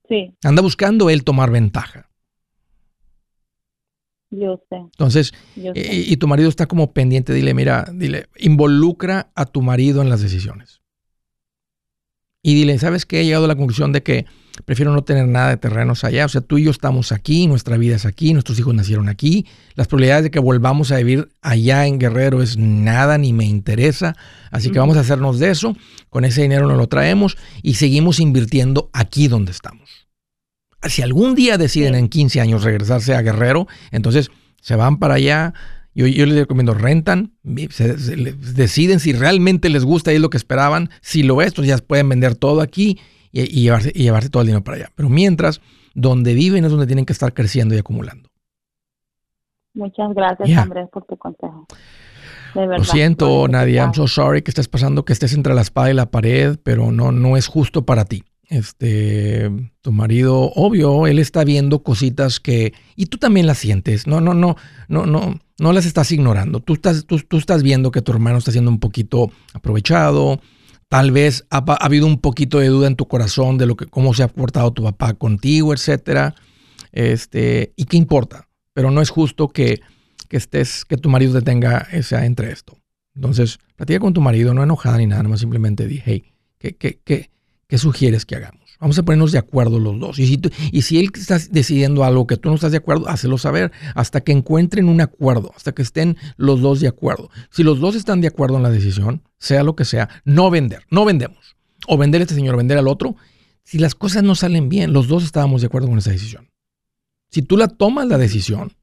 Sí. 0.10 0.34
Anda 0.44 0.62
buscando 0.62 1.10
él 1.10 1.24
tomar 1.24 1.50
ventaja. 1.50 2.10
Yo 4.32 4.62
sé. 4.70 4.78
Entonces, 4.78 5.34
eh, 5.56 6.06
Y, 6.08 6.18
tu 6.18 6.28
marido 6.28 6.50
está 6.50 6.66
como 6.66 6.92
pendiente, 6.94 7.34
dile, 7.34 7.54
mira, 7.54 7.86
dile, 7.94 8.28
involucra 8.38 9.32
a 9.36 9.46
tu 9.46 9.62
marido 9.62 10.02
en 10.02 10.10
las 10.10 10.22
decisiones. 10.22 10.82
Y 12.42 12.54
dile, 12.54 12.78
¿sabes 12.78 13.06
qué? 13.06 13.22
He 13.22 13.26
llegado 13.26 13.46
a 13.46 13.48
la 13.48 13.56
conclusión 13.56 13.92
de 13.92 14.04
que 14.04 14.26
prefiero 14.66 14.94
no 14.94 15.04
tener 15.04 15.28
nada 15.28 15.50
de 15.50 15.58
terrenos 15.58 16.04
allá. 16.04 16.26
O 16.26 16.30
sea, 16.30 16.42
tú 16.42 16.58
y 16.58 16.66
yo 16.66 16.72
estamos 16.72 17.12
aquí, 17.12 17.48
nuestra 17.48 17.78
vida 17.78 17.96
es 17.96 18.06
aquí, 18.06 18.34
nuestros 18.34 18.60
hijos 18.60 18.74
nacieron 18.76 19.10
aquí. 19.10 19.48
Las 19.74 19.88
probabilidades 19.88 20.26
de 20.26 20.32
que 20.32 20.40
volvamos 20.40 20.92
a 20.92 20.98
vivir 20.98 21.30
allá 21.42 21.88
en 21.88 21.98
Guerrero 21.98 22.44
es 22.44 22.58
nada, 22.58 23.18
ni 23.18 23.34
me 23.34 23.46
interesa. 23.46 24.16
Así 24.52 24.70
que 24.70 24.78
vamos 24.78 24.98
a 24.98 25.00
hacernos 25.00 25.40
de 25.40 25.50
eso. 25.50 25.76
Con 26.10 26.24
ese 26.24 26.44
dinero 26.44 26.68
nos 26.68 26.78
lo 26.78 26.88
traemos 26.88 27.36
y 27.64 27.76
seguimos 27.76 28.20
invirtiendo 28.20 28.90
aquí 28.94 29.28
donde 29.28 29.52
estamos 29.52 30.05
si 30.88 31.02
algún 31.02 31.36
día 31.36 31.58
deciden 31.58 31.96
en 31.96 32.10
15 32.10 32.42
años 32.42 32.64
regresarse 32.64 33.16
a 33.16 33.22
Guerrero, 33.22 33.68
entonces 33.92 34.32
se 34.62 34.76
van 34.76 34.98
para 34.98 35.16
allá. 35.16 35.54
Yo, 35.94 36.08
yo 36.08 36.26
les 36.26 36.36
recomiendo, 36.36 36.74
rentan, 36.74 37.32
deciden 37.44 39.00
si 39.00 39.14
realmente 39.14 39.70
les 39.70 39.86
gusta 39.86 40.12
y 40.12 40.16
es 40.16 40.22
lo 40.22 40.30
que 40.30 40.38
esperaban. 40.38 40.90
Si 41.02 41.24
lo 41.24 41.42
es, 41.42 41.54
pues 41.54 41.68
ya 41.68 41.78
pueden 41.78 42.10
vender 42.10 42.36
todo 42.36 42.62
aquí 42.62 43.00
y, 43.32 43.62
llevarse, 43.62 43.92
y 43.96 44.04
llevarse 44.04 44.30
todo 44.30 44.42
el 44.42 44.48
dinero 44.48 44.64
para 44.64 44.78
allá. 44.78 44.92
Pero 44.96 45.10
mientras, 45.10 45.62
donde 45.94 46.34
viven 46.34 46.66
es 46.66 46.72
donde 46.72 46.88
tienen 46.88 47.06
que 47.06 47.14
estar 47.14 47.34
creciendo 47.34 47.76
y 47.76 47.78
acumulando. 47.78 48.30
Muchas 49.74 50.14
gracias, 50.14 50.50
Andrés, 50.58 50.88
por 50.92 51.06
tu 51.06 51.18
consejo. 51.18 51.68
Lo 52.56 52.84
siento, 52.86 53.48
Nadia. 53.50 53.84
I'm 53.84 53.94
so 53.94 54.08
sorry 54.08 54.42
que 54.42 54.52
estés 54.52 54.70
pasando, 54.70 55.04
que 55.04 55.12
estés 55.12 55.34
entre 55.34 55.54
la 55.54 55.62
espada 55.62 55.92
y 55.92 55.94
la 55.94 56.10
pared, 56.10 56.58
pero 56.64 56.92
no, 56.92 57.12
no 57.12 57.36
es 57.36 57.48
justo 57.48 57.86
para 57.86 58.06
ti. 58.06 58.24
Este, 58.50 59.50
tu 59.82 59.92
marido, 59.92 60.52
obvio, 60.56 61.08
él 61.08 61.20
está 61.20 61.44
viendo 61.44 61.84
cositas 61.84 62.40
que, 62.40 62.74
y 62.96 63.08
tú 63.08 63.18
también 63.18 63.48
las 63.48 63.58
sientes, 63.58 64.08
no, 64.08 64.22
no, 64.22 64.34
no, 64.34 64.56
no, 64.88 65.06
no, 65.06 65.40
no 65.58 65.74
las 65.74 65.86
estás 65.86 66.12
ignorando. 66.12 66.60
Tú 66.60 66.74
estás, 66.74 67.06
tú, 67.06 67.20
tú 67.20 67.38
estás 67.38 67.64
viendo 67.64 67.92
que 67.92 68.02
tu 68.02 68.12
hermano 68.12 68.38
está 68.38 68.52
siendo 68.52 68.72
un 68.72 68.80
poquito 68.80 69.32
aprovechado, 69.54 70.40
tal 70.90 71.12
vez 71.12 71.46
ha, 71.50 71.64
habido 71.84 72.06
un 72.06 72.20
poquito 72.20 72.60
de 72.60 72.68
duda 72.68 72.88
en 72.88 72.96
tu 72.96 73.08
corazón 73.08 73.58
de 73.58 73.66
lo 73.66 73.76
que, 73.76 73.86
cómo 73.86 74.14
se 74.14 74.24
ha 74.24 74.28
portado 74.28 74.72
tu 74.74 74.84
papá 74.84 75.14
contigo, 75.14 75.74
etcétera. 75.74 76.36
Este, 76.92 77.74
y 77.76 77.86
qué 77.86 77.98
importa, 77.98 78.48
pero 78.74 78.92
no 78.92 79.02
es 79.02 79.10
justo 79.10 79.50
que, 79.50 79.82
que 80.30 80.38
estés, 80.38 80.86
que 80.86 80.98
tu 80.98 81.10
marido 81.10 81.34
te 81.34 81.42
tenga 81.42 81.88
esa 81.92 82.26
entre 82.26 82.52
esto. 82.52 82.78
Entonces, 83.16 83.60
platica 83.76 84.00
con 84.00 84.14
tu 84.14 84.22
marido, 84.22 84.54
no 84.54 84.64
enojada 84.64 84.98
ni 84.98 85.08
nada, 85.08 85.24
más 85.24 85.40
simplemente 85.40 85.88
di, 85.88 86.02
hey, 86.06 86.34
¿qué, 86.58 86.76
qué, 86.76 87.00
qué, 87.04 87.30
qué 87.68 87.78
sugieres 87.78 88.26
que 88.26 88.36
hagamos? 88.36 88.66
Vamos 88.80 88.98
a 89.00 89.04
ponernos 89.04 89.32
de 89.32 89.38
acuerdo 89.38 89.80
los 89.80 90.00
dos. 90.00 90.20
Y 90.20 90.28
si, 90.28 90.42
y 90.72 90.82
si 90.82 91.00
él 91.00 91.10
está 91.16 91.40
decidiendo 91.50 92.04
algo 92.04 92.28
que 92.28 92.38
tú 92.38 92.50
no 92.50 92.56
estás 92.56 92.72
de 92.72 92.78
acuerdo, 92.78 93.08
hácelo 93.08 93.38
saber 93.38 93.72
hasta 93.96 94.22
que 94.22 94.32
encuentren 94.32 94.90
un 94.90 95.02
acuerdo, 95.02 95.52
hasta 95.56 95.72
que 95.72 95.82
estén 95.82 96.18
los 96.38 96.62
dos 96.62 96.82
de 96.82 96.88
acuerdo. 96.88 97.30
Si 97.50 97.64
los 97.64 97.80
dos 97.80 97.96
están 97.96 98.22
de 98.22 98.28
acuerdo 98.28 98.58
en 98.58 98.64
la 98.64 98.70
decisión, 98.70 99.24
sea 99.38 99.64
lo 99.64 99.76
que 99.76 99.86
sea, 99.86 100.10
no 100.26 100.50
vender, 100.50 100.84
no 100.90 101.06
vendemos. 101.06 101.56
O 101.88 101.98
vender 101.98 102.22
a 102.22 102.24
este 102.24 102.36
señor, 102.36 102.58
vender 102.58 102.78
al 102.78 102.88
otro. 102.88 103.16
Si 103.64 103.80
las 103.80 103.96
cosas 103.96 104.24
no 104.24 104.36
salen 104.36 104.70
bien, 104.70 104.94
los 104.94 105.08
dos 105.08 105.24
estábamos 105.24 105.62
de 105.62 105.68
acuerdo 105.68 105.88
con 105.88 105.98
esa 105.98 106.12
decisión. 106.12 106.52
Si 107.30 107.42
tú 107.42 107.58
la 107.58 107.68
tomas 107.68 108.08
la 108.08 108.18
decisión, 108.18 108.74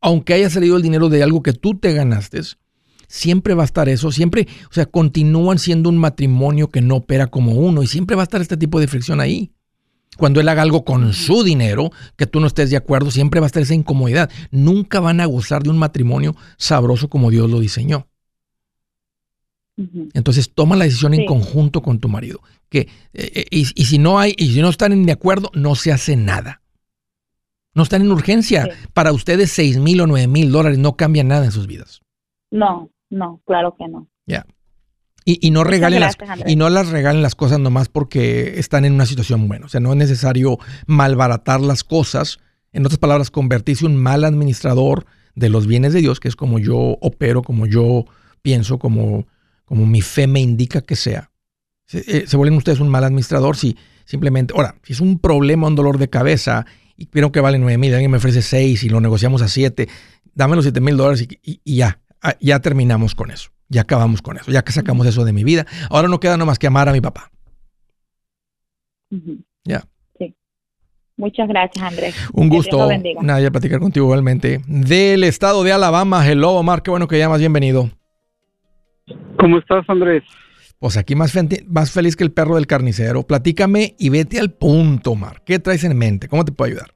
aunque 0.00 0.34
haya 0.34 0.50
salido 0.50 0.76
el 0.76 0.82
dinero 0.82 1.08
de 1.08 1.22
algo 1.22 1.42
que 1.42 1.52
tú 1.52 1.78
te 1.78 1.92
ganaste, 1.92 2.40
siempre 3.08 3.54
va 3.54 3.62
a 3.62 3.66
estar 3.66 3.88
eso, 3.88 4.10
siempre, 4.12 4.46
o 4.70 4.72
sea, 4.72 4.86
continúan 4.86 5.58
siendo 5.58 5.88
un 5.88 5.98
matrimonio 5.98 6.68
que 6.68 6.80
no 6.80 6.96
opera 6.96 7.26
como 7.26 7.52
uno 7.52 7.82
y 7.82 7.86
siempre 7.86 8.16
va 8.16 8.22
a 8.22 8.24
estar 8.24 8.40
este 8.40 8.56
tipo 8.56 8.80
de 8.80 8.88
fricción 8.88 9.20
ahí. 9.20 9.52
Cuando 10.16 10.40
él 10.40 10.48
haga 10.48 10.62
algo 10.62 10.84
con 10.84 11.12
su 11.12 11.44
dinero, 11.44 11.90
que 12.16 12.26
tú 12.26 12.40
no 12.40 12.46
estés 12.46 12.70
de 12.70 12.76
acuerdo, 12.76 13.10
siempre 13.10 13.40
va 13.40 13.46
a 13.46 13.48
estar 13.48 13.62
esa 13.62 13.74
incomodidad. 13.74 14.30
Nunca 14.50 14.98
van 14.98 15.20
a 15.20 15.26
gozar 15.26 15.62
de 15.62 15.70
un 15.70 15.78
matrimonio 15.78 16.34
sabroso 16.56 17.08
como 17.08 17.30
Dios 17.30 17.50
lo 17.50 17.60
diseñó. 17.60 18.08
Entonces 20.14 20.50
toma 20.54 20.74
la 20.74 20.84
decisión 20.84 21.12
en 21.12 21.26
conjunto 21.26 21.82
con 21.82 21.98
tu 21.98 22.08
marido. 22.08 22.40
Que, 22.70 22.88
eh, 23.12 23.30
eh, 23.34 23.46
y, 23.50 23.64
si 23.64 23.98
no 23.98 24.18
hay, 24.18 24.34
y 24.38 24.54
si 24.54 24.62
no 24.62 24.70
están 24.70 25.04
de 25.04 25.12
acuerdo, 25.12 25.50
no 25.54 25.74
se 25.74 25.92
hace 25.92 26.16
nada. 26.16 26.62
No 27.74 27.82
están 27.82 28.00
en 28.00 28.10
urgencia. 28.10 28.70
Para 28.94 29.12
ustedes, 29.12 29.52
seis 29.52 29.76
mil 29.76 30.00
o 30.00 30.06
nueve 30.06 30.28
mil 30.28 30.50
dólares 30.50 30.78
no 30.78 30.96
cambian 30.96 31.28
nada 31.28 31.44
en 31.44 31.52
sus 31.52 31.66
vidas. 31.66 32.00
No, 32.50 32.90
no, 33.16 33.40
claro 33.46 33.74
que 33.78 33.88
no. 33.88 34.08
Ya. 34.26 34.46
Y, 35.28 35.50
no 35.50 35.64
regalen 35.64 35.98
las, 35.98 36.16
y 36.46 36.54
no 36.54 36.70
las 36.70 36.90
regalen 36.90 37.20
las 37.20 37.34
cosas 37.34 37.58
nomás 37.58 37.88
porque 37.88 38.60
están 38.60 38.84
en 38.84 38.92
una 38.92 39.06
situación 39.06 39.48
buena. 39.48 39.66
O 39.66 39.68
sea, 39.68 39.80
no 39.80 39.90
es 39.90 39.96
necesario 39.96 40.58
malbaratar 40.86 41.60
las 41.60 41.82
cosas. 41.82 42.38
En 42.72 42.86
otras 42.86 43.00
palabras, 43.00 43.32
convertirse 43.32 43.86
en 43.86 43.92
un 43.92 43.96
mal 43.96 44.24
administrador 44.24 45.04
de 45.34 45.48
los 45.48 45.66
bienes 45.66 45.94
de 45.94 46.00
Dios, 46.00 46.20
que 46.20 46.28
es 46.28 46.36
como 46.36 46.60
yo 46.60 46.76
opero, 46.76 47.42
como 47.42 47.66
yo 47.66 48.04
pienso, 48.40 48.78
como, 48.78 49.26
como 49.64 49.84
mi 49.84 50.00
fe 50.00 50.28
me 50.28 50.38
indica 50.38 50.80
que 50.82 50.94
sea. 50.94 51.32
Se, 51.86 52.04
eh, 52.06 52.26
se 52.28 52.36
vuelven 52.36 52.56
ustedes 52.56 52.78
un 52.78 52.88
mal 52.88 53.02
administrador 53.02 53.56
si 53.56 53.76
simplemente, 54.04 54.54
ahora, 54.56 54.76
si 54.84 54.92
es 54.92 55.00
un 55.00 55.18
problema, 55.18 55.66
un 55.66 55.74
dolor 55.74 55.98
de 55.98 56.08
cabeza, 56.08 56.66
y 56.96 57.06
creo 57.06 57.32
que 57.32 57.40
vale 57.40 57.58
9 57.58 57.78
mil, 57.78 57.92
alguien 57.92 58.12
me 58.12 58.18
ofrece 58.18 58.42
6 58.42 58.84
y 58.84 58.88
lo 58.90 59.00
negociamos 59.00 59.42
a 59.42 59.48
7, 59.48 59.88
dame 60.34 60.54
los 60.54 60.64
7 60.64 60.80
mil 60.80 60.96
dólares 60.96 61.26
y 61.42 61.82
Ah, 61.82 61.88
ya 61.88 61.98
terminamos 62.62 63.14
con 63.14 63.30
eso. 63.30 63.50
Ya 63.68 63.82
acabamos 63.82 64.22
con 64.22 64.36
eso. 64.36 64.50
Ya 64.52 64.62
que 64.62 64.72
sacamos 64.72 65.06
eso 65.06 65.24
de 65.24 65.32
mi 65.32 65.44
vida. 65.44 65.66
Ahora 65.90 66.08
no 66.08 66.20
queda 66.20 66.36
más 66.36 66.58
que 66.58 66.66
amar 66.66 66.88
a 66.88 66.92
mi 66.92 67.00
papá. 67.00 67.30
Ya. 69.64 69.84
Sí. 70.18 70.34
Muchas 71.16 71.48
gracias, 71.48 71.84
Andrés. 71.84 72.14
Un 72.32 72.48
gusto. 72.48 72.88
Nadie 73.22 73.50
platicar 73.50 73.80
contigo 73.80 74.06
igualmente. 74.06 74.60
Del 74.66 75.24
estado 75.24 75.64
de 75.64 75.72
Alabama. 75.72 76.26
Hello, 76.28 76.52
Omar. 76.52 76.82
Qué 76.82 76.90
bueno 76.90 77.08
que 77.08 77.18
llamas. 77.18 77.40
Bienvenido. 77.40 77.90
¿Cómo 79.38 79.58
estás, 79.58 79.84
Andrés? 79.88 80.22
Pues 80.78 80.96
aquí 80.96 81.14
más, 81.14 81.34
más 81.66 81.90
feliz 81.90 82.16
que 82.16 82.24
el 82.24 82.32
perro 82.32 82.56
del 82.56 82.66
carnicero. 82.66 83.22
Platícame 83.22 83.94
y 83.98 84.10
vete 84.10 84.38
al 84.38 84.52
punto, 84.52 85.12
Omar. 85.12 85.42
¿Qué 85.44 85.58
traes 85.58 85.84
en 85.84 85.96
mente? 85.96 86.28
¿Cómo 86.28 86.44
te 86.44 86.52
puedo 86.52 86.70
ayudar? 86.70 86.90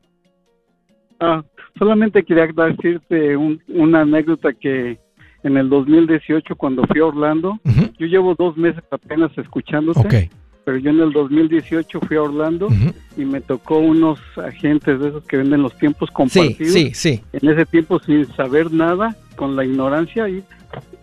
Ah, 1.18 1.42
solamente 1.78 2.24
quería 2.24 2.46
decirte 2.46 3.36
una 3.36 4.02
anécdota 4.02 4.52
que 4.52 5.00
en 5.42 5.56
el 5.56 5.68
2018 5.68 6.56
cuando 6.56 6.84
fui 6.84 7.00
a 7.00 7.06
Orlando. 7.06 7.58
Yo 7.98 8.06
llevo 8.06 8.34
dos 8.34 8.56
meses 8.56 8.82
apenas 8.90 9.30
escuchándote. 9.36 10.30
Pero 10.64 10.78
yo 10.78 10.90
en 10.90 11.00
el 11.00 11.12
2018 11.12 12.00
fui 12.00 12.16
a 12.16 12.22
Orlando 12.22 12.68
y 13.16 13.24
me 13.24 13.40
tocó 13.40 13.78
unos 13.78 14.20
agentes 14.36 15.00
de 15.00 15.08
esos 15.08 15.24
que 15.24 15.38
venden 15.38 15.62
los 15.62 15.76
tiempos 15.78 16.10
compartidos. 16.10 16.72
Sí, 16.72 16.92
sí, 16.94 17.22
En 17.32 17.48
ese 17.48 17.64
tiempo 17.66 17.98
sin 18.00 18.26
saber 18.34 18.70
nada, 18.70 19.16
con 19.36 19.56
la 19.56 19.64
ignorancia, 19.64 20.28
y 20.28 20.44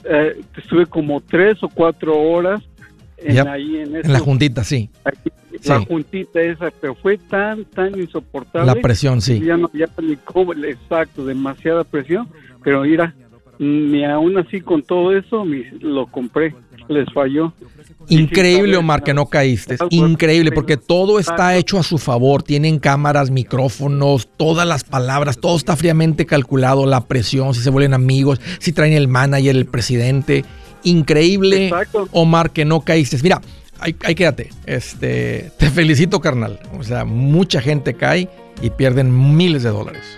eh, 0.03 0.39
estuve 0.55 0.85
como 0.85 1.21
tres 1.21 1.61
o 1.63 1.69
cuatro 1.69 2.17
horas 2.17 2.61
en, 3.17 3.47
ahí 3.47 3.77
en, 3.77 4.11
la 4.11 4.19
juntita, 4.19 4.63
sí. 4.63 4.89
La 5.65 5.79
juntita 5.81 6.39
esa, 6.39 6.71
pero 6.79 6.93
fue 6.93 7.17
tan, 7.17 7.65
tan 7.65 7.99
insoportable. 7.99 8.67
La 8.67 8.75
presión, 8.75 9.21
sí. 9.21 9.41
Ya 9.43 9.57
no, 9.57 9.71
ya 9.73 9.87
ni 10.01 10.15
cómo, 10.17 10.53
exacto, 10.53 11.25
demasiada 11.25 11.83
presión, 11.83 12.29
pero 12.63 12.83
mira, 12.83 13.15
ni 13.59 14.03
aún 14.05 14.37
así 14.37 14.61
con 14.61 14.83
todo 14.83 15.15
eso 15.15 15.45
lo 15.81 16.07
compré, 16.07 16.53
les 16.87 17.11
falló. 17.13 17.53
Increíble, 18.09 18.77
Omar, 18.77 19.03
que 19.03 19.13
no 19.13 19.25
caíste. 19.25 19.77
Increíble, 19.89 20.51
porque 20.51 20.77
todo 20.77 21.19
está 21.19 21.57
hecho 21.57 21.77
a 21.77 21.83
su 21.83 21.97
favor. 21.97 22.43
Tienen 22.43 22.79
cámaras, 22.79 23.31
micrófonos, 23.31 24.29
todas 24.37 24.67
las 24.67 24.83
palabras, 24.83 25.39
todo 25.39 25.57
está 25.57 25.75
fríamente 25.75 26.25
calculado, 26.25 26.85
la 26.85 27.05
presión, 27.05 27.53
si 27.53 27.61
se 27.61 27.69
vuelven 27.69 27.93
amigos, 27.93 28.39
si 28.59 28.71
traen 28.71 28.93
el 28.93 29.07
manager, 29.07 29.55
el 29.55 29.65
presidente. 29.65 30.45
Increíble, 30.83 31.71
Omar, 32.11 32.51
que 32.51 32.63
no 32.63 32.81
caíste. 32.81 33.17
Mira, 33.21 33.41
ahí, 33.79 33.95
ahí 34.03 34.15
quédate. 34.15 34.49
Este, 34.65 35.51
te 35.57 35.69
felicito, 35.69 36.21
carnal. 36.21 36.59
O 36.79 36.83
sea, 36.83 37.03
mucha 37.03 37.61
gente 37.61 37.95
cae 37.95 38.29
y 38.61 38.69
pierden 38.69 39.35
miles 39.35 39.63
de 39.63 39.69
dólares. 39.69 40.17